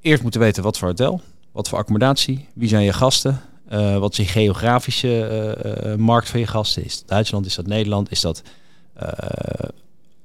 eerst 0.00 0.22
moeten 0.22 0.40
weten 0.40 0.62
wat 0.62 0.78
voor 0.78 0.88
hotel, 0.88 1.20
wat 1.52 1.68
voor 1.68 1.78
accommodatie, 1.78 2.48
wie 2.54 2.68
zijn 2.68 2.84
je 2.84 2.92
gasten, 2.92 3.40
uh, 3.72 3.98
wat 3.98 4.10
is 4.10 4.16
je 4.16 4.40
geografische 4.40 5.96
markt 5.98 6.28
van 6.28 6.40
je 6.40 6.46
gasten? 6.46 6.84
Is 6.84 6.98
dat 6.98 7.08
Duitsland, 7.08 7.46
is 7.46 7.54
dat 7.54 7.66
Nederland, 7.66 8.10
is 8.10 8.20
dat 8.20 8.42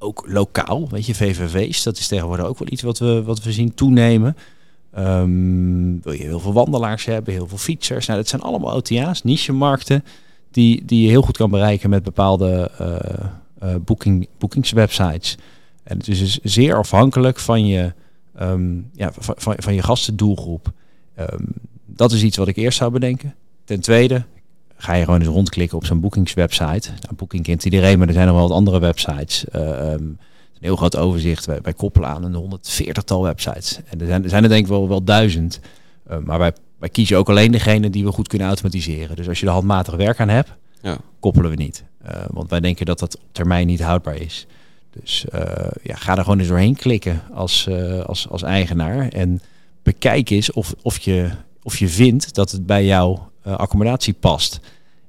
ook 0.02 0.24
lokaal, 0.28 0.90
weet 0.90 1.06
je, 1.06 1.16
VVV's, 1.16 1.84
dat 1.84 1.98
is 1.98 2.08
tegenwoordig 2.08 2.46
ook 2.46 2.60
wel 2.60 2.68
iets 2.72 2.82
wat 2.82 3.00
we, 3.00 3.24
wat 3.24 3.44
we 3.44 3.52
zien 3.52 3.74
toenemen. 3.74 4.38
Um, 4.98 6.02
wil 6.02 6.14
je 6.14 6.24
heel 6.24 6.40
veel 6.40 6.54
wandelaars 6.54 7.06
hebben, 7.06 7.34
heel 7.34 7.48
veel 7.48 7.58
fietsers. 7.58 8.06
Nou, 8.06 8.20
dat 8.20 8.28
zijn 8.28 8.42
allemaal 8.42 8.76
OTA's, 8.76 9.24
niche-markten, 9.24 10.04
die, 10.52 10.86
die 10.86 11.02
je 11.04 11.10
heel 11.10 11.22
goed 11.22 11.38
kan 11.38 11.50
bereiken 11.50 11.90
met 11.90 12.04
bepaalde 12.04 12.72
uh, 12.82 12.96
uh, 13.64 13.76
booking, 13.86 14.28
boekingswebsites. 14.38 15.38
En 15.84 15.98
het 15.98 16.08
is 16.08 16.20
dus 16.20 16.40
zeer 16.44 16.76
afhankelijk 16.76 17.40
van 17.40 17.66
je, 17.66 17.94
um, 18.42 18.90
ja, 18.94 19.12
van, 19.14 19.36
van, 19.38 19.56
van, 19.58 19.74
je 19.74 19.82
gastendoelgroep. 19.82 20.72
Um, 21.20 21.48
dat 21.86 22.12
is 22.12 22.24
iets 22.24 22.38
wat 22.38 22.48
ik 22.48 22.56
eerst 22.56 22.78
zou 22.78 22.92
bedenken. 22.92 23.36
Ten 23.64 23.80
tweede, 23.80 24.24
ga 24.82 24.94
je 24.94 25.04
gewoon 25.04 25.20
eens 25.20 25.30
rondklikken 25.30 25.78
op 25.78 25.86
zo'n 25.86 26.00
boekingswebsite. 26.00 26.90
Nou, 26.90 27.16
Booking 27.16 27.44
kent 27.44 27.66
iedereen, 27.66 27.98
maar 27.98 28.08
er 28.08 28.14
zijn 28.14 28.28
nog 28.28 28.36
wel 28.36 28.48
wat 28.48 28.58
andere 28.58 28.80
websites. 28.80 29.46
Uh, 29.56 29.62
um, 29.62 30.18
een 30.54 30.68
heel 30.68 30.76
groot 30.76 30.98
overzicht. 30.98 31.46
Wij, 31.46 31.60
wij 31.62 31.74
koppelen 31.74 32.10
aan 32.10 32.24
een 32.24 32.60
140-tal 32.60 33.24
websites. 33.24 33.80
En 33.86 34.02
er 34.02 34.08
zijn 34.08 34.24
er, 34.24 34.30
zijn 34.30 34.44
er 34.44 34.50
denk 34.50 34.62
ik 34.62 34.68
wel, 34.68 34.88
wel 34.88 35.04
duizend. 35.04 35.60
Uh, 36.12 36.18
maar 36.18 36.40
wij, 36.40 36.54
wij 36.80 36.90
kiezen 36.90 37.18
ook 37.18 37.30
alleen 37.30 37.52
degene 37.52 37.90
die 37.90 38.04
we 38.04 38.12
goed 38.12 38.28
kunnen 38.28 38.48
automatiseren. 38.48 39.16
Dus 39.16 39.28
als 39.28 39.40
je 39.40 39.46
er 39.46 39.52
handmatig 39.52 39.96
werk 39.96 40.20
aan 40.20 40.30
hebt, 40.30 40.50
ja. 40.82 40.98
koppelen 41.20 41.50
we 41.50 41.56
niet. 41.56 41.84
Uh, 42.06 42.12
want 42.28 42.50
wij 42.50 42.60
denken 42.60 42.86
dat 42.86 43.00
dat 43.00 43.16
op 43.16 43.24
termijn 43.32 43.68
niet 43.68 43.82
houdbaar 43.82 44.18
is. 44.18 44.48
Dus 45.02 45.26
ja, 45.84 45.96
ga 45.96 46.18
er 46.18 46.24
gewoon 46.24 46.40
eens 46.40 46.48
doorheen 46.48 46.76
klikken 46.76 47.22
als, 47.34 47.70
als, 48.06 48.30
als 48.30 48.44
eigenaar. 48.44 49.08
En 49.08 49.42
bekijk 49.84 50.30
eens 50.30 50.52
of, 50.52 50.74
of, 50.82 51.00
je, 51.00 51.30
of 51.64 51.78
je 51.78 51.88
vindt 51.88 52.34
dat 52.36 52.52
het 52.52 52.66
bij 52.66 52.86
jou 52.86 53.20
accommodatie 53.44 54.14
past. 54.14 54.60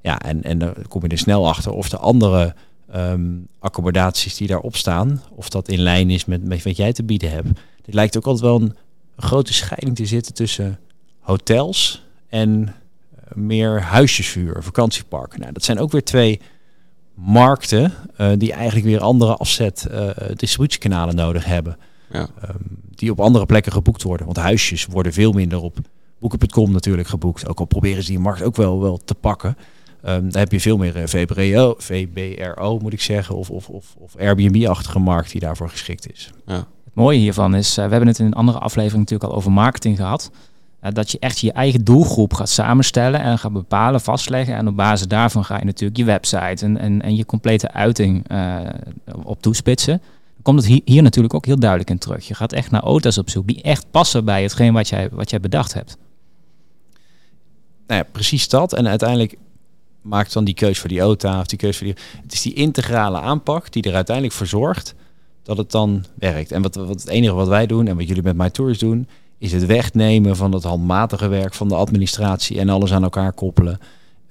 Ja, 0.00 0.20
en, 0.20 0.42
en 0.42 0.58
dan 0.58 0.74
kom 0.88 1.02
je 1.02 1.08
er 1.08 1.18
snel 1.18 1.48
achter 1.48 1.72
of 1.72 1.88
de 1.88 1.98
andere 1.98 2.54
um, 2.94 3.46
accommodaties 3.58 4.36
die 4.36 4.46
daarop 4.46 4.76
staan, 4.76 5.22
of 5.30 5.48
dat 5.48 5.68
in 5.68 5.80
lijn 5.80 6.10
is 6.10 6.24
met, 6.24 6.44
met 6.44 6.62
wat 6.62 6.76
jij 6.76 6.92
te 6.92 7.02
bieden 7.02 7.30
hebt. 7.30 7.48
Dit 7.82 7.94
lijkt 7.94 8.16
ook 8.16 8.26
altijd 8.26 8.44
wel 8.44 8.60
een, 8.60 8.76
een 9.16 9.22
grote 9.22 9.52
scheiding 9.52 9.96
te 9.96 10.06
zitten 10.06 10.34
tussen 10.34 10.78
hotels 11.20 12.04
en 12.28 12.50
uh, 12.60 13.34
meer 13.34 13.82
huisjesvuur, 13.82 14.62
vakantieparken. 14.62 15.40
Nou, 15.40 15.52
dat 15.52 15.64
zijn 15.64 15.78
ook 15.78 15.92
weer 15.92 16.04
twee 16.04 16.40
markten 17.14 17.92
uh, 18.18 18.30
die 18.38 18.52
eigenlijk 18.52 18.86
weer 18.86 19.00
andere 19.00 19.36
afzet 19.36 19.86
distributiekanalen 20.34 21.14
nodig 21.14 21.44
hebben. 21.44 21.76
Ja. 22.10 22.28
Um, 22.48 22.80
die 22.94 23.10
op 23.10 23.20
andere 23.20 23.46
plekken 23.46 23.72
geboekt 23.72 24.02
worden. 24.02 24.26
Want 24.26 24.38
huisjes 24.38 24.86
worden 24.86 25.12
veel 25.12 25.32
minder 25.32 25.60
op 25.60 25.78
Boeken.com 26.22 26.72
natuurlijk 26.72 27.08
geboekt. 27.08 27.48
Ook 27.48 27.58
al 27.58 27.64
proberen 27.64 28.02
ze 28.02 28.11
die 28.11 28.18
markt 28.18 28.42
ook 28.42 28.56
wel, 28.56 28.80
wel 28.80 29.00
te 29.04 29.14
pakken. 29.14 29.56
Um, 30.04 30.30
daar 30.30 30.42
heb 30.42 30.52
je 30.52 30.61
veel 30.61 30.76
meer 30.76 31.08
VBRO, 31.08 31.74
VBRO 31.78 32.78
moet 32.78 32.92
ik 32.92 33.00
zeggen, 33.00 33.37
of, 33.37 33.50
of, 33.50 33.68
of, 33.68 33.94
of 33.98 34.16
Airbnb-achtige 34.16 34.98
markt 34.98 35.30
die 35.32 35.40
daarvoor 35.40 35.68
geschikt 35.68 36.12
is. 36.12 36.30
Ja. 36.46 36.54
Het 36.85 36.94
mooie 36.94 37.18
hiervan 37.18 37.54
is, 37.54 37.78
uh, 37.78 37.85
we 37.85 37.90
hebben 37.90 38.08
het 38.08 38.18
in 38.18 38.26
een 38.26 38.32
andere 38.32 38.58
aflevering 38.58 39.00
natuurlijk 39.00 39.30
al 39.30 39.37
over 39.37 39.52
marketing 39.52 39.96
gehad. 39.96 40.30
Uh, 40.82 40.90
dat 40.92 41.11
je 41.11 41.18
echt 41.18 41.38
je 41.38 41.52
eigen 41.52 41.85
doelgroep 41.85 42.35
gaat 42.35 42.48
samenstellen 42.48 43.20
en 43.20 43.38
gaat 43.38 43.52
bepalen, 43.52 44.00
vastleggen. 44.00 44.54
En 44.54 44.68
op 44.68 44.76
basis 44.76 45.08
daarvan 45.08 45.44
ga 45.44 45.58
je 45.58 45.64
natuurlijk 45.64 45.98
je 45.98 46.04
website 46.04 46.64
en, 46.64 46.78
en, 46.78 47.02
en 47.02 47.16
je 47.16 47.26
complete 47.26 47.72
uiting 47.72 48.30
uh, 48.32 48.58
op 49.24 49.42
toespitsen. 49.42 49.98
Dan 50.35 50.42
komt 50.42 50.58
het 50.58 50.66
hier, 50.66 50.80
hier 50.85 51.02
natuurlijk 51.02 51.35
ook 51.35 51.46
heel 51.46 51.58
duidelijk 51.58 51.90
in 51.90 51.98
terug. 51.98 52.28
Je 52.28 52.35
gaat 52.35 52.52
echt 52.52 52.70
naar 52.70 52.82
auto's 52.82 53.18
op 53.18 53.30
zoek 53.30 53.46
die 53.46 53.62
echt 53.62 53.90
passen 53.90 54.24
bij 54.24 54.42
hetgeen 54.42 54.72
wat 54.72 54.88
jij, 54.88 55.08
wat 55.11 55.30
jij 55.30 55.40
bedacht 55.40 55.74
hebt 55.74 55.96
nou 57.92 58.05
precies 58.12 58.48
dat. 58.48 58.72
En 58.72 58.88
uiteindelijk 58.88 59.37
maakt 60.02 60.33
dan 60.33 60.44
die 60.44 60.55
keuze 60.55 60.81
voor 60.81 60.88
die 60.88 61.02
OTA 61.02 61.40
of 61.40 61.46
die 61.46 61.59
keuze 61.59 61.78
voor 61.78 61.87
die... 61.87 61.96
Het 62.22 62.33
is 62.33 62.42
die 62.42 62.55
integrale 62.55 63.20
aanpak 63.20 63.72
die 63.72 63.83
er 63.83 63.94
uiteindelijk 63.94 64.37
voor 64.37 64.46
zorgt 64.46 64.94
dat 65.42 65.57
het 65.57 65.70
dan 65.70 66.05
werkt. 66.14 66.52
En 66.52 66.62
wat, 66.62 66.74
wat 66.74 66.88
het 66.88 67.09
enige 67.09 67.35
wat 67.35 67.48
wij 67.48 67.66
doen 67.66 67.87
en 67.87 67.96
wat 67.96 68.09
jullie 68.09 68.22
met 68.22 68.37
My 68.37 68.50
Tours 68.50 68.78
doen, 68.78 69.09
is 69.38 69.52
het 69.52 69.66
wegnemen 69.66 70.37
van 70.37 70.52
het 70.52 70.62
handmatige 70.62 71.28
werk 71.28 71.55
van 71.55 71.68
de 71.68 71.74
administratie 71.74 72.59
en 72.59 72.68
alles 72.68 72.92
aan 72.92 73.02
elkaar 73.02 73.33
koppelen. 73.33 73.78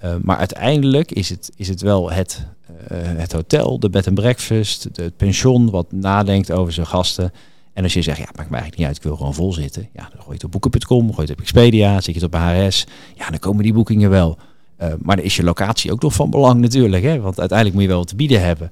Uh, 0.04 0.14
maar 0.22 0.38
uiteindelijk 0.38 1.12
is 1.12 1.30
het, 1.30 1.52
is 1.56 1.68
het 1.68 1.82
wel 1.82 2.12
het, 2.12 2.46
uh, 2.70 2.98
het 3.02 3.32
hotel, 3.32 3.80
de 3.80 3.90
bed 3.90 4.08
and 4.08 4.16
breakfast, 4.16 4.88
het 4.94 5.18
pension 5.18 5.70
wat 5.70 5.92
nadenkt 5.92 6.52
over 6.52 6.74
zijn 6.74 6.88
gasten. 6.88 7.32
En 7.74 7.84
als 7.84 7.94
je 7.94 8.02
zegt, 8.02 8.18
ja, 8.18 8.24
maakt 8.24 8.50
me 8.50 8.56
eigenlijk 8.56 8.78
niet 8.78 8.88
uit, 8.88 8.98
ik 8.98 9.04
wil 9.04 9.16
gewoon 9.16 9.34
vol 9.34 9.54
zitten. 9.54 9.90
Ja, 9.94 10.02
dan 10.02 10.12
gooi 10.12 10.26
je 10.26 10.34
het 10.34 10.44
op 10.44 10.52
boeken.com, 10.52 11.14
gooi 11.14 11.16
je 11.16 11.22
het 11.22 11.32
op 11.32 11.40
Expedia, 11.40 11.94
zet 12.02 12.16
je 12.16 12.22
het 12.22 12.34
op 12.34 12.40
HRS. 12.40 12.88
Ja, 13.16 13.30
dan 13.30 13.40
komen 13.40 13.64
die 13.64 13.74
boekingen 13.74 14.10
wel. 14.10 14.38
Uh, 14.82 14.88
maar 15.00 15.16
dan 15.16 15.26
is 15.26 15.36
je 15.36 15.44
locatie 15.44 15.92
ook 15.92 16.02
nog 16.02 16.14
van 16.14 16.30
belang 16.30 16.62
natuurlijk. 16.62 17.04
Hè? 17.04 17.20
Want 17.20 17.40
uiteindelijk 17.40 17.74
moet 17.74 17.84
je 17.84 17.92
wel 17.92 18.00
wat 18.00 18.08
te 18.08 18.16
bieden 18.16 18.42
hebben. 18.42 18.72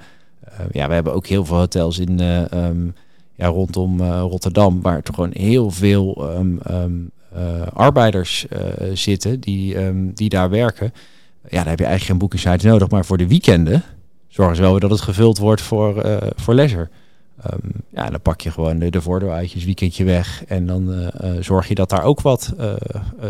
ja, 0.72 0.88
we 0.88 0.94
hebben 0.94 1.14
ook 1.14 1.28
heel 1.28 1.46
veel 1.46 1.58
hotels 1.58 2.00
in, 2.00 2.20
um, 2.56 2.94
ja, 3.36 3.48
rondom 3.48 4.02
Rotterdam, 4.02 4.82
waar 4.82 5.04
toch 5.04 5.16
gewoon 5.16 5.34
heel 5.34 5.72
veel 5.72 6.32
um, 6.38 6.60
um, 6.72 7.12
arbeiders 7.74 8.46
zitten 8.94 9.40
die, 9.40 9.76
die 10.14 10.30
daar 10.30 10.50
werken 10.50 10.94
ja, 11.50 11.58
daar 11.58 11.68
heb 11.68 11.80
je 11.80 11.86
eigenlijk 11.86 12.04
geen 12.04 12.18
booking 12.18 12.62
nodig. 12.62 12.90
Maar 12.90 13.06
voor 13.06 13.18
de 13.18 13.28
weekenden 13.28 13.84
zorgen 14.28 14.56
ze 14.56 14.62
wel 14.62 14.80
dat 14.80 14.90
het 14.90 15.02
gevuld 15.02 15.38
wordt 15.38 15.62
voor, 15.62 16.20
voor 16.36 16.54
leisure. 16.54 16.90
Um, 17.54 17.72
ja, 17.90 18.10
dan 18.10 18.22
pak 18.22 18.42
je 18.42 18.52
gewoon 18.52 18.80
de, 18.80 18.90
de 18.90 19.02
voordeeluitjes 19.02 19.66
weekendje 19.66 20.04
weg. 20.04 20.44
En 20.46 20.66
dan 20.66 20.94
uh, 20.94 21.08
uh, 21.24 21.42
zorg 21.42 21.68
je 21.68 21.76
dat 21.76 21.90
daar 21.90 22.04
ook 22.04 22.22
wat 22.22 22.54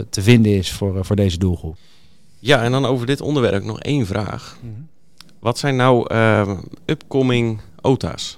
te 0.10 0.22
vinden 0.22 0.52
is 0.52 0.72
voor, 0.72 1.06
voor 1.06 1.16
deze 1.16 1.38
doelgroep. 1.38 1.76
Ja, 2.40 2.64
en 2.64 2.72
dan 2.72 2.86
over 2.86 3.06
dit 3.06 3.22
onderwerp 3.22 3.64
nog 3.64 3.80
één 3.80 4.06
vraag. 4.06 4.58
Mm 4.62 4.74
-hmm. 4.74 4.88
Wat 5.40 5.58
zijn 5.58 5.76
nou 5.76 6.08
ehm, 6.08 6.58
upcoming 6.86 7.60
OTA's? 7.82 8.38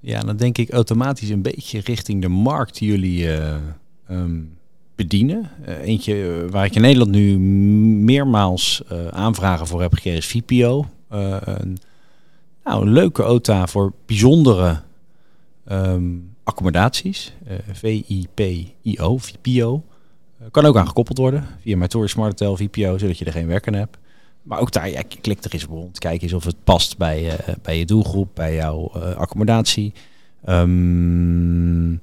Ja, 0.00 0.20
dan 0.20 0.36
denk 0.36 0.58
ik 0.58 0.70
automatisch 0.70 1.28
een 1.28 1.42
beetje 1.42 1.80
richting 1.80 2.22
de 2.22 2.28
markt 2.28 2.78
die 2.78 2.88
jullie 2.88 3.28
um, 4.10 4.58
bedienen. 4.94 5.50
Uh, 5.68 5.78
eentje 5.78 6.46
waar 6.50 6.64
ik 6.64 6.74
in 6.74 6.80
Nederland 6.80 7.10
nu 7.10 7.38
meermaals 8.04 8.82
uh, 8.92 9.08
aanvragen 9.08 9.66
voor 9.66 9.80
heb 9.80 9.94
gekregen 9.94 10.18
is 10.18 10.26
VPO. 10.26 10.86
een, 11.08 11.78
nou, 12.68 12.82
een 12.82 12.92
leuke 12.92 13.22
OTA 13.22 13.66
voor 13.66 13.92
bijzondere 14.06 14.80
um, 15.72 16.34
accommodaties. 16.44 17.32
V-I-P-I-O, 17.72 19.18
VPO. 19.18 19.84
kan 20.50 20.64
ook 20.64 20.76
aangekoppeld 20.76 21.18
worden 21.18 21.46
via 21.60 21.76
mijn 21.76 21.90
Tour 21.90 22.08
Smart 22.08 22.40
Hotel 22.40 22.56
VPO, 22.56 22.98
zodat 22.98 23.18
je 23.18 23.24
er 23.24 23.32
geen 23.32 23.46
werken 23.46 23.74
hebt. 23.74 23.98
Maar 24.42 24.58
ook 24.58 24.72
daar, 24.72 24.90
ja, 24.90 25.02
klik 25.20 25.44
er 25.44 25.52
eens 25.52 25.64
op 25.64 25.70
rond. 25.70 25.98
Kijk 25.98 26.22
eens 26.22 26.32
of 26.32 26.44
het 26.44 26.56
past 26.64 26.96
bij, 26.96 27.36
bij 27.62 27.78
je 27.78 27.84
doelgroep, 27.84 28.28
bij 28.34 28.54
jouw 28.54 28.90
accommodatie. 29.16 29.92
Um, 30.48 32.00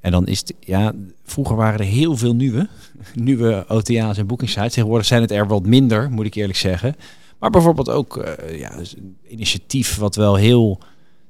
en 0.00 0.10
dan 0.10 0.26
is 0.26 0.38
het, 0.38 0.54
ja, 0.60 0.92
vroeger 1.24 1.56
waren 1.56 1.78
er 1.78 1.84
heel 1.84 2.16
veel 2.16 2.34
nieuwe, 2.34 2.68
nieuwe 3.14 3.64
OTA's 3.68 4.18
en 4.18 4.26
boekingsites. 4.26 4.72
Tegenwoordig 4.72 5.06
zijn 5.06 5.22
het 5.22 5.30
er 5.30 5.46
wat 5.46 5.66
minder, 5.66 6.10
moet 6.10 6.26
ik 6.26 6.34
eerlijk 6.34 6.58
zeggen. 6.58 6.94
Maar 7.38 7.50
bijvoorbeeld 7.50 7.90
ook 7.90 8.16
uh, 8.16 8.58
ja, 8.58 8.76
dus 8.76 8.96
een 8.96 9.16
initiatief 9.28 9.96
wat 9.96 10.16
wel 10.16 10.34
heel, 10.34 10.78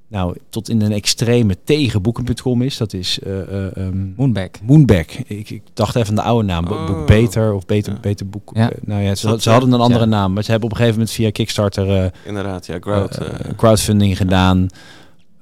nou, 0.09 0.37
tot 0.49 0.69
in 0.69 0.83
een 0.83 0.93
extreme 0.93 1.57
tegen 1.65 2.03
boeken.com 2.03 2.63
is. 2.63 2.77
Dat 2.77 2.93
is 2.93 3.19
uh, 3.27 3.33
uh, 3.33 3.67
um, 3.77 4.15
Moonback. 4.17 4.61
Moonback. 4.63 5.11
Ik, 5.11 5.51
ik, 5.51 5.63
dacht 5.75 5.97
even 5.97 6.15
de 6.15 6.23
oude 6.23 6.47
naam. 6.47 6.67
Oh. 6.67 6.87
Boek 6.87 7.07
Beter 7.07 7.53
of 7.53 7.67
Beter, 7.67 7.93
ja. 7.93 8.01
beter 8.01 8.29
Boek. 8.29 8.51
Ja. 8.55 8.71
nou 8.81 9.03
ja, 9.03 9.15
ze, 9.15 9.37
ze, 9.41 9.51
hadden 9.51 9.73
een 9.73 9.81
andere 9.81 10.05
ja. 10.05 10.11
naam. 10.11 10.33
Maar 10.33 10.45
ze 10.45 10.51
hebben 10.51 10.69
op 10.69 10.75
een 10.75 10.81
gegeven 10.81 11.01
moment 11.01 11.17
via 11.17 11.31
Kickstarter... 11.31 12.13
Inderdaad, 12.25 12.67
ja, 12.67 12.79
crowd, 12.79 13.19
crowdfunding 13.57 14.17
gedaan. 14.17 14.69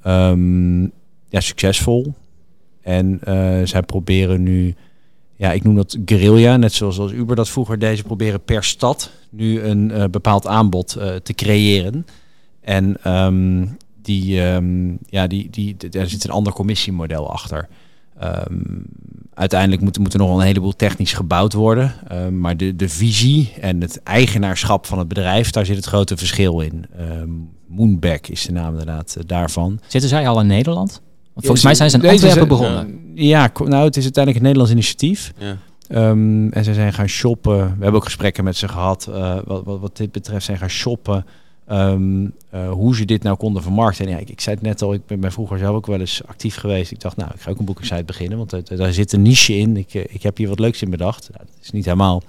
Um, 0.07 0.93
ja, 1.29 1.41
succesvol. 1.41 2.15
En 2.87 3.21
uh, 3.29 3.61
zij 3.65 3.83
proberen 3.83 4.43
nu, 4.43 4.75
ja, 5.37 5.53
ik 5.53 5.65
noem 5.65 5.75
dat 5.75 5.99
guerrilla, 6.05 6.57
net 6.57 6.73
zoals 6.73 6.99
als 6.99 7.13
Uber 7.13 7.37
dat 7.37 7.49
vroeger 7.49 7.79
deze 7.79 8.03
proberen 8.03 8.45
per 8.45 8.65
stad 8.65 9.11
nu 9.31 9.61
een 9.61 9.91
uh, 9.91 10.05
bepaald 10.05 10.47
aanbod 10.47 10.97
uh, 10.99 11.15
te 11.15 11.35
creëren. 11.35 12.07
En 12.61 13.13
um, 13.13 13.77
die, 14.03 14.43
um, 14.43 14.99
ja, 15.07 15.27
die, 15.27 15.51
die, 15.51 15.77
daar 15.91 16.09
zit 16.09 16.25
een 16.25 16.31
ander 16.31 16.53
commissiemodel 16.53 17.31
achter. 17.31 17.69
Um, 18.23 18.85
uiteindelijk 19.35 19.83
moet, 19.83 19.99
moet 19.99 20.13
er 20.13 20.19
nog 20.19 20.37
een 20.37 20.45
heleboel 20.47 20.77
technisch 20.77 21.13
gebouwd 21.13 21.53
worden. 21.53 21.95
Uh, 22.13 22.29
maar 22.29 22.57
de, 22.57 22.77
de 22.77 22.89
visie 22.89 23.53
en 23.61 23.81
het 23.81 24.03
eigenaarschap 24.03 24.87
van 24.87 24.99
het 24.99 25.09
bedrijf, 25.09 25.51
daar 25.51 25.67
zit 25.67 25.77
het 25.77 25.85
grote 25.85 26.17
verschil 26.17 26.61
in. 26.61 26.87
Um, 27.01 27.49
Moonback 27.67 28.27
is 28.27 28.47
de 28.47 28.53
naam 28.53 28.71
inderdaad 28.71 29.17
daarvan. 29.27 29.81
Zitten 29.87 30.11
zij 30.11 30.29
al 30.29 30.41
in 30.41 30.47
Nederland? 30.47 31.01
Want 31.33 31.47
volgens 31.47 31.65
mij 31.65 31.75
zijn 31.75 31.91
ze 31.91 31.99
in 31.99 32.09
Antwerpen 32.09 32.49
begonnen. 32.49 33.06
Ja, 33.17 33.51
nou, 33.65 33.85
het 33.85 33.97
is 33.97 34.03
uiteindelijk 34.03 34.37
een 34.37 34.43
Nederlands 34.43 34.73
initiatief. 34.73 35.33
Ja. 35.39 35.59
Um, 36.11 36.53
en 36.53 36.65
ze 36.65 36.75
zijn 36.75 36.93
gaan 36.93 37.09
shoppen. 37.09 37.57
We 37.57 37.67
hebben 37.67 37.95
ook 37.95 38.05
gesprekken 38.05 38.45
met 38.45 38.57
ze 38.57 38.69
gehad. 38.69 39.07
Uh, 39.11 39.39
wat, 39.45 39.65
wat, 39.65 39.81
wat, 39.81 39.97
dit 39.97 40.13
betreft 40.13 40.45
zijn 40.45 40.59
gaan 40.59 40.71
shoppen. 40.71 41.27
Um, 41.71 42.33
uh, 42.55 42.71
hoe 42.71 42.97
ze 42.97 43.05
dit 43.05 43.23
nou 43.23 43.37
konden 43.37 43.63
vermarkten. 43.63 44.05
En 44.05 44.11
ja, 44.11 44.19
ik, 44.19 44.29
ik 44.29 44.41
zei 44.41 44.57
het 44.57 44.65
net 44.65 44.83
al, 44.83 44.95
ik 44.95 45.07
ben, 45.07 45.33
vroeger 45.33 45.59
zelf 45.59 45.77
ook 45.77 45.87
wel 45.87 46.01
eens 46.01 46.23
actief 46.27 46.57
geweest. 46.57 46.91
Ik 46.91 47.01
dacht, 47.01 47.17
nou, 47.17 47.31
ik 47.35 47.41
ga 47.41 47.51
ook 47.51 47.59
een 47.59 47.65
boekingssite 47.65 48.05
beginnen. 48.05 48.39
Want 48.39 48.55
uh, 48.55 48.79
daar 48.79 48.93
zit 48.93 49.13
een 49.13 49.23
niche 49.23 49.57
in. 49.57 49.77
Ik, 49.77 49.95
ik 49.95 50.23
heb 50.23 50.37
hier 50.37 50.49
wat 50.49 50.59
leuks 50.59 50.83
in 50.83 50.91
bedacht. 50.91 51.29
Nou, 51.33 51.45
het 51.55 51.65
is 51.65 51.71
niet 51.71 51.85
helemaal 51.85 52.23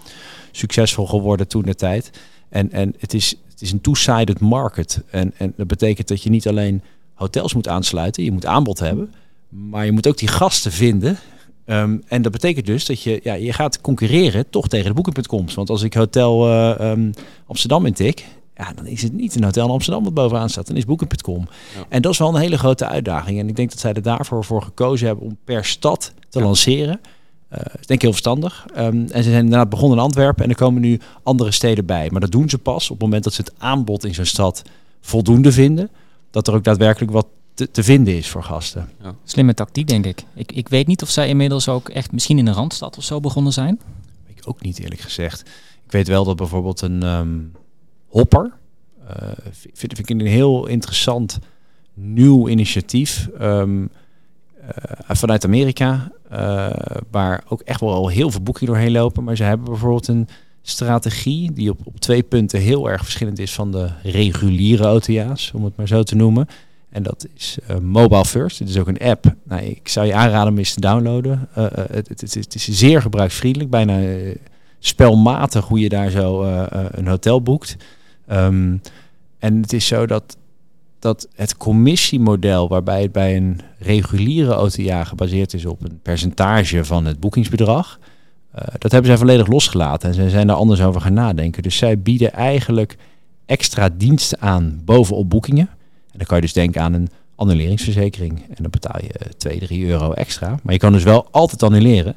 succesvol 0.51 1.07
geworden 1.07 1.47
toen 1.47 1.63
de 1.63 1.75
tijd. 1.75 2.11
En, 2.49 2.71
en 2.71 2.93
het, 2.99 3.13
is, 3.13 3.35
het 3.49 3.61
is 3.61 3.71
een 3.71 3.81
two-sided 3.81 4.39
market. 4.39 5.03
En, 5.09 5.33
en 5.37 5.53
dat 5.57 5.67
betekent 5.67 6.07
dat 6.07 6.23
je 6.23 6.29
niet 6.29 6.47
alleen 6.47 6.81
hotels 7.13 7.53
moet 7.53 7.67
aansluiten. 7.67 8.23
Je 8.23 8.31
moet 8.31 8.45
aanbod 8.45 8.79
hebben. 8.79 9.13
Maar 9.49 9.85
je 9.85 9.91
moet 9.91 10.07
ook 10.07 10.17
die 10.17 10.27
gasten 10.27 10.71
vinden. 10.71 11.17
Um, 11.65 12.03
en 12.07 12.21
dat 12.21 12.31
betekent 12.31 12.65
dus 12.65 12.85
dat 12.85 13.01
je, 13.01 13.19
ja, 13.23 13.33
je 13.33 13.53
gaat 13.53 13.81
concurreren 13.81 14.49
toch 14.49 14.67
tegen 14.67 14.87
de 14.87 14.93
boeken.coms. 14.93 15.53
Want 15.53 15.69
als 15.69 15.81
ik 15.81 15.93
hotel 15.93 16.49
uh, 16.49 16.89
um, 16.91 17.11
Amsterdam 17.45 17.85
intik, 17.85 18.25
ja, 18.55 18.73
dan 18.73 18.85
is 18.85 19.01
het 19.01 19.13
niet 19.13 19.35
een 19.35 19.43
hotel 19.43 19.65
in 19.65 19.71
Amsterdam 19.71 20.03
wat 20.03 20.13
bovenaan 20.13 20.49
staat. 20.49 20.67
Dan 20.67 20.75
is 20.75 20.85
boeken.com. 20.85 21.47
Ja. 21.75 21.85
En 21.89 22.01
dat 22.01 22.11
is 22.11 22.17
wel 22.17 22.35
een 22.35 22.41
hele 22.41 22.57
grote 22.57 22.87
uitdaging. 22.87 23.39
En 23.39 23.47
ik 23.47 23.55
denk 23.55 23.69
dat 23.69 23.79
zij 23.79 23.93
er 23.93 24.01
daarvoor 24.01 24.43
voor 24.43 24.61
gekozen 24.61 25.07
hebben 25.07 25.25
om 25.25 25.37
per 25.43 25.65
stad 25.65 26.13
te 26.29 26.39
ja. 26.39 26.45
lanceren. 26.45 26.99
Uh, 27.53 27.59
ik 27.79 27.87
denk 27.87 28.01
heel 28.01 28.11
verstandig. 28.11 28.65
Um, 28.77 29.07
en 29.11 29.23
ze 29.23 29.29
zijn 29.29 29.43
inderdaad 29.43 29.69
begonnen 29.69 29.97
in 29.97 30.03
Antwerpen 30.03 30.43
en 30.43 30.49
er 30.49 30.55
komen 30.55 30.81
nu 30.81 30.99
andere 31.23 31.51
steden 31.51 31.85
bij. 31.85 32.09
Maar 32.11 32.21
dat 32.21 32.31
doen 32.31 32.49
ze 32.49 32.57
pas 32.57 32.83
op 32.83 32.89
het 32.89 33.05
moment 33.05 33.23
dat 33.23 33.33
ze 33.33 33.41
het 33.41 33.53
aanbod 33.57 34.05
in 34.05 34.13
zo'n 34.13 34.25
stad 34.25 34.61
voldoende 35.01 35.51
vinden 35.51 35.89
dat 36.31 36.47
er 36.47 36.53
ook 36.53 36.63
daadwerkelijk 36.63 37.11
wat 37.11 37.27
te, 37.57 37.71
te 37.71 37.83
vinden 37.83 38.15
is 38.15 38.27
voor 38.27 38.43
gasten. 38.43 38.89
Ja. 39.01 39.15
Slimme 39.23 39.53
tactiek, 39.53 39.87
denk 39.87 40.05
ik. 40.05 40.23
ik. 40.33 40.51
Ik 40.51 40.69
weet 40.69 40.87
niet 40.87 41.01
of 41.01 41.09
zij 41.09 41.27
inmiddels 41.27 41.67
ook 41.67 41.89
echt 41.89 42.11
misschien 42.11 42.37
in 42.37 42.47
een 42.47 42.53
randstad 42.53 42.97
of 42.97 43.03
zo 43.03 43.19
begonnen 43.19 43.53
zijn. 43.53 43.79
Ik 44.25 44.41
ook 44.45 44.61
niet 44.61 44.79
eerlijk 44.79 45.01
gezegd. 45.01 45.41
Ik 45.85 45.91
weet 45.91 46.07
wel 46.07 46.23
dat 46.23 46.35
bijvoorbeeld 46.35 46.81
een 46.81 47.03
um, 47.03 47.51
hopper, 48.07 48.53
uh, 49.03 49.29
vind, 49.51 49.77
vind 49.95 49.99
ik 49.99 50.09
een 50.09 50.25
heel 50.25 50.67
interessant 50.67 51.39
nieuw 51.93 52.47
initiatief 52.47 53.29
um, 53.41 53.81
uh, 53.81 54.69
vanuit 55.07 55.45
Amerika, 55.45 56.11
uh, 56.31 56.69
waar 57.11 57.43
ook 57.47 57.61
echt 57.61 57.79
wel 57.79 57.93
al 57.93 58.07
heel 58.07 58.31
veel 58.31 58.41
boekingen 58.41 58.73
doorheen 58.73 58.91
lopen. 58.91 59.23
Maar 59.23 59.35
ze 59.35 59.43
hebben 59.43 59.65
bijvoorbeeld 59.65 60.07
een 60.07 60.27
strategie 60.61 61.51
die 61.53 61.69
op, 61.69 61.79
op 61.83 61.99
twee 61.99 62.23
punten 62.23 62.59
heel 62.59 62.89
erg 62.89 63.03
verschillend 63.03 63.39
is 63.39 63.53
van 63.53 63.71
de 63.71 63.89
reguliere 64.03 64.87
OTA's, 64.87 65.51
om 65.53 65.63
het 65.63 65.75
maar 65.75 65.87
zo 65.87 66.03
te 66.03 66.15
noemen. 66.15 66.47
En 66.97 67.03
dat 67.03 67.27
is 67.35 67.57
uh, 67.71 67.77
Mobile 67.77 68.25
First. 68.25 68.59
Het 68.59 68.69
is 68.69 68.77
ook 68.77 68.87
een 68.87 68.99
app. 68.99 69.33
Nou, 69.43 69.61
ik 69.63 69.87
zou 69.87 70.05
je 70.05 70.13
aanraden 70.13 70.51
om 70.51 70.57
eens 70.57 70.73
te 70.73 70.79
downloaden. 70.79 71.47
Uh, 71.57 71.65
het, 71.73 72.07
het, 72.07 72.21
het, 72.21 72.33
het, 72.33 72.55
is 72.55 72.67
zeer 72.67 73.01
gebruiksvriendelijk, 73.01 73.69
bijna 73.69 74.19
spelmatig 74.79 75.65
hoe 75.65 75.79
je 75.79 75.89
daar 75.89 76.09
zo 76.09 76.43
een 76.91 77.07
hotel 77.07 77.41
boekt. 77.41 77.75
Um, 78.31 78.81
en 79.39 79.61
het 79.61 79.73
is 79.73 79.87
zo 79.87 80.05
dat, 80.05 80.37
dat 80.99 81.27
het 81.35 81.57
commissiemodel, 81.57 82.67
waarbij 82.67 83.01
het 83.01 83.11
bij 83.11 83.35
een 83.35 83.59
reguliere 83.79 84.55
OTA 84.55 85.03
gebaseerd 85.03 85.53
is 85.53 85.65
op 85.65 85.83
een 85.83 85.99
percentage 86.01 86.85
van 86.85 87.05
het 87.05 87.19
boekingsbedrag, 87.19 87.99
dat 88.77 88.91
hebben 88.91 89.09
zij 89.09 89.17
volledig 89.17 89.47
losgelaten 89.47 90.09
en 90.09 90.15
ze 90.15 90.29
zijn 90.29 90.47
daar 90.47 90.55
anders 90.55 90.81
over 90.81 91.01
gaan 91.01 91.13
nadenken. 91.13 91.63
Dus 91.63 91.77
zij 91.77 91.99
bieden 91.99 92.33
eigenlijk 92.33 92.97
extra 93.45 93.89
diensten 93.89 94.41
aan 94.41 94.81
bovenop 94.85 95.29
boekingen. 95.29 95.69
Dan 96.17 96.25
kan 96.25 96.35
je 96.35 96.43
dus 96.43 96.53
denken 96.53 96.81
aan 96.81 96.93
een 96.93 97.09
annuleringsverzekering. 97.35 98.45
En 98.49 98.55
dan 98.61 98.71
betaal 98.71 99.01
je 99.01 99.35
2, 99.37 99.59
3 99.59 99.85
euro 99.85 100.11
extra. 100.11 100.59
Maar 100.63 100.73
je 100.73 100.79
kan 100.79 100.91
dus 100.91 101.03
wel 101.03 101.27
altijd 101.31 101.63
annuleren. 101.63 102.15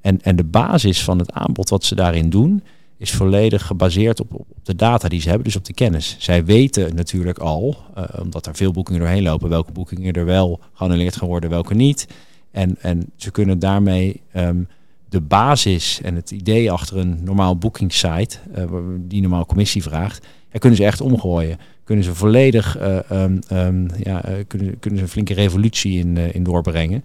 En, 0.00 0.22
en 0.22 0.36
de 0.36 0.44
basis 0.44 1.04
van 1.04 1.18
het 1.18 1.32
aanbod 1.32 1.68
wat 1.68 1.84
ze 1.84 1.94
daarin 1.94 2.30
doen, 2.30 2.62
is 2.96 3.12
volledig 3.12 3.66
gebaseerd 3.66 4.20
op, 4.20 4.34
op 4.34 4.46
de 4.62 4.74
data 4.74 5.08
die 5.08 5.20
ze 5.20 5.28
hebben, 5.28 5.44
dus 5.44 5.56
op 5.56 5.64
de 5.64 5.72
kennis. 5.72 6.16
Zij 6.18 6.44
weten 6.44 6.94
natuurlijk 6.94 7.38
al, 7.38 7.76
uh, 7.98 8.04
omdat 8.22 8.46
er 8.46 8.54
veel 8.54 8.72
boekingen 8.72 9.00
doorheen 9.00 9.22
lopen, 9.22 9.48
welke 9.48 9.72
boekingen 9.72 10.12
er 10.12 10.24
wel 10.24 10.60
geannuleerd 10.72 11.16
gaan 11.16 11.28
worden, 11.28 11.50
welke 11.50 11.74
niet. 11.74 12.06
En, 12.50 12.76
en 12.80 13.10
ze 13.16 13.30
kunnen 13.30 13.58
daarmee 13.58 14.20
um, 14.36 14.68
de 15.08 15.20
basis 15.20 16.00
en 16.02 16.14
het 16.14 16.30
idee 16.30 16.70
achter 16.70 16.96
een 16.96 17.18
normaal 17.24 17.56
boekingssite, 17.56 18.38
uh, 18.58 18.64
die 18.98 19.20
normaal 19.20 19.46
commissie 19.46 19.82
vraagt, 19.82 20.26
ja, 20.52 20.58
kunnen 20.58 20.78
ze 20.78 20.84
echt 20.84 21.00
omgooien. 21.00 21.58
Kunnen 21.92 22.10
ze 22.10 22.18
volledig, 22.18 22.78
um, 23.10 23.40
um, 23.52 23.88
ja, 24.02 24.24
kunnen, 24.46 24.78
kunnen 24.78 24.98
ze 24.98 25.04
een 25.04 25.10
flinke 25.10 25.34
revolutie 25.34 25.98
in, 25.98 26.16
in 26.16 26.42
doorbrengen. 26.42 27.04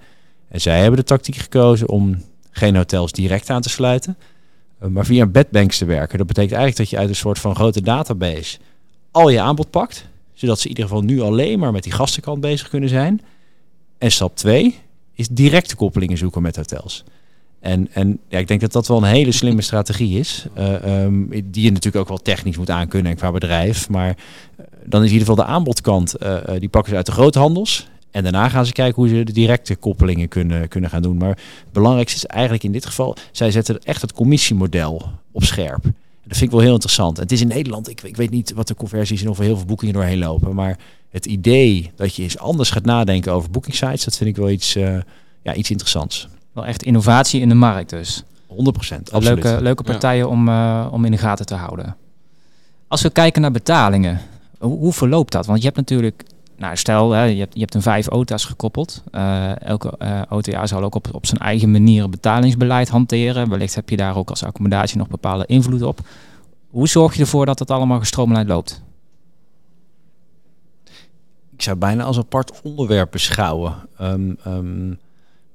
En 0.49 0.61
zij 0.61 0.79
hebben 0.79 0.99
de 0.99 1.05
tactiek 1.05 1.35
gekozen 1.35 1.89
om 1.89 2.23
geen 2.51 2.75
hotels 2.75 3.11
direct 3.11 3.49
aan 3.49 3.61
te 3.61 3.69
sluiten, 3.69 4.17
maar 4.89 5.05
via 5.05 5.25
bedbanks 5.25 5.77
te 5.77 5.85
werken. 5.85 6.17
Dat 6.17 6.27
betekent 6.27 6.53
eigenlijk 6.53 6.77
dat 6.77 6.89
je 6.89 6.97
uit 6.97 7.09
een 7.09 7.21
soort 7.21 7.39
van 7.39 7.55
grote 7.55 7.81
database 7.81 8.57
al 9.11 9.29
je 9.29 9.41
aanbod 9.41 9.69
pakt, 9.69 10.07
zodat 10.33 10.57
ze 10.57 10.63
in 10.63 10.69
ieder 10.69 10.83
geval 10.83 11.01
nu 11.01 11.21
alleen 11.21 11.59
maar 11.59 11.71
met 11.71 11.83
die 11.83 11.93
gastenkant 11.93 12.41
bezig 12.41 12.69
kunnen 12.69 12.89
zijn. 12.89 13.21
En 13.97 14.11
stap 14.11 14.35
2 14.35 14.79
is 15.13 15.27
directe 15.27 15.75
koppelingen 15.75 16.17
zoeken 16.17 16.41
met 16.41 16.55
hotels. 16.55 17.03
En, 17.59 17.87
en 17.91 18.19
ja, 18.27 18.37
ik 18.37 18.47
denk 18.47 18.61
dat 18.61 18.71
dat 18.71 18.87
wel 18.87 18.97
een 18.97 19.03
hele 19.03 19.31
slimme 19.31 19.61
strategie 19.71 20.19
is. 20.19 20.45
Uh, 20.57 21.03
um, 21.03 21.29
die 21.29 21.63
je 21.63 21.71
natuurlijk 21.71 22.03
ook 22.03 22.07
wel 22.07 22.17
technisch 22.17 22.57
moet 22.57 22.69
aankunnen 22.69 23.15
qua 23.15 23.31
bedrijf. 23.31 23.89
Maar 23.89 24.07
uh, 24.09 24.65
dan 24.85 25.03
is 25.03 25.07
in 25.07 25.13
ieder 25.13 25.27
geval 25.27 25.45
de 25.45 25.51
aanbodkant, 25.51 26.23
uh, 26.23 26.39
die 26.59 26.69
pakken 26.69 26.89
ze 26.91 26.97
uit 26.97 27.05
de 27.05 27.11
groothandels. 27.11 27.87
En 28.11 28.23
daarna 28.23 28.49
gaan 28.49 28.65
ze 28.65 28.71
kijken 28.71 28.95
hoe 28.95 29.07
ze 29.09 29.23
de 29.23 29.31
directe 29.31 29.75
koppelingen 29.75 30.27
kunnen, 30.27 30.67
kunnen 30.67 30.89
gaan 30.89 31.01
doen. 31.01 31.17
Maar 31.17 31.29
het 31.29 31.71
belangrijkste 31.71 32.17
is 32.17 32.25
eigenlijk 32.25 32.63
in 32.63 32.71
dit 32.71 32.85
geval, 32.85 33.15
zij 33.31 33.51
zetten 33.51 33.79
echt 33.83 34.01
het 34.01 34.13
commissiemodel 34.13 35.09
op 35.31 35.43
scherp. 35.43 35.83
Dat 36.23 36.37
vind 36.37 36.41
ik 36.41 36.51
wel 36.51 36.59
heel 36.59 36.73
interessant. 36.73 37.17
Het 37.17 37.31
is 37.31 37.41
in 37.41 37.47
Nederland, 37.47 37.89
ik, 37.89 38.01
ik 38.01 38.15
weet 38.15 38.29
niet 38.29 38.53
wat 38.53 38.67
de 38.67 38.75
conversies 38.75 39.21
en 39.21 39.29
of 39.29 39.37
er 39.37 39.43
heel 39.43 39.57
veel 39.57 39.65
boekingen 39.65 39.93
doorheen 39.93 40.17
lopen. 40.17 40.55
Maar 40.55 40.77
het 41.09 41.25
idee 41.25 41.91
dat 41.95 42.15
je 42.15 42.23
eens 42.23 42.37
anders 42.37 42.69
gaat 42.69 42.85
nadenken 42.85 43.31
over 43.31 43.51
boekingsites, 43.51 44.03
dat 44.03 44.17
vind 44.17 44.29
ik 44.29 44.35
wel 44.35 44.49
iets, 44.49 44.73
ja, 45.43 45.53
iets 45.53 45.71
interessants. 45.71 46.27
Wel 46.57 46.65
echt 46.65 46.83
innovatie 46.83 47.41
in 47.41 47.49
de 47.49 47.55
markt 47.55 47.89
dus. 47.89 48.23
100 48.47 48.75
procent. 48.75 49.11
Leuke, 49.11 49.57
leuke 49.61 49.83
partijen 49.83 50.29
om, 50.29 50.47
uh, 50.47 50.87
om 50.91 51.05
in 51.05 51.11
de 51.11 51.17
gaten 51.17 51.45
te 51.45 51.55
houden. 51.55 51.95
Als 52.87 53.01
we 53.01 53.09
kijken 53.09 53.41
naar 53.41 53.51
betalingen, 53.51 54.21
hoe, 54.59 54.77
hoe 54.77 54.93
verloopt 54.93 55.31
dat? 55.31 55.45
Want 55.45 55.59
je 55.59 55.65
hebt 55.65 55.77
natuurlijk, 55.77 56.23
nou 56.55 56.77
stel, 56.77 57.11
hè, 57.11 57.23
je, 57.23 57.39
hebt, 57.39 57.53
je 57.53 57.59
hebt 57.59 57.73
een 57.73 57.81
vijf 57.81 58.09
OTA's 58.09 58.45
gekoppeld. 58.45 59.03
Uh, 59.11 59.61
elke 59.61 59.93
uh, 59.99 60.21
OTA 60.29 60.67
zal 60.67 60.83
ook 60.83 60.95
op, 60.95 61.07
op 61.11 61.25
zijn 61.25 61.41
eigen 61.41 61.71
manier 61.71 62.03
een 62.03 62.11
betalingsbeleid 62.11 62.89
hanteren. 62.89 63.49
Wellicht 63.49 63.75
heb 63.75 63.89
je 63.89 63.97
daar 63.97 64.15
ook 64.15 64.29
als 64.29 64.43
accommodatie 64.43 64.97
nog 64.97 65.07
bepaalde 65.07 65.45
invloed 65.45 65.81
op. 65.81 65.99
Hoe 66.69 66.87
zorg 66.87 67.13
je 67.13 67.21
ervoor 67.21 67.45
dat 67.45 67.59
het 67.59 67.71
allemaal 67.71 67.99
gestroomlijnd 67.99 68.47
loopt? 68.47 68.81
Ik 71.53 71.61
zou 71.61 71.77
bijna 71.77 72.03
als 72.03 72.17
apart 72.17 72.61
onderwerp 72.61 73.11
beschouwen. 73.11 73.75
Um, 74.01 74.37
um, 74.47 74.99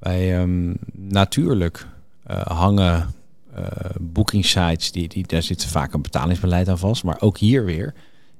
wij 0.02 0.40
um, 0.40 0.76
natuurlijk 0.92 1.86
uh, 2.30 2.46
hangen 2.46 3.14
uh, 3.58 3.66
booking 4.00 4.44
sites, 4.44 4.92
die, 4.92 5.08
die, 5.08 5.26
daar 5.26 5.42
zit 5.42 5.66
vaak 5.66 5.92
een 5.92 6.02
betalingsbeleid 6.02 6.68
aan 6.68 6.78
vast. 6.78 7.04
Maar 7.04 7.20
ook 7.20 7.38
hier 7.38 7.64
weer, 7.64 7.94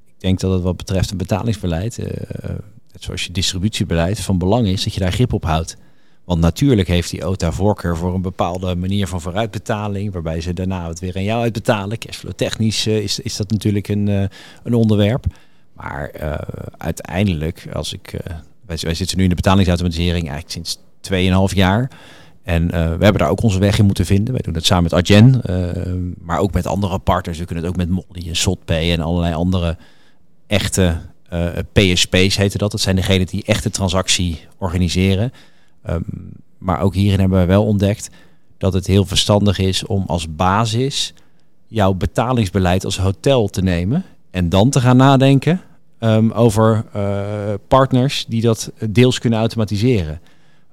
ik 0.06 0.14
denk 0.18 0.40
dat 0.40 0.52
het 0.52 0.62
wat 0.62 0.76
betreft 0.76 1.10
een 1.10 1.16
betalingsbeleid, 1.16 1.96
net 2.92 3.02
zoals 3.02 3.24
je 3.24 3.32
distributiebeleid, 3.32 4.20
van 4.20 4.38
belang 4.38 4.66
is 4.66 4.84
dat 4.84 4.94
je 4.94 5.00
daar 5.00 5.12
grip 5.12 5.32
op 5.32 5.44
houdt. 5.44 5.76
Want 6.24 6.40
natuurlijk 6.40 6.88
heeft 6.88 7.10
die 7.10 7.24
OTA 7.24 7.52
voorkeur 7.52 7.96
voor 7.96 8.14
een 8.14 8.22
bepaalde 8.22 8.76
manier 8.76 9.06
van 9.06 9.20
vooruitbetaling, 9.20 10.12
waarbij 10.12 10.40
ze 10.40 10.52
daarna 10.52 10.88
het 10.88 11.00
weer 11.00 11.16
aan 11.16 11.22
jou 11.22 11.42
uitbetalen. 11.42 11.98
Cashflow 11.98 12.32
technisch 12.32 12.86
is, 12.86 13.18
is 13.20 13.36
dat 13.36 13.50
natuurlijk 13.50 13.88
een, 13.88 14.06
een 14.62 14.74
onderwerp. 14.74 15.24
Maar 15.72 16.10
uiteindelijk, 16.76 17.68
als 17.72 17.92
ik, 17.92 18.20
wij, 18.66 18.76
wij 18.80 18.94
zitten 18.94 19.16
nu 19.16 19.22
in 19.22 19.28
de 19.28 19.34
betalingsautomatisering 19.34 20.28
eigenlijk 20.28 20.50
sinds 20.50 20.78
2,5 21.11 21.57
jaar. 21.57 21.90
En 22.42 22.64
uh, 22.64 22.70
we 22.70 22.76
hebben 22.78 23.18
daar 23.18 23.30
ook 23.30 23.42
onze 23.42 23.59
weg 23.59 23.78
in 23.78 23.84
moeten 23.84 24.07
vinden. 24.07 24.32
Wij 24.32 24.42
doen 24.42 24.55
het 24.55 24.66
samen 24.66 24.82
met 24.82 24.92
Adyen, 24.92 25.40
uh, 25.50 26.14
maar 26.18 26.38
ook 26.38 26.53
met 26.53 26.66
andere 26.66 26.98
partners. 26.98 27.38
We 27.38 27.44
kunnen 27.44 27.64
het 27.64 27.72
ook 27.72 27.78
met 27.78 27.88
Molly 27.88 28.28
en 28.28 28.36
Sotpay 28.36 28.92
en 28.92 29.00
allerlei 29.00 29.34
andere 29.34 29.76
echte 30.46 30.96
uh, 31.32 31.46
PSP's 31.72 32.36
heten 32.36 32.59
dat. 32.59 32.70
Dat 32.70 32.80
zijn 32.80 32.96
degenen 32.96 33.26
die 33.26 33.44
echte 33.44 33.70
transactie 33.70 34.40
organiseren. 34.59 35.32
Um, 35.90 36.05
maar 36.59 36.80
ook 36.80 36.94
hierin 36.94 37.20
hebben 37.20 37.40
we 37.40 37.46
wel 37.46 37.64
ontdekt 37.64 38.11
dat 38.59 38.72
het 38.72 38.86
heel 38.86 39.05
verstandig 39.05 39.59
is 39.59 39.86
om 39.86 40.05
als 40.07 40.34
basis 40.34 41.14
jouw 41.66 41.94
betalingsbeleid 41.94 42.84
als 42.84 42.98
hotel 42.98 43.48
te 43.48 43.62
nemen. 43.62 44.05
En 44.30 44.48
dan 44.48 44.70
te 44.70 44.80
gaan 44.80 44.96
nadenken 44.96 45.61
um, 45.98 46.32
over 46.32 46.84
partners 47.68 48.24
die 48.28 48.42
dat 48.42 48.72
deels 48.88 49.18
kunnen 49.18 49.38
automatiseren. 49.38 50.20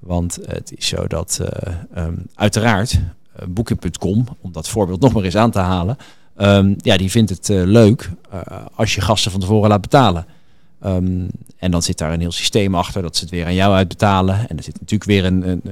Want 0.00 0.38
het 0.46 0.72
is 0.76 0.86
zo 0.86 1.06
dat 1.06 1.40
uh, 1.42 2.04
um, 2.04 2.26
uiteraard 2.34 2.92
uh, 2.92 3.46
Booking.com, 3.48 4.26
om 4.40 4.52
dat 4.52 4.68
voorbeeld 4.68 5.00
nog 5.00 5.12
maar 5.12 5.22
eens 5.22 5.36
aan 5.36 5.50
te 5.50 5.58
halen, 5.58 5.96
um, 6.36 6.74
ja, 6.78 6.96
die 6.96 7.10
vindt 7.10 7.30
het 7.30 7.48
uh, 7.48 7.64
leuk 7.64 8.10
als 8.74 8.94
je 8.94 9.00
gasten 9.00 9.30
van 9.30 9.40
tevoren 9.40 9.68
laat 9.68 9.80
betalen. 9.80 10.26
Um, 10.84 11.28
en 11.56 11.70
dan 11.70 11.82
zit 11.82 11.98
daar 11.98 12.12
een 12.12 12.20
heel 12.20 12.32
systeem 12.32 12.74
achter 12.74 13.02
dat 13.02 13.16
ze 13.16 13.22
het 13.22 13.32
weer 13.32 13.44
aan 13.44 13.54
jou 13.54 13.74
uitbetalen. 13.74 14.48
En 14.48 14.56
er 14.56 14.62
zit 14.62 14.80
natuurlijk 14.80 15.10
weer 15.10 15.24
een, 15.24 15.48
een, 15.48 15.62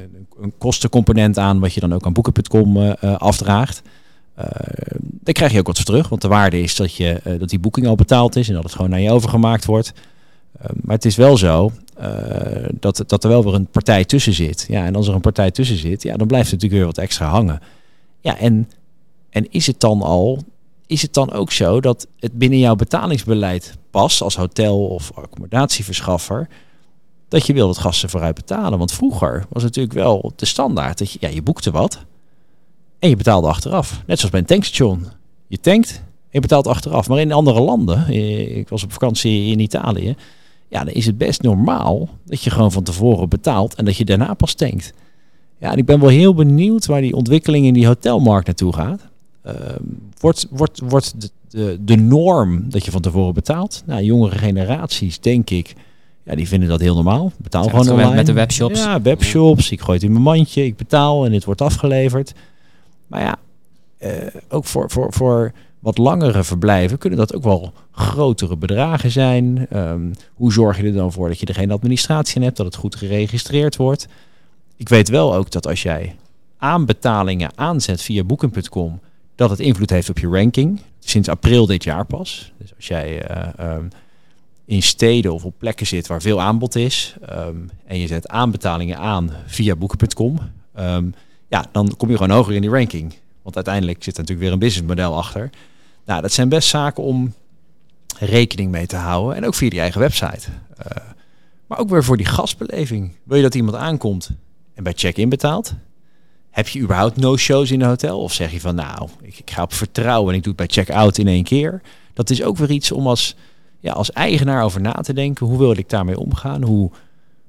een 0.41 0.53
kostencomponent 0.59 1.39
aan, 1.39 1.59
wat 1.59 1.74
je 1.74 1.81
dan 1.81 1.95
ook 1.95 2.07
aan 2.07 2.12
Booking.com 2.12 2.76
afdraagt. 3.01 3.83
daar 5.01 5.33
krijg 5.33 5.53
je 5.53 5.59
ook 5.59 5.66
wat 5.66 5.76
voor 5.76 5.85
terug, 5.85 6.09
want 6.09 6.22
de 6.22 6.29
waarde 6.29 6.61
is 6.61 6.76
dat, 6.76 6.95
je, 6.95 7.20
dat 7.39 7.49
die 7.49 7.59
boeking 7.59 7.87
al 7.87 7.95
betaald 7.95 8.37
is 8.37 8.49
en 8.49 8.55
dat 8.55 8.62
het 8.62 8.72
gewoon 8.72 8.91
naar 8.91 9.01
je 9.01 9.12
overgemaakt 9.12 9.64
wordt. 9.64 9.93
Maar 10.82 10.94
het 10.94 11.04
is 11.04 11.16
wel 11.16 11.36
zo 11.36 11.72
uh, 12.00 12.68
dat, 12.72 13.04
dat 13.06 13.24
er 13.24 13.30
wel 13.30 13.44
weer 13.44 13.54
een 13.54 13.66
partij 13.66 14.04
tussen 14.04 14.32
zit. 14.32 14.66
Ja, 14.68 14.84
en 14.84 14.96
als 14.96 15.09
er 15.09 15.14
een 15.14 15.20
partij 15.20 15.50
tussen 15.50 15.76
zit, 15.76 16.02
ja, 16.02 16.16
dan 16.16 16.26
blijft 16.26 16.46
er 16.46 16.52
natuurlijk 16.52 16.80
weer 16.80 16.90
wat 16.90 17.04
extra 17.04 17.28
hangen. 17.28 17.61
Ja, 18.20 18.38
en, 18.38 18.70
en 19.30 19.52
is 19.52 19.66
het 19.66 19.80
dan 19.80 20.02
al, 20.02 20.42
is 20.86 21.02
het 21.02 21.14
dan 21.14 21.32
ook 21.32 21.52
zo 21.52 21.80
dat 21.80 22.06
het 22.18 22.32
binnen 22.32 22.59
jouw 22.59 22.74
betalingsbeleid 22.74 23.76
past 23.90 24.20
als 24.20 24.36
hotel 24.36 24.86
of 24.86 25.12
accommodatieverschaffer, 25.14 26.48
dat 27.28 27.46
je 27.46 27.52
wil 27.52 27.66
dat 27.66 27.78
gasten 27.78 28.11
vooruit 28.11 28.34
betalen? 28.34 28.78
Want 28.78 28.92
vroeger 28.92 29.46
was 29.48 29.62
het 29.62 29.76
natuurlijk 29.76 29.94
wel 29.94 30.32
de 30.36 30.46
standaard 30.46 30.98
dat 30.98 31.12
je, 31.12 31.18
ja, 31.20 31.28
je 31.28 31.42
boekte 31.42 31.70
wat 31.70 32.04
en 32.98 33.09
je 33.09 33.16
betaalde 33.16 33.48
achteraf. 33.48 34.02
Net 34.06 34.16
zoals 34.16 34.30
bij 34.30 34.40
een 34.40 34.46
tankstation. 34.46 35.06
Je 35.46 35.61
tankt 35.61 35.90
en 35.98 36.28
je 36.30 36.40
betaalt 36.40 36.66
achteraf. 36.66 37.09
Maar 37.09 37.18
in 37.18 37.32
andere 37.32 37.61
landen, 37.61 38.06
eh, 38.06 38.56
ik 38.56 38.68
was 38.68 38.82
op 38.82 38.92
vakantie 38.92 39.50
in 39.52 39.61
Italië, 39.61 40.16
ja, 40.68 40.84
dan 40.84 40.94
is 40.94 41.06
het 41.06 41.18
best 41.18 41.42
normaal 41.42 42.08
dat 42.24 42.42
je 42.42 42.50
gewoon 42.50 42.72
van 42.72 42.82
tevoren 42.82 43.28
betaalt 43.28 43.74
en 43.74 43.84
dat 43.84 43.96
je 43.96 44.04
daarna 44.04 44.34
pas 44.34 44.54
tankt. 44.54 44.92
Ja, 45.58 45.72
en 45.72 45.78
ik 45.78 45.84
ben 45.84 46.00
wel 46.00 46.08
heel 46.08 46.34
benieuwd 46.34 46.86
waar 46.86 47.00
die 47.00 47.14
ontwikkeling 47.14 47.66
in 47.66 47.74
die 47.74 47.86
hotelmarkt 47.86 48.46
naartoe 48.46 48.72
gaat. 48.72 49.00
Uh, 49.46 49.52
wordt 50.20 50.46
wordt, 50.50 50.80
wordt 50.84 51.20
de, 51.20 51.30
de, 51.48 51.78
de, 51.80 51.96
norm 51.96 52.70
dat 52.70 52.84
je 52.84 52.90
van 52.90 53.00
tevoren 53.00 53.34
betaalt? 53.34 53.82
Nou, 53.86 54.02
jongere 54.02 54.38
generaties, 54.38 55.20
denk 55.20 55.50
ik, 55.50 55.74
ja, 56.22 56.34
die 56.34 56.48
vinden 56.48 56.68
dat 56.68 56.80
heel 56.80 56.94
normaal. 56.94 57.32
Betaal 57.36 57.64
gewoon 57.64 57.90
online. 57.90 58.14
Met 58.14 58.26
de 58.26 58.32
webshops. 58.32 58.78
Ja, 58.78 59.02
webshops. 59.02 59.70
Ik 59.70 59.80
gooi 59.80 59.92
het 59.92 60.06
in 60.06 60.12
mijn 60.12 60.22
mandje, 60.22 60.64
ik 60.64 60.76
betaal 60.76 61.24
en 61.24 61.32
het 61.32 61.44
wordt 61.44 61.60
afgeleverd. 61.60 62.34
Maar 63.06 63.20
ja, 63.20 63.36
uh, 64.02 64.26
ook 64.48 64.64
voor, 64.64 64.90
voor, 64.90 65.12
voor 65.12 65.52
wat 65.79 65.99
langere 65.99 66.45
verblijven 66.45 66.99
kunnen 66.99 67.18
dat 67.18 67.35
ook 67.35 67.43
wel 67.43 67.72
grotere 67.93 68.57
bedragen 68.57 69.11
zijn. 69.11 69.66
Um, 69.72 70.12
hoe 70.35 70.53
zorg 70.53 70.76
je 70.76 70.83
er 70.83 70.93
dan 70.93 71.12
voor 71.12 71.29
dat 71.29 71.41
je 71.41 71.47
er 71.47 71.55
geen 71.55 71.70
administratie 71.70 72.37
in 72.37 72.43
hebt, 72.43 72.57
dat 72.57 72.66
het 72.66 72.74
goed 72.74 72.97
geregistreerd 72.97 73.76
wordt? 73.76 74.09
Ik 74.76 74.89
weet 74.89 75.09
wel 75.09 75.35
ook 75.35 75.51
dat 75.51 75.66
als 75.66 75.83
jij 75.83 76.16
aanbetalingen 76.57 77.51
aanzet 77.55 78.03
via 78.03 78.24
Booking.com, 78.24 79.01
dat 79.35 79.51
het 79.51 79.61
invloed 79.61 79.91
heeft 79.91 80.09
op 80.09 80.18
je 80.18 80.29
ranking. 80.29 80.81
Sinds 80.99 81.29
april 81.29 81.66
dit 81.66 81.85
jaar 81.85 82.05
pas. 82.05 82.53
Dus 82.59 82.74
als 82.76 82.87
jij 82.87 83.31
uh, 83.31 83.74
um, 83.74 83.89
in 84.64 84.83
steden 84.83 85.33
of 85.33 85.45
op 85.45 85.55
plekken 85.59 85.87
zit 85.87 86.07
waar 86.07 86.20
veel 86.20 86.41
aanbod 86.41 86.74
is 86.74 87.16
um, 87.33 87.70
en 87.87 87.99
je 87.99 88.07
zet 88.07 88.29
aanbetalingen 88.29 88.99
aan 88.99 89.31
via 89.47 89.76
Booking.com, 89.76 90.39
ja, 91.49 91.64
dan 91.72 91.95
kom 91.97 92.11
je 92.11 92.16
gewoon 92.16 92.37
hoger 92.37 92.55
in 92.55 92.61
die 92.61 92.70
ranking. 92.70 93.14
Want 93.49 93.66
uiteindelijk 93.66 94.05
zit 94.05 94.14
er 94.14 94.20
natuurlijk 94.20 94.46
weer 94.46 94.53
een 94.53 94.68
businessmodel 94.68 95.16
achter. 95.16 95.51
Nou, 96.05 96.22
dat 96.22 96.32
zijn 96.32 96.49
best 96.49 96.68
zaken 96.68 97.03
om 97.03 97.34
rekening 98.18 98.70
mee 98.70 98.86
te 98.86 98.96
houden. 98.96 99.36
En 99.36 99.46
ook 99.46 99.55
via 99.55 99.70
die 99.70 99.80
eigen 99.80 100.01
website. 100.01 100.49
Uh, 100.78 101.03
maar 101.66 101.78
ook 101.78 101.88
weer 101.88 102.05
voor 102.05 102.16
die 102.16 102.26
gastbeleving. 102.26 103.12
Wil 103.22 103.36
je 103.36 103.42
dat 103.42 103.55
iemand 103.55 103.76
aankomt 103.76 104.30
en 104.74 104.82
bij 104.82 104.92
check-in 104.96 105.28
betaalt? 105.28 105.74
Heb 106.51 106.68
je 106.68 106.80
überhaupt 106.80 107.16
no-shows 107.16 107.70
in 107.70 107.80
een 107.80 107.88
hotel? 107.88 108.20
Of 108.20 108.32
zeg 108.32 108.53
je 108.53 108.61
van 108.61 108.74
nou, 108.74 109.09
ik, 109.20 109.38
ik 109.38 109.51
ga 109.51 109.62
op 109.62 109.72
vertrouwen 109.72 110.30
en 110.30 110.36
ik 110.36 110.44
doe 110.44 110.55
het 110.57 110.66
bij 110.66 110.84
check-out 110.84 111.18
in 111.18 111.28
één 111.28 111.44
keer? 111.44 111.82
Dat 112.12 112.30
is 112.30 112.42
ook 112.42 112.57
weer 112.57 112.70
iets 112.70 112.92
om 112.92 113.07
als, 113.07 113.36
ja, 113.80 113.92
als 113.92 114.12
eigenaar 114.12 114.64
over 114.64 114.80
na 114.80 114.92
te 114.92 115.12
denken. 115.12 115.46
Hoe 115.46 115.59
wil 115.59 115.76
ik 115.76 115.88
daarmee 115.88 116.18
omgaan? 116.18 116.62
Hoe, 116.62 116.90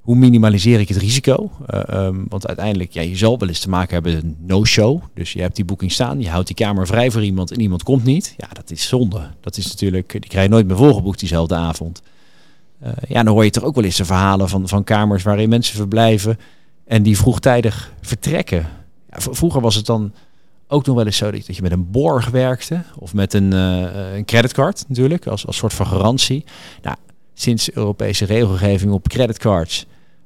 hoe 0.02 0.16
minimaliseer 0.16 0.80
ik 0.80 0.88
het 0.88 0.98
risico? 0.98 1.52
Uh, 1.74 2.06
um, 2.06 2.26
want 2.30 2.48
uiteindelijk, 2.48 2.92
ja, 2.92 3.02
je 3.02 3.18
zal 3.18 3.38
wel 3.38 3.48
eens 3.48 3.60
te 3.60 3.70
maken 3.70 3.94
hebben 3.94 4.14
met 4.14 4.24
een 4.24 4.38
no-show. 4.40 5.02
Dus 5.14 5.34
je 5.34 5.42
hebt 5.42 5.56
die 5.56 5.66
boeking 5.66 5.92
staan, 5.92 6.22
je 6.22 6.30
houdt 6.30 6.48
die 6.48 6.56
kamer 6.56 6.88
vrij 6.88 7.12
voor 7.12 7.24
iemand 7.24 7.52
en 7.52 7.60
iemand 7.60 7.84
komt 7.84 8.04
niet. 8.04 8.34
Ja, 8.38 8.48
dat 8.54 8.72
is 8.72 8.88
zonde. 8.88 9.22
Dat 9.42 9.58
is 9.58 9.68
natuurlijk, 9.68 10.12
die 10.12 10.30
krijg 10.30 10.46
je 10.46 10.52
nooit 10.52 10.68
meer 10.68 10.78
volgeboekt 10.78 11.20
diezelfde 11.20 11.56
avond. 11.56 12.02
Uh, 12.84 12.90
ja, 13.08 13.24
dan 13.24 13.34
hoor 13.34 13.44
je 13.44 13.50
toch 13.50 13.64
ook 13.64 13.76
wel 13.76 13.84
eens 13.84 13.98
de 13.98 14.06
verhalen 14.06 14.50
van, 14.50 14.68
van 14.68 14.84
kamers 14.84 15.24
waarin 15.24 15.50
mensen 15.50 15.76
verblijven 15.76 16.40
en 16.86 17.04
die 17.04 17.18
vroegtijdig 17.18 17.94
vertrekken. 18.02 18.68
Ja, 19.12 19.20
vroeger 19.20 19.62
was 19.62 19.76
het 19.76 19.86
dan 19.86 20.14
ook 20.68 20.86
nog 20.86 20.96
wel 20.96 21.06
eens 21.06 21.18
zo 21.18 21.32
dat 21.32 21.46
dat 21.46 21.56
je 21.56 21.62
met 21.62 21.72
een 21.72 21.92
borg 21.92 22.30
werkte 22.30 22.84
of 22.96 23.14
met 23.14 23.34
een, 23.34 23.54
eh, 23.54 24.16
een 24.16 24.26
creditcard 24.26 24.86
natuurlijk 24.88 25.28
als, 25.28 25.48
als 25.48 25.58
soort 25.58 25.74
van 25.74 25.86
garantie. 25.86 26.46
Nou, 26.82 26.96
sinds 27.42 27.72
Europese 27.72 28.26
regelgeving 28.26 28.92
op 28.92 29.08
creditcards 29.08 29.86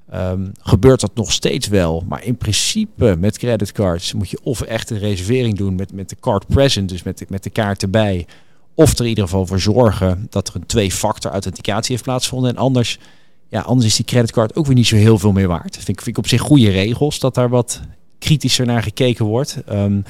ehm, 0.09 0.47
gebeurt 0.59 0.99
dat 0.99 1.15
nog 1.15 1.31
steeds 1.31 1.67
wel. 1.67 2.03
Maar 2.07 2.23
in 2.23 2.37
principe 2.37 3.15
met 3.19 3.37
creditcards 3.37 4.13
moet 4.13 4.29
je 4.29 4.39
of 4.43 4.61
echt 4.61 4.89
een 4.89 4.99
reservering 4.99 5.57
doen 5.57 5.75
met, 5.75 5.93
met 5.93 6.09
de 6.09 6.15
card 6.19 6.47
present, 6.47 6.89
dus 6.89 7.03
met 7.03 7.17
de, 7.17 7.25
met 7.29 7.43
de 7.43 7.49
kaart 7.49 7.81
erbij. 7.81 8.25
Of 8.75 8.93
er 8.93 9.01
in 9.01 9.09
ieder 9.09 9.23
geval 9.23 9.45
voor 9.45 9.59
zorgen 9.59 10.27
dat 10.29 10.47
er 10.47 10.55
een 10.55 10.65
twee-factor 10.65 11.31
authenticatie 11.31 11.91
heeft 11.91 12.03
plaatsgevonden. 12.03 12.49
En 12.49 12.57
anders, 12.57 12.99
ja, 13.47 13.61
anders 13.61 13.87
is 13.87 13.95
die 13.95 14.05
creditcard 14.05 14.55
ook 14.55 14.65
weer 14.65 14.75
niet 14.75 14.87
zo 14.87 14.95
heel 14.95 15.19
veel 15.19 15.31
meer 15.31 15.47
waard. 15.47 15.75
Vind 15.75 15.87
ik, 15.87 16.01
vind 16.01 16.17
ik 16.17 16.17
op 16.17 16.27
zich 16.27 16.41
goede 16.41 16.69
regels 16.69 17.19
dat 17.19 17.35
daar 17.35 17.49
wat 17.49 17.81
kritischer 18.19 18.65
naar 18.65 18.83
gekeken 18.83 19.25
wordt. 19.25 19.61
Ehm, 19.65 20.01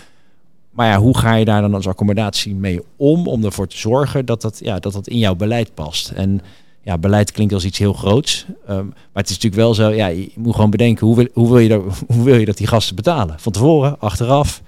maar 0.72 0.88
ja, 0.88 0.98
hoe 0.98 1.18
ga 1.18 1.36
je 1.36 1.46
daar 1.46 1.62
dan 1.62 1.74
als 1.74 1.88
accommodatie 1.88 2.56
mee 2.56 2.82
om? 2.96 3.28
Om 3.28 3.46
ervoor 3.46 3.68
te 3.68 3.78
zorgen 3.78 4.26
dat 4.26 4.42
dat, 4.42 4.60
ja, 4.64 4.80
dat, 4.80 4.94
dat 4.94 5.08
in 5.08 5.18
jouw 5.18 5.36
beleid 5.36 5.74
past. 5.74 6.10
En 6.10 6.42
ja, 6.84 6.98
beleid 6.98 7.32
klinkt 7.32 7.54
als 7.54 7.66
iets 7.66 7.78
heel 7.78 7.94
groots. 7.94 8.46
Ehm, 8.68 8.86
maar 8.86 9.24
het 9.24 9.30
is 9.30 9.36
natuurlijk 9.36 9.62
wel 9.62 9.74
zo, 9.74 9.90
ja, 9.90 10.08
je 10.08 10.32
moet 10.36 10.56
gewoon 10.56 10.70
bedenken, 10.70 11.08
hoe 11.08 11.16
wil, 11.16 11.28
hoe 11.34 11.50
wil, 11.50 11.58
je, 11.58 11.70
dat, 11.76 11.84
wil 12.08 12.36
je 12.36 12.46
dat 12.46 12.58
die 12.58 12.68
gasten 12.68 12.96
betalen? 12.96 13.40
Van 13.40 13.52
tevoren, 13.52 14.00
achteraf, 14.00 14.62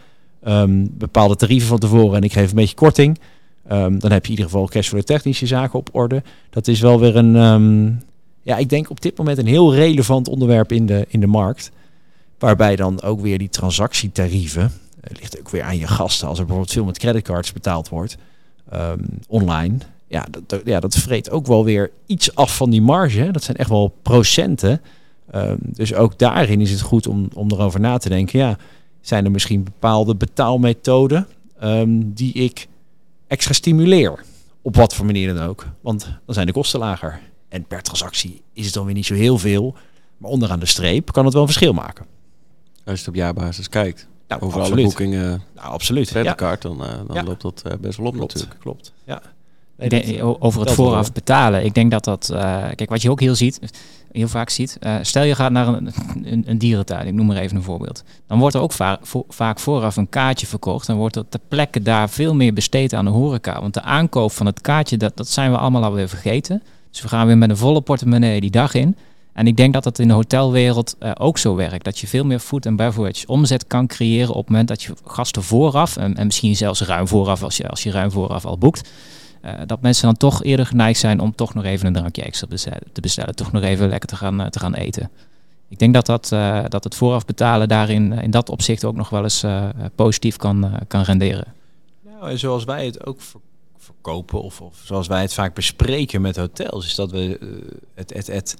ehm, 0.43 0.85
bepaalde 0.91 1.35
tarieven 1.35 1.67
van 1.67 1.79
tevoren 1.79 2.15
en 2.15 2.23
ik 2.23 2.33
geef 2.33 2.49
een 2.49 2.55
beetje 2.55 2.75
korting. 2.75 3.19
Ehm, 3.67 3.99
dan 3.99 4.11
heb 4.11 4.25
je 4.25 4.31
in 4.31 4.37
ieder 4.37 4.51
geval 4.51 4.67
cashflow 4.67 5.01
technische 5.01 5.47
zaken 5.47 5.79
op 5.79 5.89
orde. 5.91 6.23
Dat 6.49 6.67
is 6.67 6.79
wel 6.79 6.99
weer 6.99 7.15
een, 7.15 8.01
ja, 8.41 8.57
ik 8.57 8.69
denk 8.69 8.89
op 8.89 9.01
dit 9.01 9.17
moment 9.17 9.37
een 9.37 9.47
heel 9.47 9.75
relevant 9.75 10.27
onderwerp 10.27 10.71
in 10.71 10.85
de, 10.85 11.05
in 11.07 11.19
de 11.19 11.27
markt. 11.27 11.71
Waarbij 12.39 12.75
dan 12.75 13.01
ook 13.01 13.21
weer 13.21 13.37
die 13.37 13.49
transactietarieven, 13.49 14.71
het 15.01 15.19
ligt 15.19 15.39
ook 15.39 15.49
weer 15.49 15.63
aan 15.63 15.77
je 15.77 15.87
gasten. 15.87 16.27
Als 16.27 16.37
er 16.37 16.45
bijvoorbeeld 16.45 16.73
veel 16.73 16.85
met 16.85 16.97
creditcards 16.97 17.53
betaald 17.53 17.89
wordt, 17.89 18.17
online. 19.27 19.77
Ja 20.07 20.25
dat, 20.47 20.61
ja, 20.65 20.79
dat 20.79 20.95
vreet 20.95 21.29
ook 21.29 21.47
wel 21.47 21.63
weer 21.63 21.91
iets 22.05 22.35
af 22.35 22.55
van 22.57 22.69
die 22.69 22.81
marge. 22.81 23.31
Dat 23.31 23.43
zijn 23.43 23.57
echt 23.57 23.69
wel 23.69 23.95
procenten. 24.01 24.81
Ehm, 25.31 25.55
dus 25.59 25.93
ook 25.93 26.19
daarin 26.19 26.61
is 26.61 26.71
het 26.71 26.81
goed 26.81 27.07
om, 27.07 27.27
om 27.33 27.51
erover 27.51 27.79
na 27.79 27.97
te 27.97 28.09
denken. 28.09 28.39
Ja, 28.39 28.57
zijn 29.01 29.25
er 29.25 29.31
misschien 29.31 29.63
bepaalde 29.63 30.15
betaalmethoden 30.15 31.27
ehm, 31.59 32.01
die 32.03 32.33
ik 32.33 32.67
extra 33.27 33.53
stimuleer? 33.53 34.23
Op 34.61 34.75
wat 34.75 34.93
voor 34.95 35.05
manier 35.05 35.33
dan 35.33 35.47
ook. 35.47 35.65
Want 35.81 36.03
dan 36.25 36.33
zijn 36.35 36.45
de 36.47 36.53
kosten 36.53 36.79
lager. 36.79 37.19
En 37.49 37.65
per 37.65 37.81
transactie 37.81 38.41
is 38.53 38.65
het 38.65 38.73
dan 38.73 38.85
weer 38.85 38.93
niet 38.93 39.05
zo 39.05 39.13
heel 39.13 39.37
veel. 39.37 39.75
Maar 40.17 40.29
onderaan 40.31 40.59
de 40.59 40.65
streep 40.65 41.11
kan 41.11 41.23
het 41.25 41.33
wel 41.33 41.41
een 41.41 41.47
verschil 41.47 41.73
maken. 41.73 42.05
Als 42.85 42.93
je 42.93 42.99
het 42.99 43.07
op 43.07 43.15
jaarbasis 43.15 43.69
kijkt, 43.69 44.07
Nou, 44.27 44.41
over 44.41 44.61
alle 44.61 44.75
boekingen, 44.83 45.41
Nou, 45.55 45.67
absoluut. 45.67 46.09
Ja, 46.09 46.35
dan, 46.59 46.83
eh, 46.83 46.89
dan 47.07 47.15
Ja. 47.15 47.23
loopt 47.23 47.41
dat 47.41 47.61
eh, 47.65 47.77
best 47.81 47.97
wel 47.97 48.07
op 48.07 48.13
klopt. 48.13 48.33
natuurlijk. 48.33 48.59
Klopt. 48.61 48.93
Ja. 49.05 49.21
Denk, 49.77 49.91
dat, 50.19 50.41
over 50.41 50.59
het 50.61 50.69
vooraf 50.71 51.11
betalen. 51.13 51.65
Ik 51.65 51.73
denk 51.73 51.91
dat 51.91 52.03
dat. 52.03 52.29
eh, 52.29 52.63
kijk, 52.75 52.89
wat 52.89 53.01
je 53.01 53.09
ook 53.11 53.19
heel, 53.19 53.35
ziet, 53.35 53.59
heel 54.11 54.27
vaak 54.27 54.49
ziet. 54.49 54.77
eh, 54.79 54.95
stel 55.01 55.23
je 55.23 55.35
gaat 55.35 55.51
naar 55.51 55.67
een, 55.67 55.89
een, 56.23 56.43
een 56.47 56.57
dierentuin, 56.57 57.07
ik 57.07 57.13
noem 57.13 57.25
maar 57.25 57.37
even 57.37 57.57
een 57.57 57.63
voorbeeld. 57.63 58.03
Dan 58.27 58.39
wordt 58.39 58.55
er 58.55 58.61
ook 58.61 58.71
va- 58.71 58.99
vo- 59.01 59.25
vaak 59.29 59.59
vooraf 59.59 59.95
een 59.97 60.09
kaartje 60.09 60.47
verkocht. 60.47 60.89
En 60.89 60.95
wordt 60.95 61.15
er 61.15 61.29
ter 61.29 61.39
plekke 61.47 61.81
daar 61.81 62.09
veel 62.09 62.35
meer 62.35 62.53
besteed 62.53 62.93
aan 62.93 63.05
de 63.05 63.11
horeca. 63.11 63.61
Want 63.61 63.73
de 63.73 63.81
aankoop 63.81 64.31
van 64.31 64.45
het 64.45 64.61
kaartje, 64.61 64.97
dat, 64.97 65.17
dat 65.17 65.27
zijn 65.27 65.51
we 65.51 65.57
allemaal 65.57 65.83
alweer 65.83 66.09
vergeten. 66.09 66.63
Dus 66.91 67.01
we 67.01 67.07
gaan 67.07 67.27
weer 67.27 67.37
met 67.37 67.49
een 67.49 67.57
volle 67.57 67.81
portemonnee 67.81 68.41
die 68.41 68.51
dag 68.51 68.73
in. 68.73 68.95
En 69.33 69.47
ik 69.47 69.57
denk 69.57 69.73
dat 69.73 69.83
dat 69.83 69.99
in 69.99 70.07
de 70.07 70.13
hotelwereld 70.13 70.95
eh, 70.99 71.11
ook 71.17 71.37
zo 71.37 71.55
werkt. 71.55 71.83
Dat 71.85 71.99
je 71.99 72.07
veel 72.07 72.25
meer 72.25 72.39
food 72.39 72.65
and 72.65 72.75
beverage 72.75 73.27
omzet 73.27 73.67
kan 73.67 73.87
creëren 73.87 74.29
op 74.33 74.41
het 74.41 74.49
moment 74.49 74.67
dat 74.67 74.83
je 74.83 74.93
gasten 75.05 75.43
vooraf, 75.43 75.97
en, 75.97 76.15
en 76.17 76.25
misschien 76.25 76.55
zelfs 76.55 76.81
ruim 76.81 77.07
vooraf 77.07 77.43
als 77.43 77.57
je, 77.57 77.69
als 77.69 77.83
je 77.83 77.91
ruim 77.91 78.11
vooraf 78.11 78.45
al 78.45 78.57
boekt, 78.57 78.89
eh, 79.45 79.53
dat 79.65 79.81
mensen 79.81 80.05
dan 80.05 80.17
toch 80.17 80.43
eerder 80.43 80.65
geneigd 80.65 80.99
zijn 80.99 81.19
om 81.19 81.35
toch 81.35 81.53
nog 81.53 81.63
even 81.63 81.87
een 81.87 81.93
drankje 81.93 82.21
extra 82.21 82.47
te 82.93 83.01
bestellen. 83.01 83.35
Toch 83.35 83.51
nog 83.51 83.63
even 83.63 83.89
lekker 83.89 84.09
te 84.09 84.15
gaan, 84.15 84.41
eh, 84.41 84.47
te 84.47 84.59
gaan 84.59 84.73
eten. 84.73 85.11
Ik 85.69 85.79
denk 85.79 85.93
dat, 85.93 86.05
dat, 86.05 86.31
eh, 86.31 86.63
dat 86.67 86.83
het 86.83 86.95
vooraf 86.95 87.25
betalen 87.25 87.67
daarin 87.67 88.13
in 88.13 88.31
dat 88.31 88.49
opzicht 88.49 88.85
ook 88.85 88.95
nog 88.95 89.09
wel 89.09 89.23
eens 89.23 89.45
positief 89.95 90.35
kan, 90.35 90.79
kan 90.87 91.01
renderen. 91.01 91.53
Nou, 92.03 92.29
en 92.29 92.39
zoals 92.39 92.63
wij 92.63 92.85
het 92.85 93.05
ook 93.05 93.21
ver- 93.21 93.39
verkopen, 93.77 94.41
of, 94.41 94.61
of 94.61 94.81
zoals 94.83 95.07
wij 95.07 95.21
het 95.21 95.33
vaak 95.33 95.53
bespreken 95.53 96.21
met 96.21 96.35
hotels, 96.35 96.85
is 96.85 96.95
dat 96.95 97.11
we 97.11 97.39
het, 97.93 98.13
het, 98.13 98.27
het, 98.27 98.57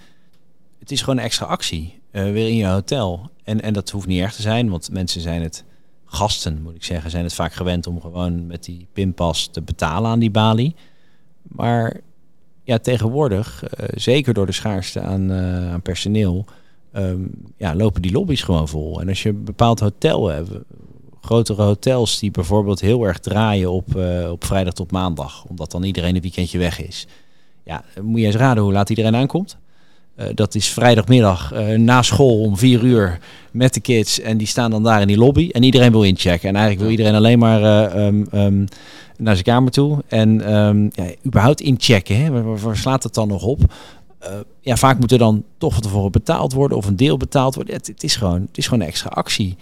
het 0.79 0.91
is 0.91 0.99
gewoon 0.99 1.17
een 1.17 1.23
extra 1.23 1.45
actie 1.45 1.99
weer 2.11 2.47
in 2.47 2.55
je 2.55 2.65
hotel. 2.65 3.29
En, 3.43 3.61
en 3.61 3.73
dat 3.73 3.89
hoeft 3.89 4.07
niet 4.07 4.21
erg 4.21 4.33
te 4.33 4.41
zijn, 4.41 4.69
want 4.69 4.91
mensen 4.91 5.21
zijn 5.21 5.41
het, 5.41 5.63
gasten 6.05 6.61
moet 6.61 6.75
ik 6.75 6.83
zeggen, 6.83 7.11
zijn 7.11 7.23
het 7.23 7.33
vaak 7.33 7.53
gewend 7.53 7.87
om 7.87 8.01
gewoon 8.01 8.47
met 8.47 8.63
die 8.63 8.87
pinpas 8.93 9.47
te 9.47 9.61
betalen 9.61 10.11
aan 10.11 10.19
die 10.19 10.31
balie. 10.31 10.75
Maar 11.41 12.01
ja, 12.63 12.77
tegenwoordig, 12.77 13.63
eh, 13.63 13.85
zeker 13.95 14.33
door 14.33 14.45
de 14.45 14.51
schaarste 14.51 15.01
aan, 15.01 15.31
eh, 15.31 15.71
aan 15.71 15.81
personeel, 15.81 16.45
ehm, 16.91 17.21
ja, 17.57 17.75
lopen 17.75 18.01
die 18.01 18.11
lobby's 18.11 18.41
gewoon 18.41 18.67
vol. 18.67 19.01
En 19.01 19.09
als 19.09 19.23
je 19.23 19.29
een 19.29 19.43
bepaald 19.43 19.79
hotel 19.79 20.27
hebt, 20.27 20.49
grotere 21.21 21.61
hotels 21.61 22.19
die 22.19 22.31
bijvoorbeeld 22.31 22.79
heel 22.79 23.03
erg 23.03 23.19
draaien 23.19 23.71
op, 23.71 23.95
eh, 23.95 24.31
op 24.31 24.43
vrijdag 24.43 24.73
tot 24.73 24.91
maandag, 24.91 25.45
omdat 25.45 25.71
dan 25.71 25.83
iedereen 25.83 26.15
een 26.15 26.21
weekendje 26.21 26.57
weg 26.57 26.81
is. 26.81 27.07
Ja, 27.63 27.83
moet 28.01 28.19
je 28.19 28.25
eens 28.25 28.35
raden 28.35 28.63
hoe 28.63 28.71
laat 28.71 28.89
iedereen 28.89 29.15
aankomt. 29.15 29.57
Eh, 30.16 30.28
dat 30.34 30.55
is 30.55 30.68
vrijdagmiddag 30.68 31.51
eh, 31.51 31.78
na 31.78 32.01
school 32.01 32.39
om 32.41 32.57
vier 32.57 32.84
uur 32.84 33.20
met 33.51 33.74
de 33.74 33.80
kids. 33.80 34.20
En 34.20 34.38
die 34.38 34.47
staan 34.47 34.72
dan 34.72 34.84
daar 34.84 35.01
in 35.01 35.07
die 35.07 35.18
lobby. 35.18 35.49
En 35.51 35.63
iedereen 35.63 35.91
wil 35.91 36.03
inchecken. 36.03 36.49
En 36.49 36.55
eigenlijk 36.55 36.80
wil 36.82 36.91
iedereen 36.91 37.16
alleen 37.16 37.39
maar 37.39 37.61
eh, 37.63 38.07
ehm, 38.07 38.24
ehm, 38.32 38.66
naar 39.18 39.34
zijn 39.34 39.45
kamer 39.45 39.72
toe. 39.72 40.03
En 40.07 40.41
ehm, 40.41 40.84
ja, 40.93 41.13
überhaupt 41.26 41.61
inchecken. 41.61 42.24
Hè? 42.24 42.43
Waar, 42.43 42.78
slaat 42.78 43.03
het 43.03 43.13
dan 43.13 43.28
nog 43.28 43.43
op? 43.43 43.61
Ja, 44.61 44.76
vaak 44.76 44.99
moet 44.99 45.11
er 45.11 45.18
dan 45.18 45.43
toch 45.57 45.74
van 45.74 45.82
tevoren 45.82 46.11
betaald 46.11 46.53
worden. 46.53 46.78
Of 46.78 46.86
een 46.86 46.95
deel 46.95 47.18
betaald 47.18 47.55
worden. 47.55 47.74
Het, 47.74 47.88
het, 47.88 48.03
is 48.03 48.16
gewoon, 48.16 48.41
het 48.41 48.57
is 48.57 48.68
gewoon 48.68 48.82
een 48.82 48.88
extra 48.88 49.09
actie. 49.09 49.55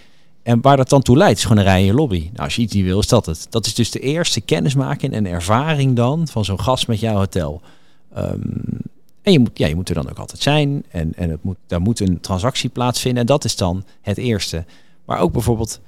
En 0.44 0.62
waar 0.62 0.78
dat 0.78 0.90
dan 0.90 1.02
toe 1.02 1.18
leidt, 1.18 1.38
is 1.38 1.44
gewoon 1.44 1.58
een 1.58 1.64
rij 1.64 1.80
in 1.80 1.86
je 1.86 1.94
lobby. 1.94 2.20
Nou, 2.20 2.44
als 2.44 2.56
je 2.56 2.62
iets 2.62 2.74
niet 2.74 2.84
wil, 2.84 3.00
is 3.00 3.08
dat 3.08 3.26
het. 3.26 3.48
Dat 3.50 3.66
is 3.66 3.74
dus 3.74 3.92
de 3.92 4.00
eerste 4.00 4.42
kennismaking 4.42 5.14
en 5.14 5.26
ervaring 5.26 5.96
dan 5.96 6.28
van 6.28 6.46
zo'n 6.46 6.60
gast 6.60 6.88
met 6.88 7.00
jouw 7.00 7.16
hotel. 7.16 7.62
Ehm, 8.14 8.40
en 9.24 9.32
je 9.32 9.40
moet, 9.40 9.58
ja, 9.58 9.68
je 9.68 9.76
moet 9.76 9.90
er 9.90 9.96
dan 9.96 10.10
ook 10.10 10.18
altijd 10.18 10.42
zijn. 10.42 10.84
En, 10.90 11.14
en 11.16 11.30
het 11.30 11.44
moet, 11.44 11.58
daar 11.68 11.82
moet 11.82 12.00
een 12.00 12.20
transactie 12.20 12.70
plaatsvinden. 12.70 13.22
En 13.22 13.28
dat 13.28 13.46
is 13.46 13.56
dan 13.56 13.84
het 14.02 14.18
eerste. 14.18 14.66
Maar 15.06 15.20
ook 15.20 15.32
bijvoorbeeld, 15.32 15.80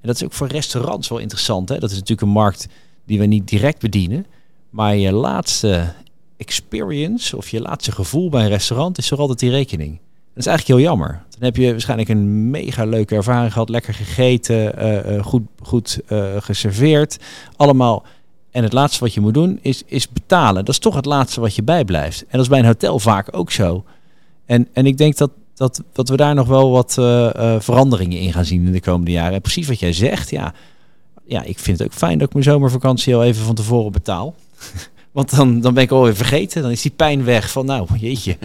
en 0.00 0.06
dat 0.06 0.16
is 0.16 0.24
ook 0.24 0.32
voor 0.32 0.46
restaurants 0.46 1.08
wel 1.08 1.18
interessant. 1.18 1.68
Hè? 1.68 1.78
Dat 1.78 1.90
is 1.90 1.96
natuurlijk 1.96 2.26
een 2.26 2.32
markt 2.32 2.68
die 3.04 3.18
we 3.18 3.26
niet 3.26 3.48
direct 3.48 3.80
bedienen. 3.80 4.26
Maar 4.70 4.96
je 4.96 5.12
laatste 5.12 5.92
experience 6.36 7.36
of 7.36 7.48
je 7.48 7.60
laatste 7.60 7.92
gevoel 7.92 8.28
bij 8.28 8.42
een 8.42 8.48
restaurant 8.48 8.98
is 8.98 9.08
toch 9.08 9.18
altijd 9.18 9.38
die 9.38 9.50
rekening. 9.50 9.98
Dat 10.34 10.38
is 10.38 10.46
eigenlijk 10.46 10.78
heel 10.78 10.88
jammer. 10.88 11.22
Dan 11.30 11.42
heb 11.42 11.56
je 11.56 11.70
waarschijnlijk 11.70 12.08
een 12.08 12.50
mega 12.50 12.84
leuke 12.84 13.14
ervaring 13.14 13.52
gehad. 13.52 13.68
Lekker 13.68 13.94
gegeten, 13.94 14.76
eh, 14.76 15.16
eh, 15.16 15.24
goed, 15.24 15.42
goed 15.62 16.00
eh, 16.06 16.36
geserveerd. 16.38 17.18
Allemaal. 17.56 18.04
En 18.50 18.62
het 18.62 18.72
laatste 18.72 19.00
wat 19.00 19.14
je 19.14 19.20
moet 19.20 19.34
doen 19.34 19.58
is, 19.62 19.82
is 19.86 20.08
betalen. 20.08 20.64
Dat 20.64 20.74
is 20.74 20.80
toch 20.80 20.94
het 20.94 21.04
laatste 21.04 21.40
wat 21.40 21.54
je 21.54 21.62
bijblijft. 21.62 22.20
En 22.20 22.28
dat 22.30 22.40
is 22.40 22.48
bij 22.48 22.58
een 22.58 22.64
hotel 22.64 22.98
vaak 22.98 23.36
ook 23.36 23.50
zo. 23.50 23.84
En, 24.46 24.68
en 24.72 24.86
ik 24.86 24.98
denk 24.98 25.16
dat, 25.16 25.30
dat, 25.54 25.82
dat 25.92 26.08
we 26.08 26.16
daar 26.16 26.34
nog 26.34 26.46
wel 26.46 26.70
wat 26.70 26.98
eh, 26.98 27.54
eh, 27.54 27.60
veranderingen 27.60 28.18
in 28.18 28.32
gaan 28.32 28.44
zien 28.44 28.66
in 28.66 28.72
de 28.72 28.80
komende 28.80 29.10
jaren. 29.10 29.34
En 29.34 29.40
precies 29.40 29.68
wat 29.68 29.80
jij 29.80 29.92
zegt, 29.92 30.30
ja. 30.30 30.54
Ja, 31.24 31.42
ik 31.42 31.58
vind 31.58 31.78
het 31.78 31.86
ook 31.86 31.94
fijn 31.94 32.18
dat 32.18 32.26
ik 32.26 32.32
mijn 32.32 32.44
zomervakantie 32.44 33.14
al 33.14 33.24
even 33.24 33.44
van 33.44 33.54
tevoren 33.54 33.92
betaal. 33.92 34.34
Want 35.12 35.36
dan, 35.36 35.60
dan 35.60 35.74
ben 35.74 35.82
ik 35.82 35.90
alweer 35.90 36.16
vergeten. 36.16 36.62
Dan 36.62 36.70
is 36.70 36.82
die 36.82 36.90
pijn 36.90 37.24
weg 37.24 37.50
van, 37.50 37.66
nou, 37.66 37.88
jeetje. 37.98 38.36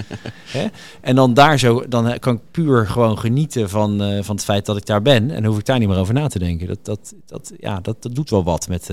En 1.01 1.15
dan 1.15 1.33
daar 1.33 1.59
zo, 1.59 1.87
dan 1.87 2.19
kan 2.19 2.35
ik 2.35 2.41
puur 2.51 2.87
gewoon 2.87 3.19
genieten 3.19 3.69
van, 3.69 4.01
eh, 4.01 4.23
van 4.23 4.35
het 4.35 4.43
feit 4.43 4.65
dat 4.65 4.77
ik 4.77 4.85
daar 4.85 5.01
ben. 5.01 5.31
En 5.31 5.41
dan 5.41 5.45
hoef 5.45 5.59
ik 5.59 5.65
daar 5.65 5.79
niet 5.79 5.87
meer 5.87 5.97
over 5.97 6.13
na 6.13 6.27
te 6.27 6.39
denken. 6.39 6.67
Dat, 6.67 6.85
dat, 6.85 7.13
dat, 7.25 7.53
ja, 7.59 7.79
dat, 7.81 8.03
dat 8.03 8.15
doet 8.15 8.29
wel 8.29 8.43
wat 8.43 8.67
met, 8.67 8.89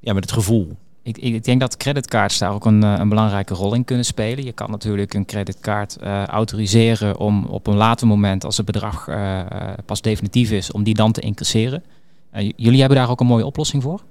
ja, 0.00 0.12
met 0.12 0.24
het 0.24 0.32
gevoel. 0.32 0.76
Ik, 1.02 1.18
ik 1.18 1.34
ik 1.34 1.44
denk 1.44 1.60
dat 1.60 1.76
creditcards 1.76 2.38
daar 2.38 2.52
ook 2.52 2.64
een, 2.64 2.82
eh, 2.82 2.94
een 2.98 3.08
belangrijke 3.08 3.54
rol 3.54 3.74
in 3.74 3.84
kunnen 3.84 4.04
spelen. 4.04 4.44
Je 4.44 4.52
kan 4.52 4.70
natuurlijk 4.70 5.14
een 5.14 5.24
creditcard 5.24 5.96
eh, 5.96 6.24
autoriseren 6.24 7.18
om 7.18 7.44
op 7.44 7.66
een 7.66 7.76
later 7.76 8.06
moment, 8.06 8.44
als 8.44 8.56
het 8.56 8.66
bedrag 8.66 9.08
eh, 9.08 9.40
eh, 9.40 9.78
pas 9.84 10.00
definitief 10.00 10.50
is, 10.50 10.72
om 10.72 10.82
die 10.82 10.94
dan 10.94 11.12
te 11.12 11.20
incasseren. 11.20 11.82
Eh, 12.30 12.52
jullie 12.56 12.80
hebben 12.80 12.98
daar 12.98 13.10
ook 13.10 13.20
een 13.20 13.26
mooie 13.26 13.46
oplossing 13.46 13.82
voor? 13.82 14.02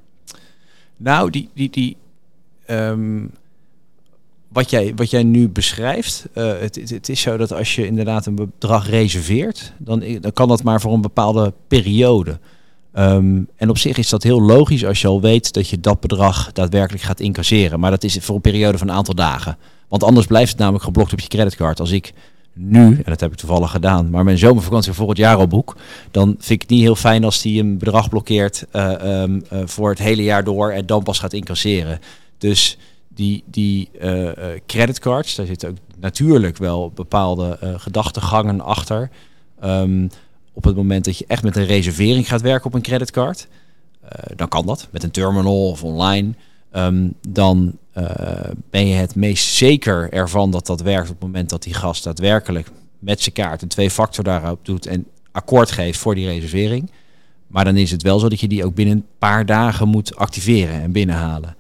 Nou, 0.98 1.30
die, 1.30 1.50
die, 1.54 1.70
die, 1.70 1.98
ehm, 2.66 3.26
wat, 4.48 4.70
jij, 4.70 4.96
wat 4.96 5.10
jij 5.10 5.24
nu 5.24 5.50
beschrijft, 5.50 6.28
eh, 6.34 6.60
het, 6.60 6.76
het, 6.76 6.90
het 6.90 7.10
is 7.10 7.22
zo 7.22 7.38
dat 7.38 7.54
als 7.54 7.76
je 7.76 7.86
inderdaad 7.86 8.26
een 8.26 8.36
bedrag 8.36 8.90
reserveert, 8.90 9.74
dan, 9.78 10.04
dan 10.20 10.34
kan 10.34 10.48
dat 10.48 10.64
maar 10.64 10.82
voor 10.82 10.94
een 10.94 11.02
bepaalde 11.02 11.54
periode. 11.68 12.40
Ehm, 12.98 13.42
en 13.56 13.70
op 13.70 13.78
zich 13.78 13.98
is 13.98 14.10
dat 14.10 14.24
heel 14.24 14.42
logisch 14.42 14.86
als 14.86 15.02
je 15.02 15.08
al 15.08 15.22
weet 15.22 15.54
dat 15.54 15.70
je 15.70 15.80
dat 15.80 16.00
bedrag 16.00 16.52
daadwerkelijk 16.52 17.04
gaat 17.04 17.20
incasseren. 17.20 17.80
Maar 17.80 17.92
dat 17.92 18.04
is 18.04 18.18
voor 18.22 18.36
een 18.36 18.42
periode 18.42 18.78
van 18.78 18.88
een 18.88 18.96
aantal 18.96 19.16
dagen. 19.16 19.58
Want 19.88 20.04
anders 20.04 20.26
blijft 20.26 20.50
het 20.50 20.60
namelijk 20.60 20.84
geblokt 20.84 21.14
op 21.14 21.20
je 21.20 21.28
creditcard. 21.28 21.80
Als 21.80 21.92
ik 21.92 22.14
nu, 22.54 22.96
en 22.96 23.04
dat 23.06 23.20
heb 23.20 23.32
ik 23.32 23.38
toevallig 23.38 23.72
gedaan, 23.72 24.10
maar 24.10 24.24
mijn 24.24 24.38
zomervakantie 24.38 24.94
voor 24.94 25.18
jaar 25.18 25.36
al 25.36 25.48
boek, 25.48 25.76
dan 26.12 26.28
vind 26.28 26.50
ik 26.50 26.62
het 26.62 26.70
niet 26.70 26.82
heel 26.82 26.96
fijn 26.96 27.24
als 27.24 27.42
die 27.42 27.62
een 27.62 27.78
bedrag 27.78 28.10
blokkeert 28.10 28.66
uh, 28.74 29.22
um, 29.22 29.44
uh, 29.54 29.60
voor 29.66 29.90
het 29.90 30.00
hele 30.00 30.24
jaar 30.24 30.44
door 30.44 30.72
en 30.72 30.86
dan 30.86 31.04
pas 31.04 31.20
gaat 31.20 31.34
incasseren. 31.34 32.00
Dus 32.38 32.78
die, 33.08 33.44
die 33.46 33.90
uh, 34.02 34.30
creditcards, 34.66 35.36
daar 35.36 35.46
zitten 35.46 35.70
ook 35.70 35.78
natuurlijk 36.00 36.58
wel 36.58 36.92
bepaalde 36.96 37.58
gedachtegangen 37.78 38.62
achter. 38.62 39.10
Um, 39.64 40.10
op 40.58 40.64
het 40.64 40.76
moment 40.76 41.06
dat 41.06 41.18
je 41.18 41.26
echt 41.28 41.44
met 41.44 41.56
een 41.56 41.66
reservering 41.66 42.28
gaat 42.28 42.42
werken 42.42 42.66
op 42.66 42.74
een 42.74 42.82
creditcard, 42.82 43.48
dan 44.36 44.48
kan 44.48 44.66
dat 44.66 44.88
met 44.92 45.04
een 45.04 45.12
terminal 45.12 45.70
of 45.70 45.84
online. 45.84 46.34
Um, 46.76 47.14
dan 47.28 47.78
uh, 47.98 48.06
ben 48.70 48.88
je 48.88 48.94
het 48.96 49.16
meest 49.16 49.46
zeker 49.54 50.14
ervan 50.14 50.52
dat 50.52 50.66
dat 50.66 50.82
werkt 50.82 51.10
op 51.10 51.16
het 51.16 51.24
moment 51.24 51.50
dat 51.50 51.64
die 51.64 51.74
gast 51.74 52.04
daadwerkelijk 52.04 52.68
met 53.00 53.22
zijn 53.22 53.36
kaart 53.36 53.62
een 53.62 53.68
twee-factor 53.68 54.24
daarop 54.24 54.66
doet 54.66 54.86
en 54.86 55.06
akkoord 55.32 55.72
geeft 55.72 56.00
voor 56.00 56.16
die 56.16 56.28
reservering. 56.28 56.92
Maar 57.48 57.66
dan 57.66 57.78
is 57.78 57.92
het 57.92 58.02
wel 58.02 58.20
zo 58.20 58.30
dat 58.30 58.40
je 58.40 58.48
die 58.48 58.66
ook 58.66 58.76
binnen 58.76 58.96
een 58.96 59.06
paar 59.18 59.46
dagen 59.46 59.88
moet 59.88 60.16
activeren 60.16 60.82
en 60.82 60.92
binnenhalen. 60.92 61.56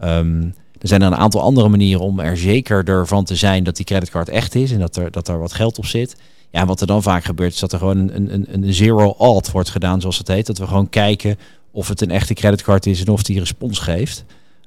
Um, 0.00 0.54
er 0.78 0.88
zijn 0.88 1.00
er 1.00 1.06
een 1.06 1.16
aantal 1.16 1.40
andere 1.40 1.68
manieren 1.68 2.02
om 2.02 2.20
er 2.20 2.36
zeker 2.36 3.06
van 3.06 3.24
te 3.24 3.36
zijn 3.36 3.64
dat 3.64 3.76
die 3.76 3.84
creditcard 3.84 4.28
echt 4.28 4.54
is 4.54 4.72
en 4.72 4.78
dat 4.78 4.96
er, 4.96 5.10
dat 5.10 5.28
er 5.28 5.38
wat 5.38 5.52
geld 5.52 5.78
op 5.78 5.86
zit. 5.86 6.16
Ja, 6.50 6.66
wat 6.66 6.80
er 6.80 6.86
dan 6.86 7.02
vaak 7.02 7.24
gebeurt 7.24 7.52
is 7.52 7.58
dat 7.58 7.72
er 7.72 7.78
gewoon 7.78 7.96
een, 7.96 8.34
een, 8.34 8.46
een 8.50 8.72
zero 8.74 9.14
alt 9.18 9.50
wordt 9.50 9.70
gedaan, 9.70 10.00
zoals 10.00 10.18
het 10.18 10.28
heet. 10.28 10.46
Dat 10.46 10.58
we 10.58 10.66
gewoon 10.66 10.88
kijken 10.88 11.36
of 11.70 11.88
het 11.88 12.00
een 12.00 12.10
echte 12.10 12.34
creditcard 12.34 12.86
is 12.86 13.00
en 13.00 13.08
of 13.08 13.22
die 13.22 13.38
respons 13.38 13.78
geeft. 13.78 14.24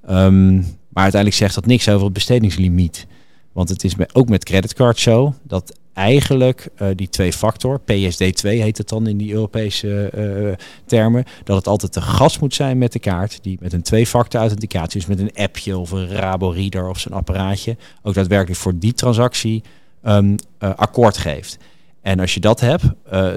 Um, 0.10 0.56
maar 0.90 1.04
uiteindelijk 1.04 1.42
zegt 1.42 1.56
dat 1.56 1.66
niks 1.66 1.90
over 1.90 2.04
het 2.04 2.14
bestedingslimiet. 2.14 3.08
Want 3.52 3.70
het 3.70 3.84
is 3.84 3.94
ook 4.14 4.30
met 4.30 4.44
creditcard 4.44 5.00
zo 5.00 5.34
dat 5.44 5.80
eigenlijk 5.94 6.70
uh, 6.82 6.88
die 6.96 7.10
twee 7.10 7.34
factor, 7.34 7.80
PSD2 7.80 8.42
heet 8.42 8.78
het 8.78 8.90
dan 8.90 9.08
in 9.08 9.18
die 9.18 9.34
Europese 9.34 10.12
uh, 10.16 10.54
termen, 10.86 11.24
dat 11.44 11.56
het 11.56 11.68
altijd 11.68 11.92
te 11.92 12.02
gas 12.02 12.40
moet 12.40 12.54
zijn 12.54 12.78
met 12.78 12.92
de 12.92 13.00
kaart, 13.00 13.40
die 13.42 13.58
met 13.62 13.74
een 13.74 13.82
twee-factor 13.82 14.40
authenticatie, 14.40 15.00
dus 15.00 15.10
met 15.10 15.20
een 15.20 15.44
appje 15.44 15.78
of 15.78 15.92
een 15.92 16.08
Rabo-reader 16.08 16.90
of 16.90 17.00
zo'n 17.00 17.14
apparaatje, 17.14 17.78
ook 18.04 18.14
daadwerkelijk 18.14 18.60
voor 18.60 18.78
die 18.78 18.94
transactie 18.94 19.64
uh, 20.04 20.34
akkoord 20.60 21.18
geeft. 21.18 21.58
En 22.02 22.20
als 22.20 22.34
je 22.34 22.40
dat 22.40 22.60
hebt, 22.60 22.84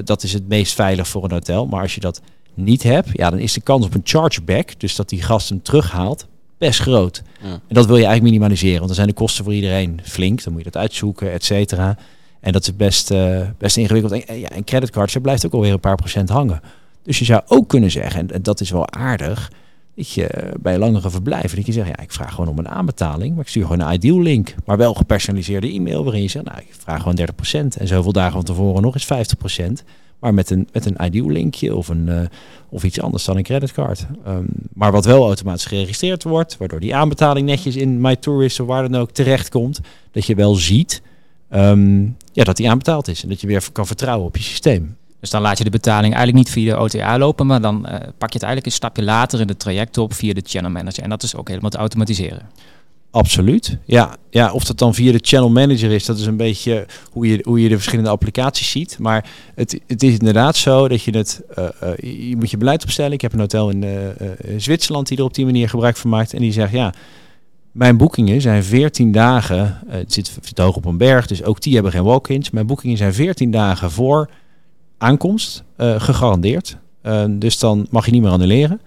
dat 0.06 0.22
is 0.22 0.32
het 0.32 0.48
meest 0.48 0.72
veilig 0.72 1.08
voor 1.08 1.24
een 1.24 1.32
hotel. 1.32 1.66
Maar 1.66 1.82
als 1.82 1.94
je 1.94 2.00
dat 2.00 2.20
niet 2.54 2.82
hebt, 2.82 3.08
ja, 3.12 3.30
dan 3.30 3.38
is 3.38 3.52
de 3.52 3.60
kans 3.60 3.86
op 3.86 3.94
een 3.94 4.00
chargeback, 4.04 4.80
dus 4.80 4.96
dat 4.96 5.08
die 5.08 5.22
gast 5.22 5.48
hem 5.48 5.62
terughaalt, 5.62 6.26
best 6.58 6.80
groot. 6.80 7.22
Ja. 7.42 7.48
En 7.48 7.60
dat 7.68 7.86
wil 7.86 7.96
je 7.96 8.04
eigenlijk 8.04 8.34
minimaliseren, 8.34 8.76
want 8.76 8.86
dan 8.86 8.94
zijn 8.94 9.08
de 9.08 9.14
kosten 9.14 9.44
voor 9.44 9.54
iedereen 9.54 10.00
flink. 10.02 10.44
Dan 10.44 10.52
moet 10.52 10.64
je 10.64 10.70
dat 10.70 10.82
uitzoeken, 10.82 11.32
et 11.32 11.44
cetera. 11.44 11.98
En 12.40 12.52
dat 12.52 12.62
is 12.62 12.76
best, 12.76 13.10
uh, 13.10 13.40
best 13.58 13.76
ingewikkeld. 13.76 14.12
En, 14.12 14.38
ja, 14.38 14.48
en 14.48 14.64
creditcards, 14.64 15.16
blijft 15.22 15.46
ook 15.46 15.52
alweer 15.52 15.72
een 15.72 15.80
paar 15.80 15.96
procent 15.96 16.28
hangen. 16.28 16.60
Dus 17.02 17.18
je 17.18 17.24
zou 17.24 17.42
ook 17.46 17.68
kunnen 17.68 17.90
zeggen, 17.90 18.30
en, 18.30 18.42
dat 18.42 18.60
is 18.60 18.70
wel 18.70 18.90
aardig, 18.90 19.50
dat 19.94 20.10
je 20.10 20.52
bij 20.60 20.78
langere 20.78 21.10
verblijven, 21.10 21.56
dat 21.56 21.66
je 21.66 21.72
zegt, 21.72 21.88
ja, 21.88 21.98
ik 21.98 22.12
vraag 22.12 22.34
gewoon 22.34 22.50
om 22.50 22.58
een 22.58 22.68
aanbetaling, 22.68 23.34
maar 23.34 23.42
ik 23.44 23.48
stuur 23.48 23.66
gewoon 23.66 23.80
een 23.80 23.94
ideal 23.94 24.20
link, 24.20 24.54
maar 24.64 24.76
wel 24.76 24.94
gepersonaliseerde 24.94 25.72
e-mail 25.72 26.04
waarin 26.04 26.22
je 26.22 26.28
zegt, 26.28 26.44
nou, 26.44 26.58
ik 26.58 26.68
vraag 26.70 27.02
gewoon 27.02 27.18
30% 27.18 27.78
en 27.78 27.88
zoveel 27.88 28.12
dagen 28.12 28.32
van 28.32 28.42
tevoren 28.42 28.82
nog 28.82 28.94
eens 28.94 29.28
50%. 29.82 29.84
Maar 30.18 30.34
met 30.34 30.50
een, 30.50 30.68
met 30.72 30.86
een 30.86 31.04
ideal 31.04 31.30
linkje 31.30 31.74
of, 31.74 31.88
een, 31.88 32.06
uh, 32.06 32.20
of 32.68 32.84
iets 32.84 33.00
anders 33.00 33.24
dan 33.24 33.36
een 33.36 33.42
creditcard. 33.42 34.06
Um, 34.26 34.46
maar 34.72 34.92
wat 34.92 35.04
wel 35.04 35.26
automatisch 35.26 35.64
geregistreerd 35.66 36.22
wordt, 36.22 36.56
waardoor 36.56 36.80
die 36.80 36.94
aanbetaling 36.94 37.46
netjes 37.46 37.76
in 37.76 38.00
MyTourist 38.00 38.60
of 38.60 38.66
waar 38.66 38.88
dan 38.88 39.00
ook 39.00 39.10
terecht 39.10 39.48
komt. 39.48 39.80
Dat 40.10 40.26
je 40.26 40.34
wel 40.34 40.54
ziet 40.54 41.02
um, 41.54 42.16
ja, 42.32 42.44
dat 42.44 42.56
die 42.56 42.70
aanbetaald 42.70 43.08
is. 43.08 43.22
En 43.22 43.28
dat 43.28 43.40
je 43.40 43.46
weer 43.46 43.64
kan 43.72 43.86
vertrouwen 43.86 44.26
op 44.26 44.36
je 44.36 44.42
systeem. 44.42 44.96
Dus 45.24 45.32
dan 45.32 45.42
laat 45.42 45.58
je 45.58 45.64
de 45.64 45.70
betaling 45.70 46.14
eigenlijk 46.14 46.44
niet 46.44 46.54
via 46.54 46.74
de 46.74 46.80
OTA 46.80 47.18
lopen, 47.18 47.46
maar 47.46 47.60
dan 47.60 47.86
uh, 47.86 47.92
pak 47.94 48.28
je 48.28 48.34
het 48.34 48.42
eigenlijk 48.42 48.66
een 48.66 48.72
stapje 48.72 49.02
later 49.02 49.40
in 49.40 49.48
het 49.48 49.58
traject 49.58 49.98
op 49.98 50.14
via 50.14 50.32
de 50.32 50.42
channel 50.44 50.70
manager. 50.70 51.02
En 51.02 51.10
dat 51.10 51.22
is 51.22 51.36
ook 51.36 51.48
helemaal 51.48 51.70
te 51.70 51.76
automatiseren. 51.76 52.48
Absoluut. 53.10 53.78
Ja, 53.84 54.16
ja, 54.30 54.52
of 54.52 54.64
dat 54.64 54.78
dan 54.78 54.94
via 54.94 55.12
de 55.12 55.18
channel 55.22 55.50
manager 55.50 55.90
is, 55.90 56.04
dat 56.04 56.18
is 56.18 56.26
een 56.26 56.36
beetje 56.36 56.86
hoe 57.10 57.26
je, 57.26 57.38
hoe 57.42 57.62
je 57.62 57.68
de 57.68 57.74
verschillende 57.74 58.10
applicaties 58.10 58.70
ziet. 58.70 58.96
Maar 58.98 59.30
het, 59.54 59.80
het 59.86 60.02
is 60.02 60.12
inderdaad 60.18 60.56
zo 60.56 60.88
dat 60.88 61.02
je 61.02 61.16
het, 61.16 61.42
uh, 61.58 61.64
uh, 61.82 62.28
je 62.28 62.36
moet 62.36 62.50
je 62.50 62.56
beleid 62.56 62.82
opstellen. 62.82 63.12
Ik 63.12 63.20
heb 63.20 63.32
een 63.32 63.38
hotel 63.38 63.70
in 63.70 63.84
Zwitserland 64.56 65.08
die 65.08 65.18
er 65.18 65.24
op 65.24 65.34
die 65.34 65.44
manier 65.44 65.68
gebruik 65.68 65.96
van 65.96 66.10
maakt. 66.10 66.32
En 66.32 66.40
die 66.40 66.52
zegt, 66.52 66.72
ja, 66.72 66.94
mijn 67.72 67.96
boekingen 67.96 68.40
zijn 68.40 68.64
14 68.64 69.12
dagen, 69.12 69.78
het 69.88 70.12
zit, 70.12 70.38
zit 70.42 70.58
hoog 70.58 70.76
op 70.76 70.84
een 70.84 70.98
berg, 70.98 71.26
dus 71.26 71.42
ook 71.42 71.60
die 71.60 71.74
hebben 71.74 71.92
geen 71.92 72.04
walk-ins. 72.04 72.50
Mijn 72.50 72.66
boekingen 72.66 72.96
zijn 72.96 73.14
14 73.14 73.50
dagen 73.50 73.90
voor 73.90 74.30
aankomst 74.98 75.64
gegarandeerd. 75.76 76.76
dus 77.28 77.58
dan 77.58 77.86
mag 77.90 78.06
je 78.06 78.12
niet 78.12 78.22
meer 78.22 78.30
annuleren. 78.30 78.80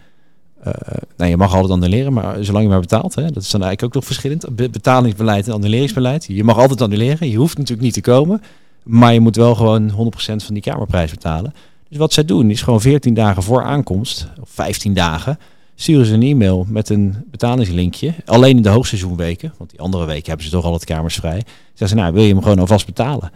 Uh, 0.67 0.73
nou, 1.17 1.29
je 1.29 1.37
mag 1.37 1.53
altijd 1.53 1.71
annuleren, 1.71 2.13
maar 2.13 2.43
zolang 2.43 2.63
je 2.63 2.69
maar 2.69 2.79
betaalt. 2.79 3.15
Hè, 3.15 3.31
dat 3.31 3.43
is 3.43 3.51
dan 3.51 3.63
eigenlijk 3.63 3.83
ook 3.83 3.93
nog 3.93 4.05
verschillend. 4.05 4.71
Betalingsbeleid 4.71 5.47
en 5.47 5.53
annuleringsbeleid. 5.53 6.25
Je 6.27 6.43
mag 6.43 6.57
altijd 6.57 6.81
annuleren. 6.81 7.29
Je 7.29 7.37
hoeft 7.37 7.57
natuurlijk 7.57 7.85
niet 7.85 7.93
te 7.93 8.01
komen. 8.01 8.41
Maar 8.83 9.13
je 9.13 9.19
moet 9.19 9.35
wel 9.35 9.55
gewoon 9.55 9.91
100% 9.91 9.95
van 10.17 10.53
die 10.53 10.61
kamerprijs 10.61 11.11
betalen. 11.11 11.53
Dus 11.89 11.97
wat 11.97 12.13
zij 12.13 12.25
doen 12.25 12.49
is 12.49 12.61
gewoon 12.61 12.81
14 12.81 13.13
dagen 13.13 13.43
voor 13.43 13.63
aankomst, 13.63 14.27
of 14.41 14.49
15 14.49 14.93
dagen, 14.93 15.39
sturen 15.75 16.05
ze 16.05 16.13
een 16.13 16.21
e-mail 16.21 16.65
met 16.69 16.89
een 16.89 17.15
betalingslinkje. 17.31 18.13
Alleen 18.25 18.55
in 18.55 18.61
de 18.61 18.69
hoogseizoenweken, 18.69 19.53
want 19.57 19.69
die 19.69 19.79
andere 19.79 20.05
weken 20.05 20.27
hebben 20.27 20.45
ze 20.45 20.51
toch 20.51 20.65
al 20.65 20.73
het 20.73 20.85
kamers 20.85 21.15
vrij. 21.15 21.41
Zeggen 21.67 21.87
ze, 21.87 21.95
nou 21.95 22.13
wil 22.13 22.23
je 22.23 22.33
hem 22.33 22.41
gewoon 22.41 22.59
alvast 22.59 22.85
betalen. 22.85 23.31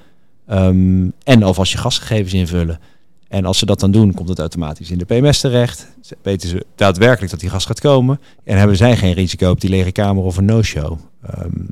Um, 0.51 1.13
en 1.23 1.43
alvast 1.43 1.71
je 1.71 1.77
gastgegevens 1.77 2.33
invullen. 2.33 2.79
En 3.27 3.45
als 3.45 3.57
ze 3.57 3.65
dat 3.65 3.79
dan 3.79 3.91
doen, 3.91 4.13
komt 4.13 4.29
het 4.29 4.39
automatisch 4.39 4.91
in 4.91 4.97
de 4.97 5.05
PMS 5.05 5.39
terecht. 5.39 5.87
Weten 6.21 6.49
ze 6.49 6.65
daadwerkelijk 6.75 7.31
dat 7.31 7.39
die 7.39 7.49
gas 7.49 7.65
gaat 7.65 7.79
komen. 7.79 8.19
En 8.43 8.57
hebben 8.57 8.77
zij 8.77 8.97
geen 8.97 9.13
risico 9.13 9.49
op 9.49 9.61
die 9.61 9.69
lege 9.69 9.91
kamer 9.91 10.23
of 10.23 10.37
een 10.37 10.45
no-show. 10.45 10.99
Um, 11.39 11.67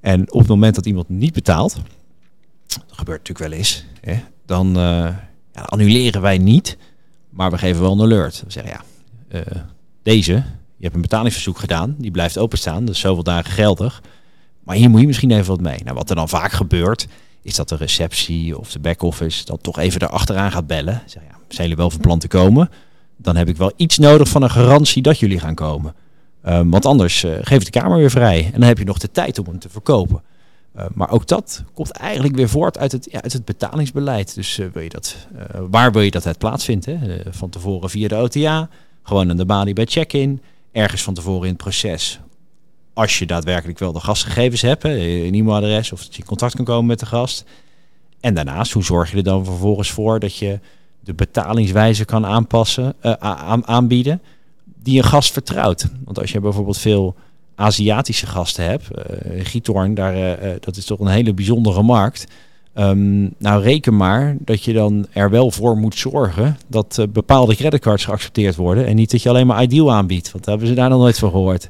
en 0.00 0.32
op 0.32 0.38
het 0.38 0.48
moment 0.48 0.74
dat 0.74 0.86
iemand 0.86 1.08
niet 1.08 1.32
betaalt, 1.32 1.76
dat 2.66 2.84
gebeurt 2.88 3.18
natuurlijk 3.18 3.50
wel 3.50 3.58
eens, 3.58 3.84
hè, 4.00 4.16
dan 4.44 4.66
uh, 4.68 5.08
ja, 5.52 5.62
annuleren 5.62 6.20
wij 6.20 6.38
niet, 6.38 6.76
maar 7.30 7.50
we 7.50 7.58
geven 7.58 7.82
wel 7.82 7.92
een 7.92 8.00
alert. 8.00 8.42
We 8.46 8.52
zeggen 8.52 8.72
ja, 8.72 8.82
uh, 9.38 9.62
deze, 10.02 10.32
je 10.76 10.82
hebt 10.82 10.94
een 10.94 11.00
betalingsverzoek 11.00 11.58
gedaan, 11.58 11.94
die 11.98 12.10
blijft 12.10 12.38
openstaan, 12.38 12.84
dus 12.84 13.00
zoveel 13.00 13.22
dagen 13.22 13.52
geldig. 13.52 14.02
Maar 14.64 14.76
hier 14.76 14.90
moet 14.90 15.00
je 15.00 15.06
misschien 15.06 15.30
even 15.30 15.46
wat 15.46 15.60
mee. 15.60 15.80
Nou, 15.84 15.96
wat 15.96 16.10
er 16.10 16.16
dan 16.16 16.28
vaak 16.28 16.52
gebeurt, 16.52 17.06
is 17.46 17.54
dat 17.54 17.68
de 17.68 17.76
receptie 17.76 18.58
of 18.58 18.72
de 18.72 18.78
back-office 18.78 19.44
dan 19.44 19.58
toch 19.60 19.78
even 19.78 20.02
erachteraan 20.02 20.52
gaat 20.52 20.66
bellen. 20.66 21.02
Zeg, 21.06 21.22
ja, 21.22 21.36
zijn 21.48 21.62
jullie 21.62 21.76
wel 21.76 21.90
van 21.90 22.00
plan 22.00 22.18
te 22.18 22.28
komen? 22.28 22.70
Dan 23.16 23.36
heb 23.36 23.48
ik 23.48 23.56
wel 23.56 23.72
iets 23.76 23.98
nodig 23.98 24.28
van 24.28 24.42
een 24.42 24.50
garantie 24.50 25.02
dat 25.02 25.18
jullie 25.18 25.38
gaan 25.38 25.54
komen. 25.54 25.94
Um, 26.46 26.70
want 26.70 26.86
anders 26.86 27.24
uh, 27.24 27.32
geef 27.40 27.64
de 27.64 27.70
kamer 27.70 27.98
weer 27.98 28.10
vrij. 28.10 28.44
En 28.44 28.60
dan 28.60 28.68
heb 28.68 28.78
je 28.78 28.84
nog 28.84 28.98
de 28.98 29.10
tijd 29.10 29.38
om 29.38 29.46
hem 29.46 29.58
te 29.58 29.68
verkopen. 29.68 30.22
Uh, 30.76 30.84
maar 30.94 31.10
ook 31.10 31.26
dat 31.26 31.64
komt 31.74 31.90
eigenlijk 31.90 32.36
weer 32.36 32.48
voort 32.48 32.78
uit 32.78 32.92
het, 32.92 33.08
ja, 33.10 33.22
uit 33.22 33.32
het 33.32 33.44
betalingsbeleid. 33.44 34.34
Dus 34.34 34.58
uh, 34.58 34.66
wil 34.72 34.82
je 34.82 34.88
dat, 34.88 35.16
waar 35.70 35.92
wil 35.92 36.02
je 36.02 36.10
dat 36.10 36.24
het 36.24 36.38
plaatsvindt? 36.38 36.86
Hè? 36.86 36.96
van 37.30 37.50
tevoren 37.50 37.90
via 37.90 38.08
de 38.08 38.14
OTA, 38.14 38.68
gewoon 39.02 39.30
aan 39.30 39.36
de 39.36 39.46
balie 39.46 39.74
bij 39.74 39.86
check-in. 39.86 40.42
Ergens 40.72 41.02
van 41.02 41.14
tevoren 41.14 41.42
in 41.42 41.52
het 41.52 41.62
proces 41.62 42.20
als 42.96 43.18
je 43.18 43.26
daadwerkelijk 43.26 43.78
wel 43.78 43.92
de 43.92 44.00
gastgegevens 44.00 44.62
hebt, 44.62 44.84
een 44.84 45.34
e-mailadres 45.34 45.92
of 45.92 46.02
dat 46.02 46.14
je 46.14 46.20
in 46.20 46.28
contact 46.28 46.54
kan 46.54 46.64
komen 46.64 46.86
met 46.86 46.98
de 46.98 47.06
gast. 47.06 47.44
En 48.20 48.34
daarnaast, 48.34 48.72
hoe 48.72 48.84
zorg 48.84 49.10
je 49.10 49.16
er 49.16 49.22
dan 49.22 49.44
vervolgens 49.44 49.90
voor 49.90 50.20
dat 50.20 50.36
je 50.36 50.60
de 51.00 51.14
betalingswijze 51.14 52.04
kan 52.04 52.26
aanpassen, 52.26 52.94
uh, 53.02 53.12
aanbieden 53.62 54.22
die 54.64 54.98
een 54.98 55.04
gast 55.04 55.32
vertrouwt? 55.32 55.88
Want 56.04 56.18
als 56.18 56.32
je 56.32 56.40
bijvoorbeeld 56.40 56.78
veel 56.78 57.14
Aziatische 57.54 58.26
gasten 58.26 58.64
hebt, 58.64 58.88
uh, 58.90 59.44
Giethoorn, 59.44 59.94
daar, 59.94 60.16
uh, 60.16 60.50
dat 60.60 60.76
is 60.76 60.84
toch 60.84 61.00
een 61.00 61.06
hele 61.06 61.34
bijzondere 61.34 61.82
markt. 61.82 62.26
Um, 62.78 63.34
nou, 63.38 63.62
reken 63.62 63.96
maar 63.96 64.36
dat 64.38 64.64
je 64.64 64.72
dan 64.72 65.06
er 65.12 65.30
wel 65.30 65.50
voor 65.50 65.76
moet 65.76 65.94
zorgen 65.94 66.56
dat 66.66 66.96
uh, 67.00 67.06
bepaalde 67.06 67.54
creditcards 67.54 68.04
geaccepteerd 68.04 68.56
worden. 68.56 68.86
En 68.86 68.96
niet 68.96 69.10
dat 69.10 69.22
je 69.22 69.28
alleen 69.28 69.46
maar 69.46 69.62
Ideal 69.62 69.92
aanbiedt, 69.92 70.32
want 70.32 70.44
daar 70.44 70.54
hebben 70.54 70.74
ze 70.74 70.80
daar 70.80 70.88
nog 70.88 70.98
nooit 70.98 71.18
van 71.18 71.30
gehoord. 71.30 71.68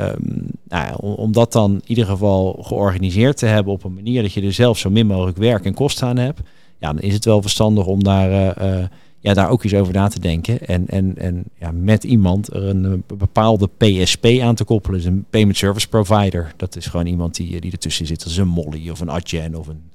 Um, 0.00 0.46
nou 0.68 0.94
om, 1.00 1.32
dat 1.32 1.52
dan 1.52 1.72
in 1.72 1.82
ieder 1.86 2.06
geval 2.06 2.58
georganiseerd 2.62 3.36
te 3.36 3.46
hebben 3.46 3.72
op 3.72 3.84
een 3.84 3.94
manier 3.94 4.22
dat 4.22 4.32
je 4.32 4.42
er 4.42 4.52
zelf 4.52 4.78
zo 4.78 4.90
min 4.90 5.06
mogelijk 5.06 5.36
werk 5.36 5.64
en 5.64 5.74
kosten 5.74 6.08
aan 6.08 6.16
hebt. 6.16 6.40
Ja, 6.78 6.92
dan 6.92 7.02
is 7.02 7.14
het 7.14 7.24
wel 7.24 7.42
verstandig 7.42 7.86
om 7.86 8.04
daar, 8.04 8.30
uh, 8.30 8.78
uh, 8.78 8.84
ja, 9.18 9.34
daar 9.34 9.50
ook 9.50 9.64
eens 9.64 9.74
over 9.74 9.94
na 9.94 10.08
te 10.08 10.20
denken. 10.20 10.66
En, 10.66 10.88
en, 10.88 11.18
en 11.18 11.44
ja, 11.58 11.70
met 11.72 12.04
iemand 12.04 12.52
er 12.52 12.64
een 12.64 13.04
bepaalde 13.06 13.68
PSP 13.76 14.26
aan 14.42 14.54
te 14.54 14.64
koppelen. 14.64 14.98
Dus 14.98 15.08
een 15.08 15.24
Payment 15.30 15.56
Service 15.56 15.88
Provider. 15.88 16.52
Dat 16.56 16.76
is 16.76 16.86
gewoon 16.86 17.06
iemand 17.06 17.34
die, 17.34 17.60
die 17.60 17.72
ertussen 17.72 18.06
zit. 18.06 18.24
als 18.24 18.36
een 18.36 18.48
Molly 18.48 18.90
of 18.90 19.00
een 19.00 19.10
Adyen 19.10 19.54
of 19.54 19.66
een 19.66 19.90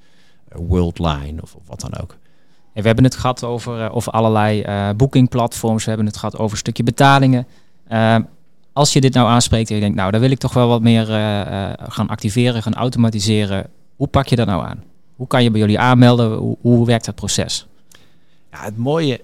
Worldline 0.57 1.41
of, 1.41 1.55
of 1.55 1.61
wat 1.67 1.79
dan 1.79 1.97
ook. 2.01 2.17
we 2.73 2.81
hebben 2.81 3.03
het 3.03 3.15
gehad 3.15 3.43
over, 3.43 3.79
uh, 3.79 3.95
over 3.95 4.11
allerlei 4.11 4.63
uh, 4.63 4.89
boekingplatforms. 4.97 5.83
We 5.83 5.89
hebben 5.89 6.07
het 6.07 6.17
gehad 6.17 6.37
over 6.37 6.51
een 6.51 6.57
stukje 6.57 6.83
betalingen. 6.83 7.47
Uh, 7.91 8.15
als 8.73 8.93
je 8.93 9.01
dit 9.01 9.13
nou 9.13 9.27
aanspreekt 9.27 9.69
en 9.69 9.75
je 9.75 9.81
denkt, 9.81 9.97
nou, 9.97 10.11
daar 10.11 10.19
wil 10.19 10.31
ik 10.31 10.37
toch 10.37 10.53
wel 10.53 10.67
wat 10.67 10.81
meer 10.81 11.05
gaan 11.77 12.07
activeren, 12.07 12.63
gaan 12.63 12.73
automatiseren. 12.73 13.67
Hoe 13.95 14.07
pak 14.07 14.27
je 14.27 14.35
dat 14.35 14.47
nou 14.47 14.65
aan? 14.65 14.83
Hoe 15.15 15.27
kan 15.27 15.43
je 15.43 15.51
bij 15.51 15.59
jullie 15.59 15.79
aanmelden? 15.79 16.33
Hoe, 16.33 16.57
hoe 16.61 16.85
werkt 16.85 17.05
dat 17.05 17.15
proces? 17.15 17.67
Ja, 18.51 18.63
het 18.63 18.77
mooie 18.77 19.21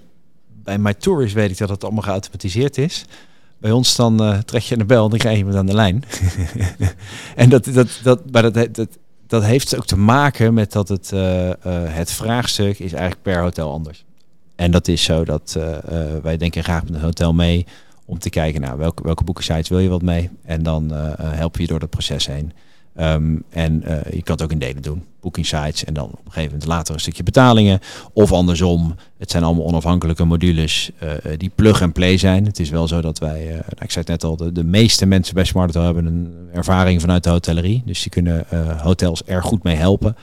bij 0.62 0.78
My 0.78 0.94
Tourist 0.94 1.34
weet 1.34 1.50
ik 1.50 1.58
dat 1.58 1.68
het 1.68 1.84
allemaal 1.84 2.02
geautomatiseerd 2.02 2.78
is. 2.78 3.04
Bij 3.58 3.70
ons 3.70 3.96
dan 3.96 4.42
trek 4.44 4.62
je 4.62 4.78
een 4.78 4.86
bel 4.86 5.04
en 5.04 5.10
dan 5.10 5.18
krijg 5.18 5.34
je 5.34 5.44
iemand 5.44 5.58
aan 5.58 5.66
de 5.66 5.74
lijn. 5.74 6.04
en 7.36 7.48
dat, 7.48 7.64
dat, 7.64 8.00
dat, 8.02 8.30
maar 8.30 8.52
dat, 8.52 8.74
dat, 8.74 8.98
dat 9.32 9.44
heeft 9.44 9.76
ook 9.76 9.86
te 9.86 9.98
maken 9.98 10.54
met 10.54 10.72
dat 10.72 10.88
het, 10.88 11.10
uh, 11.14 11.46
uh, 11.46 11.52
het 11.66 12.12
vraagstuk 12.12 12.78
is 12.78 12.92
eigenlijk 12.92 13.22
per 13.22 13.40
hotel 13.40 13.72
anders. 13.72 14.04
En 14.56 14.70
dat 14.70 14.88
is 14.88 15.02
zo 15.02 15.24
dat 15.24 15.58
wij 16.22 16.36
denken 16.36 16.64
graag 16.64 16.84
met 16.84 16.94
een 16.94 17.00
hotel 17.00 17.32
mee 17.32 17.66
om 18.04 18.18
te 18.18 18.30
kijken 18.30 18.60
naar 18.60 18.68
nou, 18.70 18.80
welke, 18.80 19.02
welke 19.02 19.24
boekensites 19.24 19.68
wil 19.68 19.78
je 19.78 19.88
wat 19.88 20.02
mee. 20.02 20.30
En 20.44 20.62
dan 20.62 20.90
helpen 21.18 21.56
we 21.56 21.62
je 21.62 21.68
door 21.68 21.78
dat 21.78 21.90
proces 21.90 22.26
heen. 22.26 22.52
Um, 23.00 23.42
en 23.50 23.82
uh, 23.86 23.96
je 24.12 24.22
kan 24.22 24.34
het 24.34 24.42
ook 24.42 24.50
in 24.50 24.58
delen 24.58 24.82
doen. 24.82 25.04
Booking 25.20 25.46
sites 25.46 25.84
en 25.84 25.94
dan 25.94 26.04
op 26.04 26.12
een 26.12 26.32
gegeven 26.32 26.50
moment 26.50 26.68
later 26.68 26.94
een 26.94 27.00
stukje 27.00 27.22
betalingen. 27.22 27.80
Of 28.12 28.32
andersom, 28.32 28.94
het 29.18 29.30
zijn 29.30 29.42
allemaal 29.42 29.64
onafhankelijke 29.64 30.24
modules 30.24 30.90
uh, 31.02 31.10
die 31.36 31.50
plug 31.54 31.82
and 31.82 31.92
play 31.92 32.16
zijn. 32.16 32.46
Het 32.46 32.58
is 32.58 32.70
wel 32.70 32.88
zo 32.88 33.00
dat 33.00 33.18
wij, 33.18 33.44
nou, 33.44 33.62
ik 33.78 33.90
zei 33.90 34.04
het 34.04 34.08
net 34.08 34.24
al, 34.24 34.52
de, 34.52 34.64
meeste 34.64 35.06
mensen 35.06 35.34
bij 35.34 35.44
Smart 35.44 35.66
Hotel 35.66 35.84
hebben 35.84 36.06
een 36.06 36.48
ervaring 36.52 37.00
vanuit 37.00 37.24
de 37.24 37.30
hotellerie. 37.30 37.82
Dus 37.84 38.02
die 38.02 38.10
kunnen 38.10 38.46
hotels 38.82 39.22
er 39.26 39.42
goed 39.42 39.62
mee 39.62 39.76
helpen. 39.76 40.16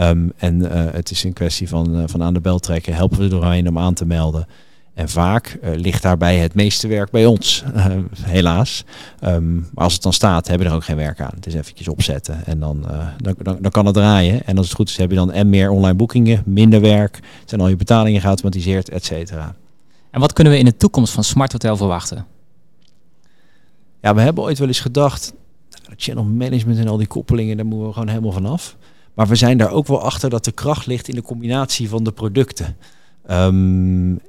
Um, 0.00 0.32
en 0.36 0.60
het 0.92 1.10
is 1.10 1.24
een 1.24 1.32
kwestie 1.32 1.68
van, 1.68 2.08
van 2.08 2.22
aan 2.22 2.34
de 2.34 2.40
bel 2.40 2.58
trekken. 2.58 2.94
Helpen 2.94 3.18
we 3.18 3.24
er 3.24 3.30
doorheen 3.30 3.68
om 3.68 3.78
aan 3.78 3.94
te 3.94 4.06
melden. 4.06 4.46
En 4.94 5.08
vaak 5.08 5.58
uh, 5.62 5.74
ligt 5.74 6.02
daarbij 6.02 6.38
het 6.38 6.54
meeste 6.54 6.88
werk 6.88 7.10
bij 7.10 7.26
ons, 7.26 7.64
uh, 7.76 7.86
helaas. 8.20 8.84
Um, 9.24 9.68
maar 9.74 9.84
als 9.84 9.92
het 9.92 10.02
dan 10.02 10.12
staat, 10.12 10.48
hebben 10.48 10.66
we 10.66 10.72
er 10.72 10.78
ook 10.78 10.84
geen 10.84 10.96
werk 10.96 11.20
aan. 11.20 11.32
Het 11.34 11.46
is 11.46 11.54
eventjes 11.54 11.88
opzetten 11.88 12.46
en 12.46 12.60
dan, 12.60 12.84
uh, 12.90 13.06
dan, 13.16 13.34
dan, 13.38 13.58
dan, 13.60 13.70
kan 13.70 13.84
het 13.84 13.94
draaien. 13.94 14.46
En 14.46 14.56
als 14.56 14.66
het 14.66 14.76
goed 14.76 14.88
is, 14.88 14.96
heb 14.96 15.10
je 15.10 15.16
dan 15.16 15.32
en 15.32 15.48
meer 15.48 15.70
online 15.70 15.96
boekingen, 15.96 16.42
minder 16.46 16.80
werk. 16.80 17.20
Zijn 17.44 17.60
al 17.60 17.68
je 17.68 17.76
betalingen 17.76 18.20
geautomatiseerd, 18.20 18.88
et 18.88 19.04
cetera. 19.04 19.54
En 20.10 20.20
wat 20.20 20.32
kunnen 20.32 20.52
we 20.52 20.58
in 20.58 20.64
de 20.64 20.76
toekomst 20.76 21.12
van 21.12 21.24
Smart 21.24 21.52
Hotel 21.52 21.76
verwachten? 21.76 22.26
Ja, 24.00 24.14
we 24.14 24.20
hebben 24.20 24.44
ooit 24.44 24.58
wel 24.58 24.68
eens 24.68 24.80
gedacht, 24.80 25.32
nou, 25.82 25.94
channel 25.96 26.24
management 26.24 26.78
en 26.78 26.88
al 26.88 26.96
die 26.96 27.06
koppelingen, 27.06 27.56
daar 27.56 27.66
moeten 27.66 27.86
we 27.86 27.92
gewoon 27.92 28.08
helemaal 28.08 28.32
vanaf. 28.32 28.76
Maar 29.14 29.26
we 29.26 29.34
zijn 29.34 29.58
daar 29.58 29.70
ook 29.70 29.86
wel 29.86 30.02
achter 30.02 30.30
dat 30.30 30.44
de 30.44 30.52
kracht 30.52 30.86
ligt 30.86 31.08
in 31.08 31.14
de 31.14 31.22
combinatie 31.22 31.88
van 31.88 32.04
de 32.04 32.12
producten. 32.12 32.76
Um, 33.30 34.20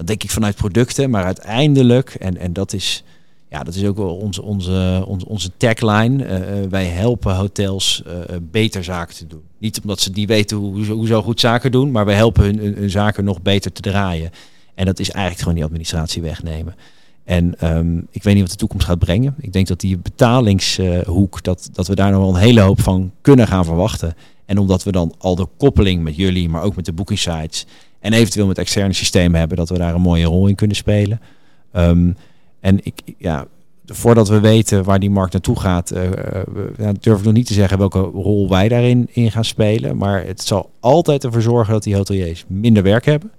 dat 0.00 0.08
denk 0.08 0.22
ik 0.22 0.30
vanuit 0.30 0.56
producten, 0.56 1.10
maar 1.10 1.24
uiteindelijk, 1.24 2.14
en, 2.14 2.36
en 2.36 2.52
dat 2.52 2.72
is 2.72 3.04
ja, 3.50 3.62
dat 3.62 3.74
is 3.74 3.84
ook 3.84 3.96
wel 3.96 4.16
onze, 4.16 4.42
onze, 4.42 5.04
onze, 5.06 5.28
onze 5.28 5.50
tagline. 5.56 6.24
Uh, 6.24 6.68
wij 6.70 6.84
helpen 6.84 7.34
hotels 7.36 8.02
uh, 8.06 8.12
beter 8.50 8.84
zaken 8.84 9.16
te 9.16 9.26
doen. 9.26 9.42
Niet 9.58 9.80
omdat 9.80 10.00
ze 10.00 10.10
niet 10.10 10.28
weten 10.28 10.56
hoe, 10.56 10.86
hoe 10.86 11.06
zo 11.06 11.22
goed 11.22 11.40
zaken 11.40 11.72
doen, 11.72 11.90
maar 11.90 12.04
wij 12.04 12.14
helpen 12.14 12.44
hun, 12.44 12.74
hun, 12.74 12.90
zaken 12.90 13.24
nog 13.24 13.42
beter 13.42 13.72
te 13.72 13.80
draaien. 13.80 14.30
En 14.74 14.86
dat 14.86 14.98
is 14.98 15.10
eigenlijk 15.10 15.38
gewoon 15.38 15.54
die 15.54 15.64
administratie 15.64 16.22
wegnemen. 16.22 16.74
En 17.24 17.76
um, 17.76 18.06
ik 18.10 18.22
weet 18.22 18.34
niet 18.34 18.42
wat 18.42 18.52
de 18.52 18.58
toekomst 18.58 18.86
gaat 18.86 18.98
brengen. 18.98 19.34
Ik 19.40 19.52
denk 19.52 19.66
dat 19.66 19.80
die 19.80 19.98
betalingshoek, 19.98 21.42
dat, 21.42 21.70
dat 21.72 21.86
we 21.86 21.94
daar 21.94 22.10
nog 22.10 22.20
wel 22.20 22.28
een 22.28 22.40
hele 22.40 22.60
hoop 22.60 22.80
van 22.80 23.12
kunnen 23.20 23.46
gaan 23.46 23.64
verwachten. 23.64 24.14
En 24.46 24.58
omdat 24.58 24.82
we 24.82 24.92
dan 24.92 25.14
al 25.18 25.34
de 25.34 25.46
koppeling 25.56 26.02
met 26.02 26.16
jullie, 26.16 26.48
maar 26.48 26.62
ook 26.62 26.76
met 26.76 26.84
de 26.84 26.92
booking 26.92 27.18
sites 27.18 27.66
en 28.00 28.12
eventueel 28.12 28.46
met 28.46 28.58
externe 28.58 28.92
systemen 28.92 29.38
hebben, 29.38 29.56
dat 29.56 29.68
we 29.68 29.78
daar 29.78 29.94
een 29.94 30.00
mooie 30.00 30.24
rol 30.24 30.46
in 30.46 30.54
kunnen 30.54 30.76
spelen. 30.76 31.20
Um, 31.76 32.16
en 32.60 32.78
ik, 32.82 32.94
ja, 33.18 33.46
voordat 33.86 34.28
we 34.28 34.40
weten 34.40 34.84
waar 34.84 35.00
die 35.00 35.10
markt 35.10 35.32
naartoe 35.32 35.60
gaat, 35.60 35.92
uh, 35.92 36.04
uh, 36.04 36.88
durf 37.00 37.18
ik 37.18 37.24
nog 37.24 37.34
niet 37.34 37.46
te 37.46 37.54
zeggen 37.54 37.78
welke 37.78 37.98
rol 37.98 38.48
wij 38.48 38.68
daarin 38.68 39.08
in 39.12 39.30
gaan 39.30 39.44
spelen. 39.44 39.96
Maar 39.96 40.26
het 40.26 40.42
zal 40.42 40.70
altijd 40.80 41.24
ervoor 41.24 41.42
zorgen 41.42 41.72
dat 41.72 41.82
die 41.82 41.96
hoteliers 41.96 42.44
minder 42.46 42.82
werk 42.82 43.04
hebben. 43.04 43.30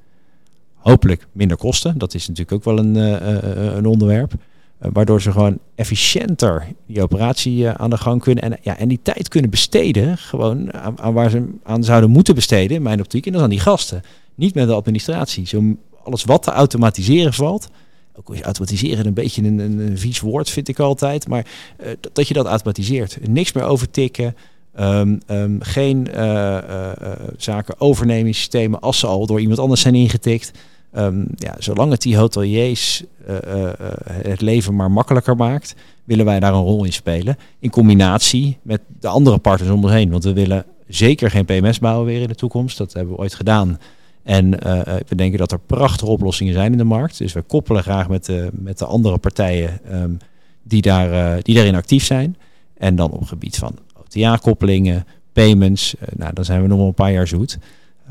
Hopelijk 0.75 1.27
minder 1.31 1.57
kosten. 1.57 1.97
Dat 1.97 2.13
is 2.13 2.27
natuurlijk 2.27 2.51
ook 2.51 2.75
wel 2.75 2.85
een, 2.85 2.95
uh, 2.95 3.75
een 3.75 3.85
onderwerp. 3.85 4.33
waardoor 4.77 5.21
ze 5.21 5.31
gewoon 5.31 5.59
efficiënter 5.75 6.67
die 6.85 7.01
operatie 7.01 7.69
aan 7.69 7.89
de 7.89 7.97
gang 7.97 8.21
kunnen. 8.21 8.43
En, 8.43 8.57
ja, 8.61 8.77
en 8.77 8.87
die 8.87 8.99
tijd 9.03 9.27
kunnen 9.27 9.49
besteden. 9.49 10.17
Gewoon 10.17 10.73
aan, 10.73 11.13
waar 11.13 11.29
ze 11.29 11.49
aan 11.63 11.83
zouden 11.83 12.09
moeten 12.09 12.35
besteden, 12.35 12.77
in 12.77 12.83
mijn 12.83 12.99
optiek. 12.99 13.25
En 13.25 13.31
dat 13.31 13.41
aan 13.41 13.49
die 13.49 13.59
gasten. 13.59 14.01
Niet 14.41 14.55
met 14.55 14.67
de 14.67 14.73
administratie. 14.73 15.47
Zo 15.47 15.63
alles 16.03 16.23
wat 16.23 16.43
te 16.43 16.51
automatiseren 16.51 17.33
valt. 17.33 17.69
Ook 18.15 18.33
is 18.33 18.41
automatiseren 18.41 19.05
een 19.05 19.13
beetje 19.13 19.43
een, 19.43 19.59
een, 19.59 19.97
vies 19.97 20.19
woord, 20.19 20.49
vind 20.49 20.67
ik 20.67 20.79
altijd. 20.79 21.27
Maar 21.27 21.45
uh, 21.79 21.87
dat, 22.13 22.27
je 22.27 22.33
dat 22.33 22.45
automatiseert. 22.45 23.17
Niks 23.27 23.51
meer 23.51 23.63
overtikken. 23.63 24.35
Um, 24.79 25.19
geen 25.59 26.07
uh, 26.13 26.15
uh, 26.17 26.91
zaken 27.37 27.79
overnemen 27.79 28.33
systemen 28.33 28.79
als 28.79 28.99
ze 28.99 29.07
al 29.07 29.25
door 29.25 29.39
iemand 29.39 29.59
anders 29.59 29.81
zijn 29.81 29.95
ingetikt. 29.95 30.51
Um, 30.97 31.27
ja, 31.35 31.55
zolang 31.59 31.91
het 31.91 32.01
die 32.01 32.17
hoteliers 32.17 33.03
het 34.05 34.41
leven 34.41 34.75
maar 34.75 34.91
makkelijker 34.91 35.35
maakt, 35.35 35.75
willen 36.03 36.25
wij 36.25 36.39
daar 36.39 36.53
een 36.53 36.61
rol 36.61 36.85
in 36.85 36.93
spelen. 36.93 37.37
In 37.59 37.69
combinatie 37.69 38.57
met 38.61 38.81
de 38.99 39.07
andere 39.07 39.37
partners 39.37 39.71
om 39.71 39.83
ons 39.83 39.93
heen. 39.93 40.11
Want 40.11 40.23
we 40.23 40.33
willen 40.33 40.65
zeker 40.87 41.29
geen 41.29 41.45
PMS 41.45 41.79
bouwen 41.79 42.05
weer 42.05 42.21
in 42.21 42.27
de 42.27 42.35
toekomst. 42.35 42.77
Dat 42.77 42.93
hebben 42.93 43.13
we 43.13 43.19
ooit 43.19 43.35
gedaan. 43.35 43.79
En 44.23 44.45
uh, 44.45 44.81
we 45.07 45.15
denken 45.15 45.39
dat 45.39 45.51
er 45.51 45.59
prachtige 45.59 46.11
oplossingen 46.11 46.53
zijn 46.53 46.71
in 46.71 46.77
de 46.77 46.83
markt. 46.83 47.17
Dus 47.17 47.33
we 47.33 47.41
koppelen 47.41 47.83
graag 47.83 48.09
met 48.09 48.25
de, 48.25 48.49
met 48.51 48.77
de 48.77 48.85
andere 48.85 49.17
partijen 49.17 49.79
um, 49.91 50.17
die, 50.63 50.81
daar, 50.81 51.11
uh, 51.11 51.43
die 51.43 51.55
daarin 51.55 51.75
actief 51.75 52.03
zijn. 52.03 52.37
En 52.77 52.95
dan 52.95 53.11
op 53.11 53.25
gebied 53.25 53.57
van 53.57 53.75
OTA-koppelingen, 53.93 55.05
payments. 55.33 55.95
Nou, 56.15 56.33
dan 56.33 56.45
zijn 56.45 56.61
we 56.61 56.67
nog 56.67 56.77
wel 56.77 56.87
een 56.87 56.93
paar 56.93 57.11
jaar 57.11 57.27
zoet. 57.27 57.57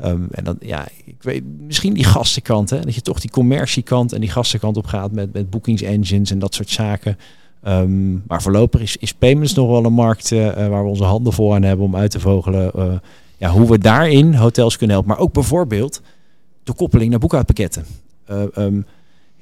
Um, 0.05 0.27
en 0.31 0.43
dan, 0.43 0.57
ja, 0.59 0.87
ik 1.05 1.23
weet, 1.23 1.43
misschien 1.59 1.93
die 1.93 2.03
gastenkant, 2.03 2.69
hè, 2.69 2.79
dat 2.79 2.95
je 2.95 3.01
toch 3.01 3.19
die 3.19 3.29
commerciekant 3.29 4.13
en 4.13 4.19
die 4.19 4.29
gastenkant 4.29 4.77
op 4.77 4.85
gaat 4.85 5.11
met, 5.11 5.33
met 5.33 5.49
boekingsengines 5.49 6.31
en 6.31 6.39
dat 6.39 6.55
soort 6.55 6.69
zaken. 6.69 7.17
Um, 7.67 8.23
maar 8.27 8.41
voorlopig 8.41 8.81
is, 8.81 8.97
is 8.97 9.13
payments 9.13 9.53
nog 9.53 9.67
wel 9.67 9.85
een 9.85 9.93
markt 9.93 10.29
waar 10.29 10.83
we 10.83 10.89
onze 10.89 11.03
handen 11.03 11.33
voor 11.33 11.55
aan 11.55 11.63
hebben 11.63 11.85
om 11.85 11.95
uit 11.95 12.11
te 12.11 12.19
vogelen 12.19 13.01
ja, 13.41 13.49
hoe 13.49 13.69
we 13.69 13.77
daarin 13.77 14.33
hotels 14.33 14.77
kunnen 14.77 14.95
helpen. 14.95 15.13
Maar 15.15 15.23
ook 15.23 15.33
bijvoorbeeld 15.33 16.01
de 16.63 16.73
koppeling 16.73 17.09
naar 17.09 17.19
boekhoudpakketten. 17.19 17.85
Uh, 18.29 18.43
um, 18.57 18.85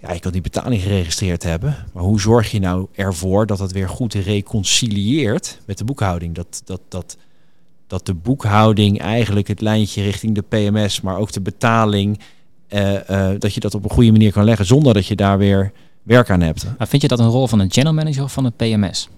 ja, 0.02 0.14
je 0.14 0.20
kan 0.20 0.32
die 0.32 0.42
betaling 0.42 0.82
geregistreerd 0.82 1.44
hebben. 1.44 1.76
Maar 1.94 2.04
hoe 2.04 2.20
zorg 2.20 2.52
je 2.52 2.60
nou 2.60 2.88
ervoor 2.92 3.46
dat 3.46 3.60
het 3.60 3.72
weer 3.72 3.90
goed 3.90 4.14
reconcilieert 4.14 5.60
met 5.66 5.78
de 5.78 5.84
boekhouding? 5.84 6.36
Dat, 6.36 6.62
dat, 6.66 6.82
dat, 6.88 7.18
dat 7.88 8.06
de 8.06 8.14
boekhouding 8.14 9.00
eigenlijk 9.00 9.48
het 9.48 9.62
lijntje 9.62 10.04
richting 10.04 10.36
de 10.36 10.42
PMS, 10.42 11.02
maar 11.02 11.18
ook 11.18 11.32
de 11.32 11.42
betaling, 11.42 12.20
uh, 12.70 12.94
uh, 12.94 13.30
dat 13.38 13.54
je 13.54 13.60
dat 13.60 13.76
op 13.76 13.84
een 13.84 13.90
goede 13.90 14.12
manier 14.12 14.32
kan 14.32 14.44
leggen 14.44 14.66
zonder 14.66 14.94
dat 14.94 15.08
je 15.08 15.16
daar 15.16 15.38
weer 15.38 15.72
werk 16.04 16.30
aan 16.30 16.42
hebt. 16.42 16.66
Maar 16.78 16.88
vind 16.88 17.02
je 17.02 17.08
dat 17.08 17.20
een 17.20 17.30
rol 17.30 17.48
van 17.48 17.60
een 17.60 17.72
channel 17.72 17.94
manager 17.94 18.24
of 18.24 18.34
van 18.34 18.46
een 18.46 18.56
PMS? 18.56 19.10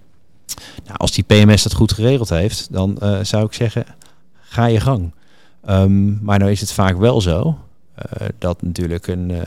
Nou, 0.86 0.98
als 0.98 1.12
die 1.12 1.24
PMS 1.24 1.64
dat 1.64 1.74
goed 1.74 1.94
geregeld 1.94 2.30
heeft, 2.30 2.68
dan 2.72 2.98
zou 3.22 3.46
ik 3.46 3.54
zeggen, 3.54 3.86
ga 4.52 4.66
je 4.66 4.80
gang. 4.80 5.12
Um, 5.70 6.20
maar 6.22 6.40
nou 6.40 6.52
is 6.52 6.60
het 6.60 6.72
vaak 6.72 6.98
wel 6.98 7.22
zo 7.22 7.58
uh, 7.98 8.28
dat 8.38 8.62
natuurlijk 8.62 9.08
een 9.08 9.30
uh, 9.30 9.42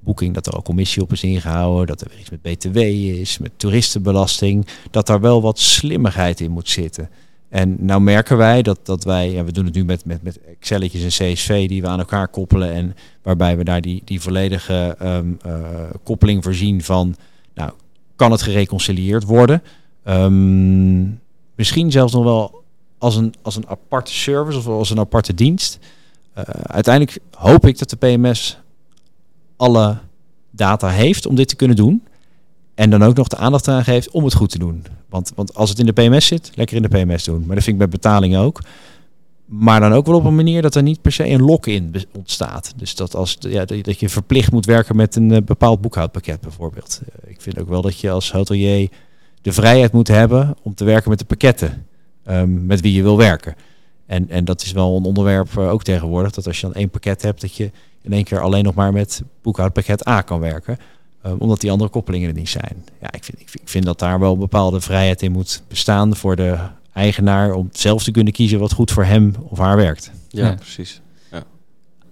boeking, 0.00 0.34
dat 0.34 0.46
er 0.46 0.52
al 0.52 0.62
commissie 0.62 1.02
op 1.02 1.12
is 1.12 1.22
ingehouden, 1.22 1.86
dat 1.86 2.00
er 2.00 2.08
weer 2.08 2.18
iets 2.18 2.30
met 2.30 2.42
BTW 2.42 2.76
is, 3.20 3.38
met 3.38 3.50
toeristenbelasting, 3.56 4.66
dat 4.90 5.06
daar 5.06 5.20
wel 5.20 5.42
wat 5.42 5.58
slimmigheid 5.58 6.40
in 6.40 6.50
moet 6.50 6.68
zitten. 6.68 7.10
En 7.48 7.76
nou 7.78 8.00
merken 8.00 8.36
wij 8.36 8.62
dat, 8.62 8.78
dat 8.82 9.04
wij, 9.04 9.30
ja, 9.30 9.44
we 9.44 9.52
doen 9.52 9.64
het 9.64 9.74
nu 9.74 9.84
met, 9.84 10.04
met, 10.04 10.22
met 10.22 10.40
Excelletjes 10.40 11.02
en 11.02 11.32
CSV 11.32 11.68
die 11.68 11.82
we 11.82 11.88
aan 11.88 11.98
elkaar 11.98 12.28
koppelen 12.28 12.72
en 12.72 12.96
waarbij 13.22 13.56
we 13.56 13.64
daar 13.64 13.80
die, 13.80 14.02
die 14.04 14.20
volledige 14.20 14.96
um, 15.02 15.38
uh, 15.46 15.54
koppeling 16.02 16.42
voorzien 16.42 16.82
van, 16.82 17.16
nou, 17.54 17.70
kan 18.16 18.30
het 18.30 18.42
gereconcilieerd 18.42 19.24
worden? 19.24 19.62
Um, 20.04 21.20
misschien 21.54 21.90
zelfs 21.90 22.12
nog 22.12 22.24
wel 22.24 22.63
als 23.04 23.16
een, 23.16 23.34
als 23.42 23.56
een 23.56 23.68
aparte 23.68 24.12
service 24.12 24.58
of 24.58 24.66
als 24.66 24.90
een 24.90 24.98
aparte 24.98 25.34
dienst. 25.34 25.78
Uh, 26.38 26.44
uiteindelijk 26.62 27.18
hoop 27.30 27.66
ik 27.66 27.78
dat 27.78 27.90
de 27.90 27.96
PMS 27.96 28.58
alle 29.56 29.98
data 30.50 30.88
heeft 30.88 31.26
om 31.26 31.34
dit 31.34 31.48
te 31.48 31.56
kunnen 31.56 31.76
doen. 31.76 32.02
En 32.74 32.90
dan 32.90 33.02
ook 33.02 33.16
nog 33.16 33.28
de 33.28 33.36
aandacht 33.36 33.68
aan 33.68 33.84
geeft 33.84 34.10
om 34.10 34.24
het 34.24 34.34
goed 34.34 34.50
te 34.50 34.58
doen. 34.58 34.84
Want, 35.08 35.32
want 35.34 35.54
als 35.54 35.70
het 35.70 35.78
in 35.78 35.86
de 35.86 35.92
PMS 35.92 36.26
zit, 36.26 36.50
lekker 36.54 36.76
in 36.76 36.82
de 36.82 36.88
PMS 36.88 37.24
doen. 37.24 37.44
Maar 37.46 37.54
dat 37.54 37.64
vind 37.64 37.66
ik 37.66 37.78
bij 37.78 37.88
betaling 37.88 38.36
ook. 38.36 38.60
Maar 39.44 39.80
dan 39.80 39.92
ook 39.92 40.06
wel 40.06 40.16
op 40.16 40.24
een 40.24 40.34
manier 40.34 40.62
dat 40.62 40.74
er 40.74 40.82
niet 40.82 41.02
per 41.02 41.12
se 41.12 41.28
een 41.28 41.42
lock-in 41.42 41.94
ontstaat. 42.12 42.72
Dus 42.76 42.94
dat, 42.94 43.14
als, 43.14 43.36
ja, 43.40 43.64
dat 43.64 44.00
je 44.00 44.08
verplicht 44.08 44.52
moet 44.52 44.66
werken 44.66 44.96
met 44.96 45.16
een 45.16 45.30
uh, 45.30 45.38
bepaald 45.44 45.80
boekhoudpakket 45.80 46.40
bijvoorbeeld. 46.40 47.00
Uh, 47.02 47.30
ik 47.30 47.40
vind 47.40 47.60
ook 47.60 47.68
wel 47.68 47.82
dat 47.82 47.98
je 47.98 48.10
als 48.10 48.32
hotelier 48.32 48.90
de 49.42 49.52
vrijheid 49.52 49.92
moet 49.92 50.08
hebben 50.08 50.56
om 50.62 50.74
te 50.74 50.84
werken 50.84 51.10
met 51.10 51.18
de 51.18 51.24
pakketten 51.24 51.86
um, 52.28 52.66
met 52.66 52.80
wie 52.80 52.92
je 52.92 53.02
wil 53.02 53.16
werken. 53.16 53.54
En, 54.06 54.30
en 54.30 54.44
dat 54.44 54.62
is 54.62 54.72
wel 54.72 54.96
een 54.96 55.04
onderwerp 55.04 55.48
uh, 55.58 55.70
ook 55.70 55.82
tegenwoordig, 55.82 56.32
dat 56.32 56.46
als 56.46 56.60
je 56.60 56.66
dan 56.66 56.74
één 56.74 56.90
pakket 56.90 57.22
hebt, 57.22 57.40
dat 57.40 57.54
je 57.54 57.70
in 58.02 58.12
één 58.12 58.24
keer 58.24 58.40
alleen 58.40 58.64
nog 58.64 58.74
maar 58.74 58.92
met 58.92 59.22
boekhoudpakket 59.42 60.08
A 60.08 60.20
kan 60.20 60.40
werken. 60.40 60.78
Um, 61.26 61.36
omdat 61.38 61.60
die 61.60 61.70
andere 61.70 61.90
koppelingen 61.90 62.28
er 62.28 62.34
niet 62.34 62.48
zijn. 62.48 62.84
Ja, 63.00 63.12
ik 63.12 63.24
vind, 63.24 63.40
ik, 63.40 63.48
vind, 63.48 63.62
ik 63.62 63.68
vind 63.68 63.84
dat 63.84 63.98
daar 63.98 64.20
wel 64.20 64.32
een 64.32 64.38
bepaalde 64.38 64.80
vrijheid 64.80 65.22
in 65.22 65.32
moet 65.32 65.62
bestaan 65.68 66.16
voor 66.16 66.36
de 66.36 66.58
eigenaar 66.92 67.52
om 67.52 67.68
zelf 67.72 68.04
te 68.04 68.10
kunnen 68.10 68.32
kiezen 68.32 68.58
wat 68.58 68.72
goed 68.72 68.90
voor 68.90 69.04
hem 69.04 69.34
of 69.48 69.58
haar 69.58 69.76
werkt. 69.76 70.10
Ja, 70.28 70.46
Ja. 70.46 70.54
precies. 70.54 71.00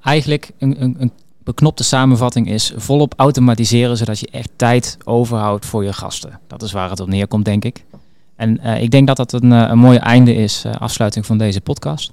Eigenlijk 0.02 0.50
een, 0.58 0.82
een, 0.82 0.96
een 0.98 1.12
beknopte 1.44 1.84
samenvatting 1.84 2.48
is 2.48 2.72
volop 2.76 3.14
automatiseren, 3.16 3.96
zodat 3.96 4.18
je 4.18 4.28
echt 4.30 4.50
tijd 4.56 4.96
overhoudt 5.04 5.66
voor 5.66 5.84
je 5.84 5.92
gasten. 5.92 6.40
Dat 6.46 6.62
is 6.62 6.72
waar 6.72 6.90
het 6.90 7.00
op 7.00 7.08
neerkomt, 7.08 7.44
denk 7.44 7.64
ik. 7.64 7.84
En 8.42 8.60
eh, 8.60 8.82
ik 8.82 8.90
denk 8.90 9.06
dat 9.06 9.16
dat 9.16 9.32
een, 9.32 9.52
eh, 9.52 9.68
een 9.68 9.78
mooi 9.78 9.98
einde 9.98 10.34
is, 10.34 10.64
eh, 10.64 10.72
afsluiting 10.72 11.26
van 11.26 11.38
deze 11.38 11.60
podcast. 11.60 12.12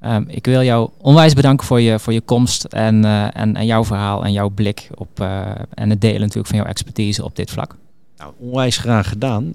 Ehm, 0.00 0.24
ik 0.26 0.46
wil 0.46 0.62
jou 0.62 0.90
onwijs 0.98 1.34
bedanken 1.34 1.66
voor 1.66 1.80
je, 1.80 1.98
voor 1.98 2.12
je 2.12 2.20
komst 2.20 2.64
en, 2.64 3.04
en, 3.32 3.56
en 3.56 3.66
jouw 3.66 3.84
verhaal 3.84 4.24
en 4.24 4.32
jouw 4.32 4.48
blik 4.48 4.88
op 4.94 5.20
en 5.74 5.90
het 5.90 6.00
delen 6.00 6.20
natuurlijk 6.20 6.46
van 6.46 6.56
jouw 6.56 6.66
expertise 6.66 7.24
op 7.24 7.36
dit 7.36 7.50
vlak. 7.50 7.76
Nou, 8.16 8.32
onwijs 8.38 8.76
graag 8.76 9.08
gedaan. 9.08 9.52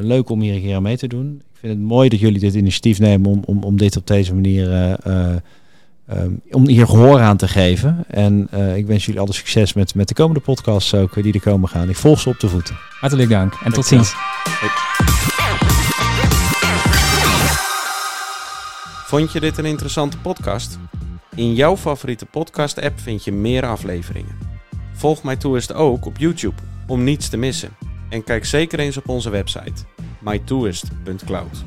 Leuk 0.00 0.30
om 0.30 0.40
hier 0.40 0.54
een 0.54 0.60
keer 0.60 0.76
aan 0.76 0.82
mee 0.82 0.96
te 0.96 1.06
doen. 1.06 1.42
Ik 1.52 1.58
vind 1.60 1.72
het 1.72 1.82
mooi 1.82 2.08
dat 2.08 2.20
jullie 2.20 2.40
dit 2.40 2.54
initiatief 2.54 2.98
nemen 2.98 3.30
om, 3.30 3.42
om, 3.44 3.62
om 3.62 3.76
dit 3.76 3.96
op 3.96 4.06
deze 4.06 4.34
manier 4.34 4.72
eh, 4.72 4.92
eh, 4.92 5.36
ehm, 6.06 6.32
om 6.50 6.68
hier 6.68 6.86
gehoor 6.86 7.20
aan 7.20 7.36
te 7.36 7.48
geven. 7.48 8.04
En 8.08 8.48
ik 8.76 8.86
wens 8.86 9.04
jullie 9.04 9.20
alle 9.20 9.32
succes 9.32 9.72
met, 9.72 9.94
met 9.94 10.08
de 10.08 10.14
komende 10.14 10.40
podcasts 10.40 10.94
ook 10.94 11.22
die 11.22 11.32
er 11.32 11.40
komen 11.40 11.68
gaan. 11.68 11.88
Ik 11.88 11.96
volg 11.96 12.20
ze 12.20 12.28
op 12.28 12.40
de 12.40 12.48
voeten. 12.48 12.76
Hartelijk 13.00 13.28
dank 13.28 13.54
en 13.64 13.72
tot 13.72 13.88
Dankjewel. 13.88 15.03
Vond 19.04 19.32
je 19.32 19.40
dit 19.40 19.58
een 19.58 19.64
interessante 19.64 20.18
podcast? 20.18 20.78
In 21.34 21.54
jouw 21.54 21.76
favoriete 21.76 22.26
podcast-app 22.26 23.00
vind 23.00 23.24
je 23.24 23.32
meer 23.32 23.66
afleveringen. 23.66 24.38
Volg 24.92 25.34
Tourist 25.34 25.72
ook 25.72 26.06
op 26.06 26.18
YouTube 26.18 26.62
om 26.86 27.04
niets 27.04 27.28
te 27.28 27.36
missen. 27.36 27.76
En 28.08 28.24
kijk 28.24 28.44
zeker 28.44 28.78
eens 28.78 28.96
op 28.96 29.08
onze 29.08 29.30
website 29.30 29.84
mytourist.cloud. 30.20 31.64